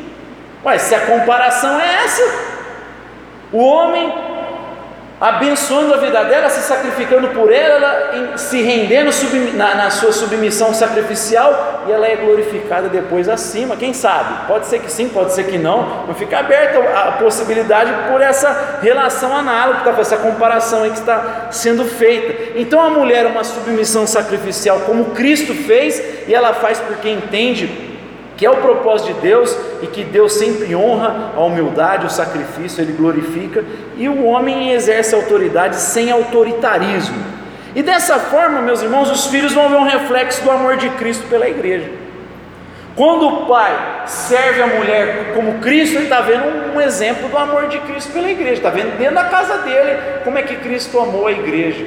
Mas 0.64 0.82
se 0.82 0.94
a 0.94 1.00
comparação 1.00 1.78
é 1.78 2.04
essa, 2.04 2.22
o 3.52 3.58
homem 3.58 4.29
abençoando 5.20 5.92
a 5.92 5.98
vida 5.98 6.24
dela, 6.24 6.48
se 6.48 6.62
sacrificando 6.62 7.28
por 7.28 7.52
ela, 7.52 8.36
se 8.36 8.62
rendendo 8.62 9.10
na, 9.54 9.74
na, 9.74 9.90
sua 9.90 10.12
submissão 10.12 10.72
sacrificial, 10.72 11.84
e 11.86 11.92
ela 11.92 12.06
é 12.06 12.16
glorificada 12.16 12.88
depois 12.88 13.28
acima. 13.28 13.76
Quem 13.76 13.92
sabe? 13.92 14.46
Pode 14.46 14.66
ser 14.66 14.78
que 14.78 14.90
sim, 14.90 15.10
pode 15.10 15.34
ser 15.34 15.44
que 15.44 15.58
não, 15.58 16.06
mas 16.08 16.16
fica 16.16 16.38
aberta 16.38 16.78
a 16.98 17.12
possibilidade 17.12 17.92
por 18.10 18.22
essa 18.22 18.78
relação 18.80 19.36
análoga, 19.36 19.92
tá, 19.92 20.00
essa 20.00 20.16
comparação 20.16 20.84
aí 20.84 20.90
que 20.90 20.98
está 20.98 21.48
sendo 21.50 21.84
feita. 21.84 22.58
Então 22.58 22.80
a 22.80 22.88
mulher, 22.88 23.26
uma 23.26 23.44
submissão 23.44 24.06
sacrificial, 24.06 24.80
como 24.86 25.06
Cristo 25.06 25.52
fez, 25.54 26.02
e 26.26 26.34
ela 26.34 26.54
faz 26.54 26.78
porque 26.78 27.10
entende 27.10 27.89
que 28.41 28.47
é 28.47 28.51
o 28.51 28.57
propósito 28.57 29.12
de 29.12 29.20
Deus 29.20 29.55
e 29.82 29.86
que 29.86 30.03
Deus 30.03 30.32
sempre 30.32 30.74
honra 30.74 31.32
a 31.36 31.41
humildade, 31.41 32.07
o 32.07 32.11
sacrifício, 32.11 32.80
ele 32.80 32.95
glorifica, 32.95 33.62
e 33.99 34.09
o 34.09 34.24
homem 34.24 34.72
exerce 34.72 35.14
autoridade 35.14 35.76
sem 35.76 36.11
autoritarismo. 36.11 37.22
E 37.76 37.82
dessa 37.82 38.18
forma, 38.18 38.62
meus 38.62 38.80
irmãos, 38.80 39.11
os 39.11 39.26
filhos 39.26 39.53
vão 39.53 39.68
ver 39.68 39.76
um 39.76 39.84
reflexo 39.84 40.43
do 40.43 40.51
amor 40.51 40.78
de 40.78 40.88
Cristo 40.88 41.28
pela 41.28 41.47
igreja. 41.51 41.91
Quando 42.97 43.28
o 43.28 43.47
pai 43.47 44.05
serve 44.07 44.62
a 44.62 44.68
mulher 44.68 45.34
como 45.34 45.59
Cristo, 45.59 45.97
ele 45.97 46.05
está 46.05 46.22
vendo 46.22 46.74
um 46.74 46.80
exemplo 46.80 47.28
do 47.28 47.36
amor 47.36 47.68
de 47.68 47.78
Cristo 47.80 48.11
pela 48.11 48.30
igreja, 48.30 48.55
está 48.55 48.70
vendo 48.70 48.97
dentro 48.97 49.16
da 49.16 49.24
casa 49.24 49.59
dele 49.59 49.99
como 50.24 50.38
é 50.38 50.43
que 50.43 50.57
Cristo 50.57 50.99
amou 50.99 51.26
a 51.26 51.32
igreja. 51.32 51.84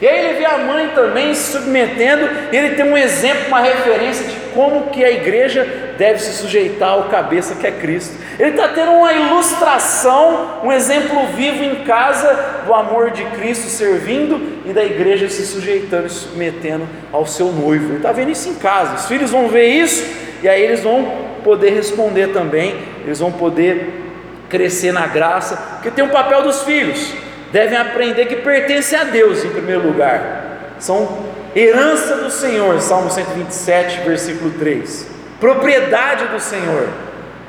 E 0.00 0.06
aí 0.06 0.26
ele 0.26 0.38
vê 0.38 0.44
a 0.44 0.58
mãe 0.58 0.90
também 0.94 1.34
se 1.34 1.52
submetendo, 1.52 2.28
e 2.52 2.56
ele 2.56 2.74
tem 2.74 2.84
um 2.84 2.96
exemplo, 2.96 3.48
uma 3.48 3.60
referência 3.60 4.26
de 4.26 4.36
como 4.52 4.90
que 4.90 5.02
a 5.02 5.10
igreja 5.10 5.66
deve 5.96 6.18
se 6.18 6.32
sujeitar 6.32 6.90
ao 6.90 7.04
cabeça 7.04 7.54
que 7.54 7.66
é 7.66 7.70
Cristo. 7.70 8.14
Ele 8.38 8.50
está 8.50 8.68
tendo 8.68 8.92
uma 8.92 9.12
ilustração, 9.12 10.60
um 10.62 10.70
exemplo 10.70 11.26
vivo 11.28 11.64
em 11.64 11.76
casa 11.84 12.62
do 12.66 12.74
amor 12.74 13.10
de 13.10 13.24
Cristo 13.24 13.68
servindo 13.68 14.60
e 14.66 14.72
da 14.72 14.84
igreja 14.84 15.28
se 15.30 15.46
sujeitando 15.46 16.06
e 16.06 16.10
submetendo 16.10 16.86
ao 17.10 17.26
seu 17.26 17.50
noivo. 17.50 17.86
Ele 17.86 17.96
está 17.96 18.12
vendo 18.12 18.30
isso 18.30 18.48
em 18.50 18.54
casa. 18.54 18.96
Os 18.96 19.06
filhos 19.06 19.30
vão 19.30 19.48
ver 19.48 19.66
isso 19.66 20.04
e 20.42 20.48
aí 20.48 20.62
eles 20.62 20.82
vão 20.82 21.10
poder 21.42 21.70
responder 21.70 22.28
também, 22.28 22.76
eles 23.04 23.20
vão 23.20 23.32
poder 23.32 24.02
crescer 24.50 24.92
na 24.92 25.06
graça, 25.06 25.56
porque 25.74 25.90
tem 25.90 26.04
um 26.04 26.10
papel 26.10 26.42
dos 26.42 26.62
filhos 26.62 27.14
devem 27.52 27.78
aprender 27.78 28.26
que 28.26 28.36
pertence 28.36 28.94
a 28.94 29.04
Deus 29.04 29.44
em 29.44 29.50
primeiro 29.50 29.86
lugar. 29.86 30.74
São 30.78 31.24
herança 31.54 32.16
do 32.16 32.30
Senhor, 32.30 32.80
Salmo 32.80 33.10
127, 33.10 34.00
versículo 34.00 34.50
3. 34.58 35.08
Propriedade 35.40 36.26
do 36.28 36.40
Senhor. 36.40 36.88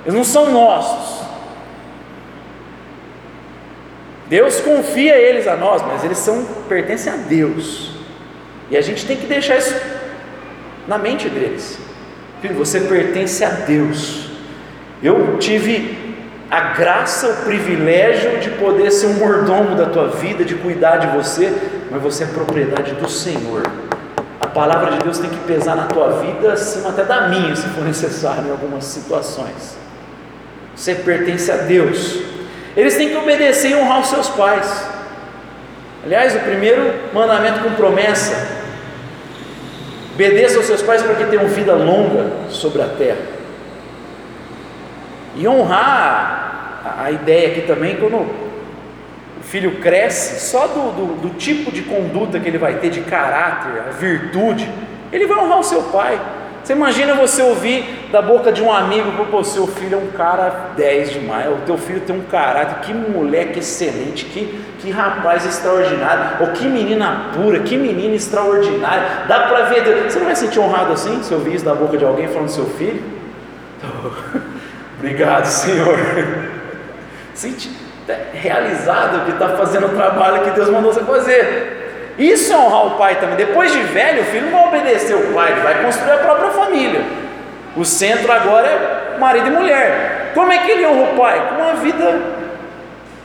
Eles 0.05 0.13
não 0.15 0.23
são 0.23 0.51
nossos. 0.51 1.25
Deus 4.27 4.59
confia 4.59 5.15
eles 5.17 5.47
a 5.47 5.55
nós, 5.55 5.81
mas 5.81 6.03
eles 6.03 6.17
são 6.17 6.45
pertencem 6.67 7.11
a 7.11 7.15
Deus. 7.15 7.91
E 8.69 8.77
a 8.77 8.81
gente 8.81 9.05
tem 9.05 9.15
que 9.15 9.25
deixar 9.25 9.57
isso 9.57 9.75
na 10.87 10.97
mente 10.97 11.29
deles. 11.29 11.77
Filho, 12.41 12.55
você 12.55 12.81
pertence 12.81 13.43
a 13.43 13.49
Deus. 13.49 14.29
Eu 15.01 15.37
tive 15.37 16.06
a 16.49 16.61
graça, 16.73 17.27
o 17.27 17.35
privilégio 17.45 18.39
de 18.39 18.51
poder 18.51 18.89
ser 18.91 19.07
um 19.07 19.13
mordomo 19.13 19.75
da 19.75 19.87
tua 19.87 20.07
vida, 20.07 20.45
de 20.45 20.55
cuidar 20.55 20.97
de 20.97 21.07
você, 21.07 21.53
mas 21.91 22.01
você 22.01 22.23
é 22.23 22.27
propriedade 22.27 22.93
do 22.93 23.09
Senhor. 23.09 23.63
A 24.39 24.47
palavra 24.47 24.91
de 24.91 24.99
Deus 24.99 25.19
tem 25.19 25.29
que 25.29 25.39
pesar 25.39 25.75
na 25.75 25.87
tua 25.87 26.21
vida 26.21 26.53
acima 26.53 26.89
até 26.89 27.03
da 27.03 27.27
minha, 27.27 27.53
se 27.55 27.67
for 27.69 27.83
necessário, 27.85 28.47
em 28.47 28.51
algumas 28.51 28.85
situações. 28.85 29.77
Você 30.73 30.95
pertence 30.95 31.51
a 31.51 31.57
Deus. 31.57 32.21
Eles 32.77 32.95
têm 32.95 33.09
que 33.09 33.17
obedecer 33.17 33.71
e 33.71 33.75
honrar 33.75 33.99
os 33.99 34.07
seus 34.07 34.29
pais. 34.29 34.85
Aliás, 36.05 36.35
o 36.35 36.39
primeiro 36.39 36.93
mandamento 37.13 37.59
com 37.59 37.71
promessa: 37.71 38.47
obedeça 40.13 40.57
aos 40.57 40.65
seus 40.65 40.81
pais 40.81 41.01
para 41.01 41.15
que 41.15 41.25
tenham 41.25 41.47
vida 41.47 41.73
longa 41.73 42.31
sobre 42.49 42.81
a 42.83 42.87
terra. 42.87 43.36
E 45.37 45.47
honrar 45.47 46.97
a, 46.99 47.11
ideia 47.11 47.49
aqui 47.49 47.61
também, 47.61 47.95
quando 47.95 48.15
o 48.15 49.43
filho 49.43 49.79
cresce, 49.79 50.49
só 50.49 50.67
do, 50.67 50.91
do, 50.91 51.21
do 51.21 51.29
tipo 51.35 51.71
de 51.71 51.83
conduta 51.83 52.39
que 52.39 52.47
ele 52.47 52.57
vai 52.57 52.75
ter, 52.75 52.89
de 52.89 53.01
caráter, 53.01 53.83
a 53.87 53.91
virtude, 53.91 54.67
ele 55.11 55.27
vai 55.27 55.37
honrar 55.37 55.59
o 55.59 55.63
seu 55.63 55.83
pai. 55.83 56.19
Você 56.63 56.73
imagina 56.73 57.13
você 57.13 57.41
ouvir 57.41 58.09
da 58.11 58.21
boca 58.21 58.51
de 58.51 58.61
um 58.61 58.73
amigo, 58.73 59.25
pô, 59.31 59.41
seu 59.41 59.67
filho 59.67 59.95
é 59.95 59.97
um 59.97 60.11
cara 60.17 60.71
10 60.75 61.11
demais, 61.11 61.47
o 61.49 61.61
teu 61.65 61.77
filho 61.77 62.01
tem 62.01 62.13
um 62.13 62.23
caráter, 62.23 62.79
que 62.81 62.93
moleque 62.93 63.59
excelente, 63.59 64.25
que, 64.25 64.59
que 64.79 64.91
rapaz 64.91 65.45
extraordinário, 65.45 66.41
ou 66.41 66.47
que 66.47 66.67
menina 66.67 67.27
pura, 67.33 67.59
que 67.59 67.77
menina 67.77 68.15
extraordinária, 68.15 69.25
dá 69.29 69.47
para 69.47 69.65
ver, 69.65 70.09
você 70.09 70.19
não 70.19 70.25
vai 70.25 70.35
se 70.35 70.45
sentir 70.45 70.59
honrado 70.59 70.91
assim, 70.91 71.23
se 71.23 71.33
ouvir 71.33 71.55
isso 71.55 71.63
da 71.63 71.73
boca 71.73 71.97
de 71.97 72.03
alguém 72.03 72.27
falando 72.27 72.47
do 72.47 72.51
seu 72.51 72.65
filho? 72.65 73.01
Obrigado, 74.97 75.45
Senhor. 75.45 75.97
Sente 77.33 77.69
realizado 78.33 79.25
que 79.25 79.31
está 79.31 79.49
fazendo 79.49 79.87
o 79.87 79.89
trabalho 79.89 80.43
que 80.43 80.51
Deus 80.51 80.69
mandou 80.69 80.93
você 80.93 81.01
fazer. 81.01 82.15
Isso 82.17 82.51
é 82.51 82.57
honrar 82.57 82.87
o 82.87 82.97
pai 82.97 83.15
também. 83.19 83.35
Depois 83.35 83.71
de 83.71 83.79
velho, 83.79 84.21
o 84.21 84.25
filho 84.25 84.49
não 84.49 84.51
vai 84.51 84.67
obedecer 84.67 85.15
o 85.15 85.33
pai, 85.33 85.51
ele 85.51 85.61
vai 85.61 85.83
construir 85.83 86.13
a 86.13 86.17
própria 86.17 86.49
família. 86.49 87.01
O 87.75 87.85
centro 87.85 88.31
agora 88.31 88.67
é 88.67 89.17
marido 89.19 89.47
e 89.47 89.51
mulher. 89.51 90.31
Como 90.33 90.51
é 90.51 90.57
que 90.59 90.71
ele 90.71 90.85
honra 90.85 91.11
o 91.11 91.17
pai? 91.17 91.49
Com 91.49 91.61
uma 91.61 91.73
vida 91.75 92.37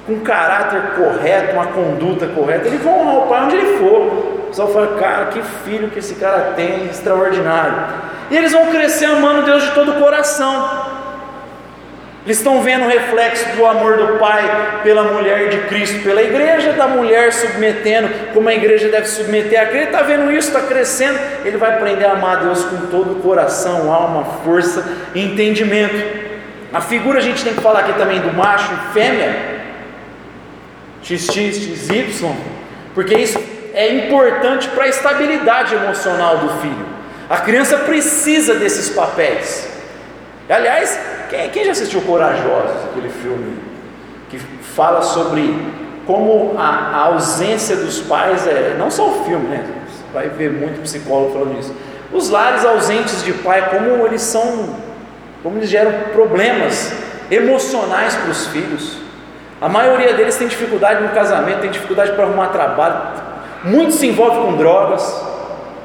com 0.06 0.14
um 0.14 0.20
caráter 0.20 0.94
correto, 0.96 1.54
uma 1.54 1.66
conduta 1.66 2.26
correta. 2.26 2.66
Ele 2.66 2.78
vai 2.78 2.92
honrar 2.92 3.16
o 3.16 3.26
pai 3.28 3.44
onde 3.44 3.56
ele 3.56 3.78
for. 3.78 4.00
O 4.00 4.46
pessoal 4.48 4.68
fala, 4.68 4.98
cara, 4.98 5.26
que 5.26 5.40
filho 5.64 5.88
que 5.88 6.00
esse 6.00 6.16
cara 6.16 6.52
tem, 6.56 6.86
extraordinário. 6.86 7.74
E 8.30 8.36
eles 8.36 8.52
vão 8.52 8.66
crescer 8.66 9.06
amando 9.06 9.42
Deus 9.42 9.62
de 9.62 9.70
todo 9.70 9.92
o 9.92 10.00
coração. 10.00 10.81
Eles 12.24 12.38
estão 12.38 12.62
vendo 12.62 12.84
o 12.84 12.88
reflexo 12.88 13.56
do 13.56 13.66
amor 13.66 13.96
do 13.96 14.18
Pai 14.18 14.80
pela 14.84 15.02
mulher 15.12 15.48
de 15.48 15.58
Cristo, 15.62 16.04
pela 16.04 16.22
igreja 16.22 16.72
da 16.72 16.86
mulher 16.86 17.32
submetendo, 17.32 18.08
como 18.32 18.48
a 18.48 18.54
igreja 18.54 18.88
deve 18.88 19.06
submeter 19.06 19.60
a 19.60 19.66
Cristo. 19.66 19.86
Está 19.86 20.02
vendo 20.02 20.30
isso, 20.30 20.48
está 20.48 20.60
crescendo. 20.60 21.18
Ele 21.44 21.56
vai 21.56 21.74
aprender 21.74 22.04
a 22.04 22.12
amar 22.12 22.36
a 22.36 22.40
Deus 22.42 22.64
com 22.64 22.86
todo 22.86 23.12
o 23.12 23.14
coração, 23.16 23.92
alma, 23.92 24.24
força 24.44 24.84
e 25.16 25.20
entendimento. 25.20 26.22
A 26.72 26.80
figura 26.80 27.18
a 27.18 27.22
gente 27.22 27.42
tem 27.42 27.54
que 27.54 27.60
falar 27.60 27.80
aqui 27.80 27.94
também 27.94 28.20
do 28.20 28.32
macho 28.32 28.72
e 28.72 28.92
fêmea, 28.92 29.60
XX, 31.02 31.28
XY, 31.32 32.36
porque 32.94 33.14
isso 33.14 33.42
é 33.74 33.92
importante 33.96 34.68
para 34.68 34.84
a 34.84 34.88
estabilidade 34.88 35.74
emocional 35.74 36.38
do 36.38 36.60
filho. 36.60 36.86
A 37.28 37.38
criança 37.38 37.78
precisa 37.78 38.54
desses 38.54 38.90
papéis. 38.90 39.71
Aliás, 40.52 41.00
quem, 41.30 41.48
quem 41.48 41.64
já 41.64 41.72
assistiu 41.72 42.02
Corajosos, 42.02 42.84
aquele 42.90 43.08
filme 43.08 43.58
que 44.28 44.38
fala 44.38 45.00
sobre 45.00 45.56
como 46.06 46.54
a, 46.58 46.90
a 46.92 46.96
ausência 47.06 47.76
dos 47.76 48.00
pais 48.00 48.46
é 48.46 48.74
não 48.78 48.90
só 48.90 49.08
o 49.08 49.24
filme, 49.24 49.48
né? 49.48 49.64
Você 49.88 50.02
vai 50.12 50.28
ver 50.28 50.50
muito 50.50 50.82
psicólogo 50.82 51.32
falando 51.32 51.58
isso. 51.58 51.74
Os 52.12 52.28
lares 52.28 52.64
ausentes 52.64 53.24
de 53.24 53.32
pai, 53.32 53.70
como 53.70 54.06
eles 54.06 54.20
são, 54.20 54.76
como 55.42 55.56
eles 55.56 55.70
geram 55.70 55.92
problemas 56.12 56.92
emocionais 57.30 58.14
para 58.14 58.30
os 58.30 58.46
filhos. 58.48 58.98
A 59.58 59.68
maioria 59.68 60.12
deles 60.12 60.36
tem 60.36 60.48
dificuldade 60.48 61.02
no 61.02 61.10
casamento, 61.10 61.60
tem 61.60 61.70
dificuldade 61.70 62.12
para 62.12 62.24
arrumar 62.24 62.48
trabalho. 62.48 63.00
Muitos 63.64 63.94
se 63.94 64.06
envolvem 64.08 64.42
com 64.42 64.56
drogas, 64.56 65.02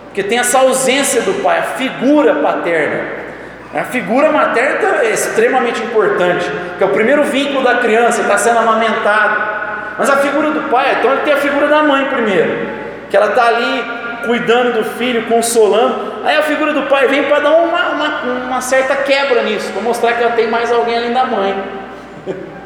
porque 0.06 0.24
tem 0.24 0.40
essa 0.40 0.60
ausência 0.60 1.22
do 1.22 1.42
pai, 1.42 1.60
a 1.60 1.64
figura 1.64 2.36
paterna. 2.36 3.17
A 3.74 3.84
figura 3.84 4.32
materna 4.32 5.04
é 5.04 5.12
extremamente 5.12 5.84
importante, 5.84 6.50
que 6.78 6.84
é 6.84 6.88
o 6.88 6.92
primeiro 6.92 7.24
vínculo 7.24 7.64
da 7.64 7.76
criança, 7.76 8.22
está 8.22 8.38
sendo 8.38 8.60
amamentado. 8.60 9.58
Mas 9.98 10.10
a 10.10 10.18
figura 10.18 10.52
do 10.52 10.70
pai, 10.70 10.98
então 11.00 11.12
ele 11.12 11.22
tem 11.22 11.34
a 11.34 11.38
figura 11.38 11.68
da 11.68 11.84
mãe 11.84 12.06
primeiro, 12.06 12.70
que 13.10 13.18
ela 13.18 13.28
está 13.30 13.48
ali 13.48 13.84
cuidando 14.26 14.74
do 14.74 14.84
filho, 14.84 15.26
consolando. 15.28 16.24
Aí 16.24 16.38
a 16.38 16.44
figura 16.44 16.72
do 16.74 16.84
pai 16.84 17.08
vem 17.08 17.24
para 17.24 17.40
dar 17.40 17.52
uma, 17.52 17.90
uma, 17.90 18.22
uma 18.46 18.62
certa 18.62 18.96
quebra 18.96 19.44
nisso, 19.44 19.72
para 19.72 19.82
mostrar 19.82 20.14
que 20.14 20.24
ela 20.24 20.34
tem 20.34 20.48
mais 20.48 20.72
alguém 20.72 20.98
além 20.98 21.14
da 21.14 21.26
mãe. 21.26 21.64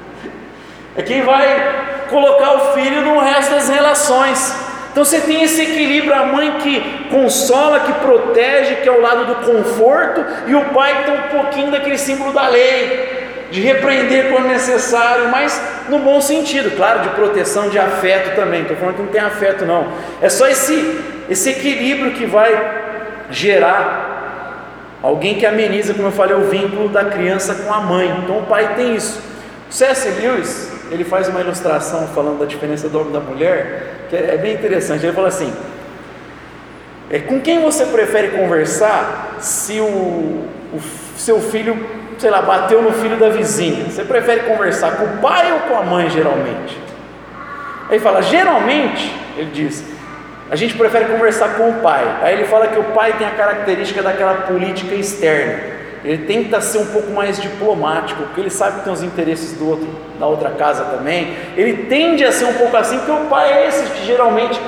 É 0.93 1.01
quem 1.01 1.21
vai 1.21 2.05
colocar 2.09 2.51
o 2.51 2.73
filho 2.73 3.01
no 3.01 3.17
resto 3.21 3.51
das 3.51 3.69
relações. 3.69 4.70
Então 4.91 5.05
você 5.05 5.21
tem 5.21 5.43
esse 5.43 5.61
equilíbrio, 5.61 6.13
a 6.13 6.25
mãe 6.25 6.57
que 6.59 7.07
consola, 7.09 7.79
que 7.79 7.93
protege, 7.93 8.75
que 8.75 8.89
é 8.89 8.91
o 8.91 9.01
lado 9.01 9.25
do 9.25 9.35
conforto, 9.35 10.23
e 10.47 10.53
o 10.53 10.65
pai 10.65 10.97
que 10.97 11.03
tem 11.05 11.13
um 11.13 11.41
pouquinho 11.41 11.71
daquele 11.71 11.97
símbolo 11.97 12.33
da 12.33 12.47
lei, 12.47 13.47
de 13.49 13.61
repreender 13.61 14.29
quando 14.29 14.47
necessário, 14.47 15.29
mas 15.29 15.61
no 15.89 15.99
bom 15.99 16.21
sentido, 16.21 16.75
claro, 16.75 17.01
de 17.01 17.09
proteção, 17.09 17.69
de 17.69 17.79
afeto 17.79 18.35
também. 18.35 18.61
Estou 18.61 18.77
falando 18.77 18.95
que 18.95 19.01
não 19.01 19.09
tem 19.09 19.21
afeto, 19.21 19.65
não. 19.65 19.87
É 20.21 20.29
só 20.29 20.47
esse, 20.47 20.99
esse 21.29 21.49
equilíbrio 21.49 22.11
que 22.11 22.25
vai 22.25 22.79
gerar 23.29 24.11
Alguém 25.01 25.35
que 25.35 25.45
ameniza, 25.47 25.95
como 25.95 26.09
eu 26.09 26.11
falei, 26.11 26.35
o 26.35 26.43
vínculo 26.43 26.87
da 26.87 27.05
criança 27.05 27.55
com 27.55 27.73
a 27.73 27.79
mãe. 27.81 28.21
Então 28.23 28.39
o 28.39 28.45
pai 28.45 28.75
tem 28.75 28.95
isso. 28.95 29.19
C.S. 29.69 30.07
Lewis, 30.21 30.70
ele 30.91 31.05
faz 31.05 31.29
uma 31.29 31.39
ilustração 31.39 32.07
falando 32.09 32.39
da 32.39 32.45
diferença 32.45 32.89
do 32.89 32.99
homem 32.99 33.11
e 33.11 33.13
da 33.13 33.19
mulher, 33.21 34.07
que 34.09 34.15
é 34.15 34.37
bem 34.37 34.53
interessante. 34.53 35.05
Ele 35.05 35.15
fala 35.15 35.29
assim: 35.29 35.51
é, 37.09 37.19
com 37.19 37.39
quem 37.39 37.61
você 37.61 37.85
prefere 37.85 38.29
conversar 38.29 39.37
se 39.39 39.79
o, 39.79 39.85
o 40.73 40.81
seu 41.15 41.39
filho, 41.39 41.77
sei 42.17 42.29
lá, 42.29 42.41
bateu 42.41 42.81
no 42.81 42.91
filho 42.91 43.17
da 43.17 43.29
vizinha? 43.29 43.85
Você 43.85 44.03
prefere 44.03 44.41
conversar 44.41 44.97
com 44.97 45.05
o 45.05 45.17
pai 45.21 45.53
ou 45.53 45.59
com 45.61 45.77
a 45.77 45.83
mãe, 45.83 46.09
geralmente? 46.09 46.77
Aí 47.87 47.95
ele 47.95 47.99
fala: 47.99 48.21
geralmente, 48.21 49.15
ele 49.37 49.49
diz, 49.51 49.85
a 50.49 50.57
gente 50.57 50.77
prefere 50.77 51.05
conversar 51.05 51.55
com 51.55 51.69
o 51.69 51.73
pai. 51.75 52.19
Aí 52.21 52.33
ele 52.33 52.45
fala 52.45 52.67
que 52.67 52.77
o 52.77 52.83
pai 52.83 53.13
tem 53.17 53.25
a 53.25 53.31
característica 53.31 54.03
daquela 54.03 54.33
política 54.41 54.93
externa. 54.93 55.80
Ele 56.03 56.25
tenta 56.25 56.59
ser 56.61 56.79
um 56.79 56.87
pouco 56.87 57.11
mais 57.11 57.39
diplomático, 57.39 58.23
porque 58.23 58.41
ele 58.41 58.49
sabe 58.49 58.79
que 58.79 58.85
tem 58.85 58.93
os 58.93 59.03
interesses 59.03 59.57
do 59.57 59.69
outro, 59.69 59.87
da 60.19 60.25
outra 60.25 60.49
casa 60.51 60.85
também. 60.85 61.35
Ele 61.55 61.85
tende 61.85 62.25
a 62.25 62.31
ser 62.31 62.45
um 62.45 62.53
pouco 62.53 62.75
assim, 62.75 62.97
porque 62.97 63.11
o 63.11 63.25
pai 63.25 63.51
é 63.53 63.67
esse 63.67 63.83
que 63.91 64.05
geralmente 64.05 64.59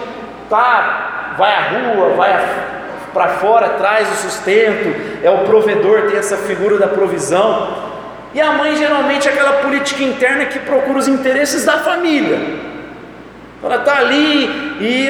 tá, 0.49 1.33
vai 1.37 1.51
à 1.51 1.61
rua, 1.69 2.09
vai 2.09 2.73
para 3.11 3.27
fora, 3.29 3.69
traz 3.69 4.11
o 4.11 4.15
sustento, 4.15 4.95
é 5.23 5.29
o 5.29 5.39
provedor, 5.39 6.03
tem 6.03 6.17
essa 6.17 6.37
figura 6.37 6.77
da 6.77 6.87
provisão. 6.87 7.81
E 8.33 8.41
a 8.41 8.51
mãe 8.51 8.75
geralmente 8.75 9.27
é 9.27 9.31
aquela 9.31 9.53
política 9.53 10.03
interna 10.03 10.45
que 10.45 10.59
procura 10.59 10.99
os 10.99 11.07
interesses 11.07 11.65
da 11.65 11.77
família. 11.79 12.39
Ela 13.63 13.77
está 13.77 13.97
ali 13.97 14.77
e 14.81 15.09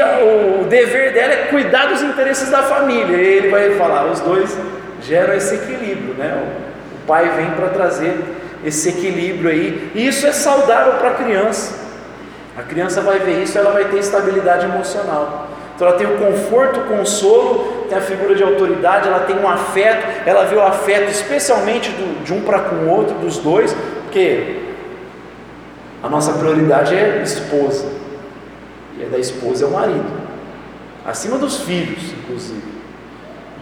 o 0.62 0.66
dever 0.66 1.14
dela 1.14 1.34
é 1.34 1.48
cuidar 1.50 1.88
dos 1.88 2.02
interesses 2.02 2.50
da 2.50 2.62
família. 2.62 3.18
E 3.18 3.38
ele 3.38 3.50
vai 3.50 3.72
falar, 3.72 4.06
os 4.06 4.20
dois 4.20 4.56
geram 5.06 5.34
esse 5.34 5.56
equilíbrio, 5.56 6.14
né? 6.16 6.44
O 7.02 7.06
pai 7.06 7.30
vem 7.36 7.52
para 7.52 7.70
trazer 7.70 8.18
esse 8.64 8.90
equilíbrio 8.90 9.50
aí, 9.50 9.92
e 9.94 10.08
isso 10.08 10.26
é 10.26 10.32
saudável 10.32 10.94
para 10.94 11.10
a 11.10 11.14
criança. 11.16 11.84
A 12.58 12.62
criança 12.62 13.02
vai 13.02 13.20
ver 13.20 13.42
isso, 13.44 13.58
ela 13.58 13.72
vai 13.72 13.86
ter 13.86 13.98
estabilidade 13.98 14.66
emocional. 14.66 15.50
Então 15.76 15.88
ela 15.88 15.98
tem 15.98 16.08
o 16.08 16.18
conforto, 16.18 16.82
o 16.82 16.84
consolo, 16.84 17.86
tem 17.90 17.98
a 17.98 18.02
figura 18.02 18.36
de 18.36 18.44
autoridade, 18.44 19.08
ela 19.08 19.22
tem 19.22 19.38
um 19.38 19.48
afeto, 19.48 20.06
ela 20.26 20.46
vê 20.46 20.56
o 20.56 20.62
afeto 20.62 21.10
especialmente 21.10 21.90
do, 21.90 22.24
de 22.24 22.32
um 22.32 22.42
para 22.42 22.60
com 22.60 22.76
o 22.76 22.90
outro, 22.90 23.16
dos 23.16 23.38
dois, 23.38 23.76
porque 24.04 24.62
a 26.02 26.08
nossa 26.08 26.34
prioridade 26.34 26.96
é 26.96 27.22
esposa 27.24 27.88
e 29.00 29.04
a 29.04 29.08
da 29.08 29.18
esposa 29.18 29.66
é 29.66 29.68
o 29.68 29.72
marido, 29.72 30.06
acima 31.06 31.38
dos 31.38 31.62
filhos, 31.62 32.14
inclusive. 32.22 32.73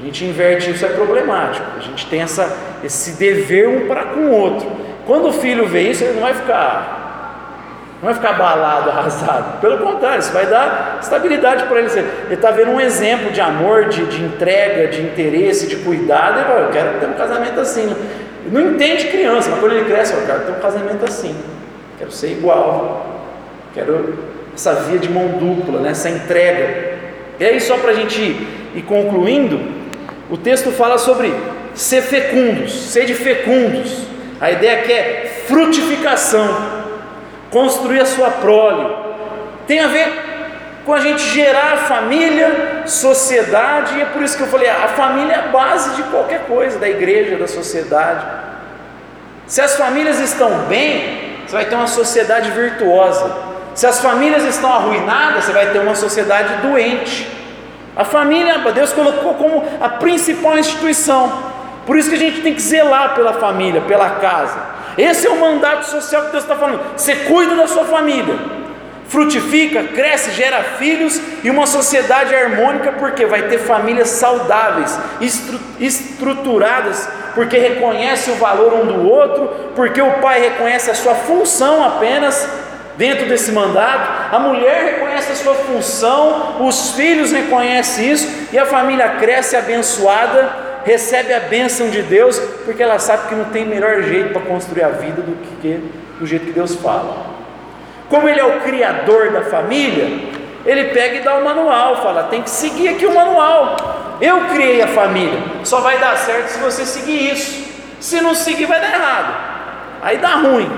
A 0.01 0.05
gente 0.05 0.25
inverte 0.25 0.71
isso, 0.71 0.83
é 0.83 0.89
problemático. 0.89 1.65
A 1.77 1.81
gente 1.81 2.07
tem 2.07 2.21
essa, 2.21 2.51
esse 2.83 3.11
dever 3.19 3.69
um 3.69 3.87
para 3.87 4.05
com 4.05 4.21
o 4.21 4.31
outro. 4.31 4.67
Quando 5.05 5.27
o 5.27 5.31
filho 5.31 5.67
vê 5.67 5.83
isso, 5.83 6.03
ele 6.03 6.13
não 6.13 6.21
vai 6.21 6.33
ficar 6.33 6.97
não 8.01 8.07
vai 8.07 8.15
ficar 8.15 8.31
abalado, 8.31 8.89
arrasado. 8.97 9.61
Pelo 9.61 9.77
contrário, 9.77 10.19
isso 10.19 10.33
vai 10.33 10.47
dar 10.47 10.97
estabilidade 10.99 11.65
para 11.65 11.79
ele. 11.79 11.87
Ele 11.91 12.33
está 12.33 12.49
vendo 12.49 12.71
um 12.71 12.81
exemplo 12.81 13.31
de 13.31 13.39
amor, 13.39 13.89
de, 13.89 14.03
de 14.07 14.23
entrega, 14.23 14.87
de 14.87 15.01
interesse, 15.01 15.67
de 15.67 15.75
cuidado. 15.77 16.39
Ele 16.39 16.45
fala, 16.45 16.59
eu 16.61 16.71
quero 16.71 16.99
ter 16.99 17.05
um 17.05 17.13
casamento 17.13 17.59
assim. 17.59 17.95
Não 18.51 18.59
entende 18.59 19.07
criança, 19.07 19.51
mas 19.51 19.59
quando 19.59 19.73
ele 19.73 19.85
cresce, 19.85 20.13
eu 20.13 20.25
quero 20.25 20.39
ter 20.45 20.51
um 20.51 20.59
casamento 20.59 21.05
assim. 21.05 21.35
Quero 21.99 22.11
ser 22.11 22.31
igual. 22.31 23.05
Quero 23.75 24.17
essa 24.53 24.73
via 24.73 24.97
de 24.97 25.09
mão 25.09 25.27
dupla, 25.27 25.79
né? 25.79 25.91
essa 25.91 26.09
entrega. 26.09 26.97
E 27.39 27.45
aí, 27.45 27.61
só 27.61 27.77
para 27.77 27.91
a 27.91 27.93
gente 27.93 28.19
ir 28.19 28.81
concluindo, 28.81 29.80
o 30.31 30.37
texto 30.37 30.71
fala 30.71 30.97
sobre 30.97 31.35
ser 31.75 32.01
fecundos, 32.03 32.71
sede 32.71 33.13
fecundos. 33.13 34.07
A 34.39 34.49
ideia 34.49 34.79
aqui 34.79 34.93
é 34.93 35.43
frutificação, 35.45 36.47
construir 37.49 37.99
a 37.99 38.05
sua 38.05 38.31
prole. 38.31 38.95
Tem 39.67 39.81
a 39.81 39.87
ver 39.87 40.07
com 40.85 40.93
a 40.93 41.01
gente 41.01 41.21
gerar 41.21 41.79
família, 41.79 42.83
sociedade, 42.85 43.97
e 43.97 44.01
é 44.01 44.05
por 44.05 44.21
isso 44.21 44.37
que 44.37 44.43
eu 44.43 44.47
falei: 44.47 44.69
a 44.69 44.87
família 44.87 45.33
é 45.33 45.39
a 45.39 45.47
base 45.49 45.97
de 45.97 46.03
qualquer 46.03 46.45
coisa, 46.45 46.79
da 46.79 46.87
igreja, 46.87 47.35
da 47.35 47.47
sociedade. 47.47 48.25
Se 49.45 49.59
as 49.59 49.75
famílias 49.75 50.17
estão 50.21 50.49
bem, 50.69 51.41
você 51.45 51.53
vai 51.53 51.65
ter 51.65 51.75
uma 51.75 51.87
sociedade 51.87 52.51
virtuosa. 52.51 53.35
Se 53.75 53.85
as 53.85 53.99
famílias 53.99 54.45
estão 54.45 54.71
arruinadas, 54.71 55.43
você 55.43 55.51
vai 55.51 55.71
ter 55.71 55.79
uma 55.79 55.95
sociedade 55.95 56.61
doente. 56.61 57.40
A 57.95 58.05
família, 58.05 58.57
Deus 58.73 58.93
colocou 58.93 59.33
como 59.33 59.63
a 59.81 59.89
principal 59.89 60.57
instituição. 60.57 61.31
Por 61.85 61.97
isso 61.97 62.09
que 62.09 62.15
a 62.15 62.19
gente 62.19 62.41
tem 62.41 62.53
que 62.53 62.61
zelar 62.61 63.15
pela 63.15 63.33
família, 63.33 63.81
pela 63.81 64.09
casa. 64.11 64.57
Esse 64.97 65.27
é 65.27 65.29
o 65.29 65.39
mandato 65.39 65.85
social 65.85 66.25
que 66.25 66.31
Deus 66.31 66.43
está 66.43 66.55
falando. 66.55 66.81
Você 66.95 67.15
cuida 67.15 67.55
da 67.55 67.67
sua 67.67 67.85
família, 67.85 68.35
frutifica, 69.07 69.83
cresce, 69.83 70.31
gera 70.31 70.63
filhos 70.77 71.19
e 71.43 71.49
uma 71.49 71.65
sociedade 71.65 72.33
harmônica, 72.33 72.93
porque 72.93 73.25
vai 73.25 73.43
ter 73.43 73.57
famílias 73.57 74.09
saudáveis, 74.09 74.97
estru 75.19 75.59
estruturadas, 75.79 77.09
porque 77.33 77.57
reconhece 77.57 78.31
o 78.31 78.35
valor 78.35 78.73
um 78.73 78.85
do 78.85 79.09
outro, 79.09 79.49
porque 79.75 80.01
o 80.01 80.13
pai 80.19 80.39
reconhece 80.39 80.91
a 80.91 80.95
sua 80.95 81.15
função 81.15 81.83
apenas 81.83 82.47
dentro 82.97 83.27
desse 83.27 83.51
mandato, 83.51 84.35
a 84.35 84.39
mulher 84.39 84.93
reconhece 84.93 85.31
a 85.31 85.35
sua 85.35 85.55
função, 85.55 86.57
os 86.65 86.91
filhos 86.91 87.31
reconhecem 87.31 88.11
isso, 88.11 88.47
e 88.51 88.59
a 88.59 88.65
família 88.65 89.09
cresce 89.19 89.55
abençoada, 89.55 90.49
recebe 90.85 91.33
a 91.33 91.39
bênção 91.39 91.89
de 91.89 92.01
Deus, 92.01 92.39
porque 92.65 92.81
ela 92.81 92.99
sabe 92.99 93.29
que 93.29 93.35
não 93.35 93.45
tem 93.45 93.65
melhor 93.65 94.01
jeito 94.03 94.33
para 94.33 94.41
construir 94.41 94.83
a 94.83 94.89
vida 94.89 95.21
do 95.21 95.35
que 95.61 96.01
do 96.19 96.25
jeito 96.27 96.45
que 96.45 96.51
Deus 96.51 96.75
fala. 96.75 97.25
Como 98.09 98.29
Ele 98.29 98.39
é 98.39 98.45
o 98.45 98.59
criador 98.61 99.31
da 99.31 99.41
família, 99.41 100.05
Ele 100.65 100.85
pega 100.89 101.15
e 101.15 101.19
dá 101.21 101.35
o 101.35 101.43
manual, 101.43 102.01
fala: 102.03 102.23
tem 102.23 102.43
que 102.43 102.49
seguir 102.49 102.89
aqui 102.89 103.05
o 103.05 103.13
manual. 103.13 104.17
Eu 104.21 104.41
criei 104.49 104.81
a 104.81 104.87
família, 104.87 105.39
só 105.63 105.81
vai 105.81 105.97
dar 105.97 106.15
certo 106.15 106.49
se 106.49 106.59
você 106.59 106.85
seguir 106.85 107.31
isso. 107.31 107.71
Se 107.99 108.21
não 108.21 108.35
seguir, 108.35 108.65
vai 108.65 108.79
dar 108.79 108.93
errado. 108.93 109.33
Aí 110.01 110.17
dá 110.17 110.35
ruim. 110.35 110.69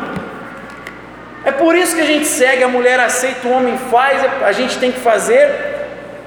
É 1.46 1.52
por 1.52 1.76
isso 1.76 1.96
que 1.96 2.02
a 2.02 2.06
gente 2.06 2.26
segue, 2.26 2.64
a 2.64 2.68
mulher 2.68 3.00
aceita, 3.00 3.48
o 3.48 3.52
homem 3.52 3.78
faz, 3.90 4.22
a 4.44 4.52
gente 4.54 4.78
tem 4.80 4.92
que 4.92 5.00
fazer, 5.00 5.50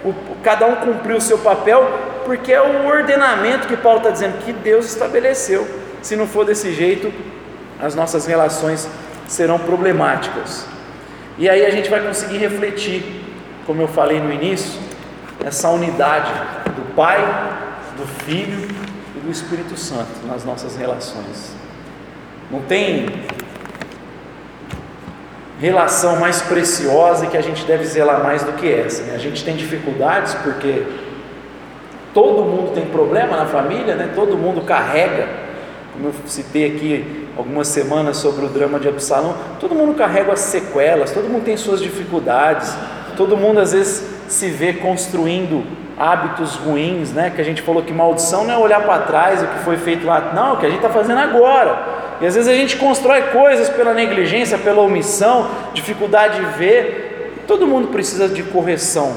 o, 0.04 0.14
cada 0.42 0.66
um 0.66 0.76
cumprir 0.76 1.16
o 1.16 1.20
seu 1.20 1.38
papel, 1.38 1.88
porque 2.24 2.52
é 2.52 2.60
o 2.60 2.86
ordenamento 2.86 3.66
que 3.66 3.76
Paulo 3.76 3.98
está 3.98 4.10
dizendo 4.10 4.38
que 4.44 4.52
Deus 4.52 4.86
estabeleceu. 4.86 5.66
Se 6.02 6.16
não 6.16 6.26
for 6.26 6.44
desse 6.44 6.72
jeito, 6.72 7.12
as 7.80 7.94
nossas 7.94 8.26
relações 8.26 8.88
serão 9.26 9.58
problemáticas. 9.58 10.66
E 11.38 11.48
aí 11.48 11.64
a 11.64 11.70
gente 11.70 11.88
vai 11.88 12.00
conseguir 12.00 12.38
refletir, 12.38 13.24
como 13.66 13.82
eu 13.82 13.88
falei 13.88 14.20
no 14.20 14.32
início, 14.32 14.80
essa 15.44 15.68
unidade 15.70 16.32
do 16.74 16.94
Pai, 16.94 17.20
do 17.96 18.06
Filho 18.24 18.68
e 19.14 19.18
do 19.18 19.30
Espírito 19.30 19.76
Santo 19.76 20.26
nas 20.26 20.44
nossas 20.44 20.76
relações. 20.76 21.54
Não 22.50 22.60
tem 22.62 23.06
relação 25.58 26.16
mais 26.16 26.42
preciosa 26.42 27.26
e 27.26 27.28
que 27.28 27.36
a 27.36 27.42
gente 27.42 27.64
deve 27.64 27.84
zelar 27.84 28.22
mais 28.22 28.42
do 28.42 28.52
que 28.52 28.70
essa. 28.70 29.02
Né? 29.04 29.14
A 29.14 29.18
gente 29.18 29.44
tem 29.44 29.56
dificuldades 29.56 30.34
porque 30.34 30.82
todo 32.12 32.42
mundo 32.42 32.72
tem 32.74 32.86
problema 32.86 33.36
na 33.36 33.46
família, 33.46 33.94
né? 33.94 34.10
todo 34.14 34.36
mundo 34.36 34.62
carrega, 34.62 35.28
como 35.92 36.08
eu 36.08 36.14
citei 36.26 36.74
aqui 36.74 37.26
algumas 37.36 37.68
semanas 37.68 38.16
sobre 38.16 38.44
o 38.44 38.48
drama 38.48 38.78
de 38.78 38.88
Absalão, 38.88 39.34
todo 39.60 39.74
mundo 39.74 39.94
carrega 39.94 40.32
as 40.32 40.40
sequelas, 40.40 41.10
todo 41.10 41.28
mundo 41.28 41.44
tem 41.44 41.56
suas 41.56 41.80
dificuldades, 41.80 42.74
todo 43.16 43.36
mundo 43.36 43.60
às 43.60 43.72
vezes 43.72 44.06
se 44.28 44.48
vê 44.48 44.72
construindo 44.74 45.64
hábitos 45.98 46.56
ruins, 46.56 47.12
né? 47.12 47.32
Que 47.34 47.40
a 47.40 47.44
gente 47.44 47.62
falou 47.62 47.82
que 47.82 47.92
maldição 47.92 48.44
não 48.44 48.52
é 48.52 48.58
olhar 48.58 48.82
para 48.82 49.02
trás 49.02 49.42
o 49.42 49.46
que 49.46 49.58
foi 49.60 49.76
feito 49.76 50.06
lá, 50.06 50.32
não, 50.34 50.54
o 50.54 50.56
que 50.58 50.66
a 50.66 50.68
gente 50.68 50.78
está 50.78 50.90
fazendo 50.90 51.18
agora. 51.18 51.95
E 52.20 52.26
às 52.26 52.34
vezes 52.34 52.48
a 52.48 52.54
gente 52.54 52.76
constrói 52.76 53.22
coisas 53.24 53.68
pela 53.68 53.92
negligência, 53.92 54.56
pela 54.56 54.80
omissão, 54.82 55.50
dificuldade 55.74 56.38
de 56.38 56.58
ver. 56.58 57.42
Todo 57.46 57.66
mundo 57.66 57.88
precisa 57.88 58.28
de 58.28 58.42
correção. 58.42 59.14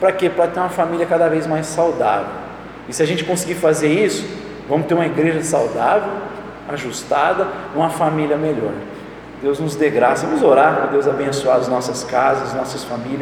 Para 0.00 0.12
quê? 0.12 0.28
Para 0.28 0.48
ter 0.48 0.60
uma 0.60 0.68
família 0.68 1.06
cada 1.06 1.28
vez 1.28 1.46
mais 1.46 1.66
saudável. 1.66 2.26
E 2.88 2.92
se 2.92 3.02
a 3.02 3.06
gente 3.06 3.24
conseguir 3.24 3.54
fazer 3.54 3.88
isso, 3.88 4.26
vamos 4.68 4.86
ter 4.86 4.94
uma 4.94 5.06
igreja 5.06 5.42
saudável, 5.42 6.10
ajustada, 6.68 7.46
uma 7.74 7.88
família 7.90 8.36
melhor. 8.36 8.72
Deus 9.40 9.58
nos 9.58 9.74
dê 9.76 9.90
graça. 9.90 10.26
Vamos 10.26 10.42
orar 10.42 10.88
Deus 10.90 11.06
abençoar 11.08 11.56
as 11.56 11.68
nossas 11.68 12.04
casas, 12.04 12.54
nossas 12.54 12.84
famílias. 12.84 13.20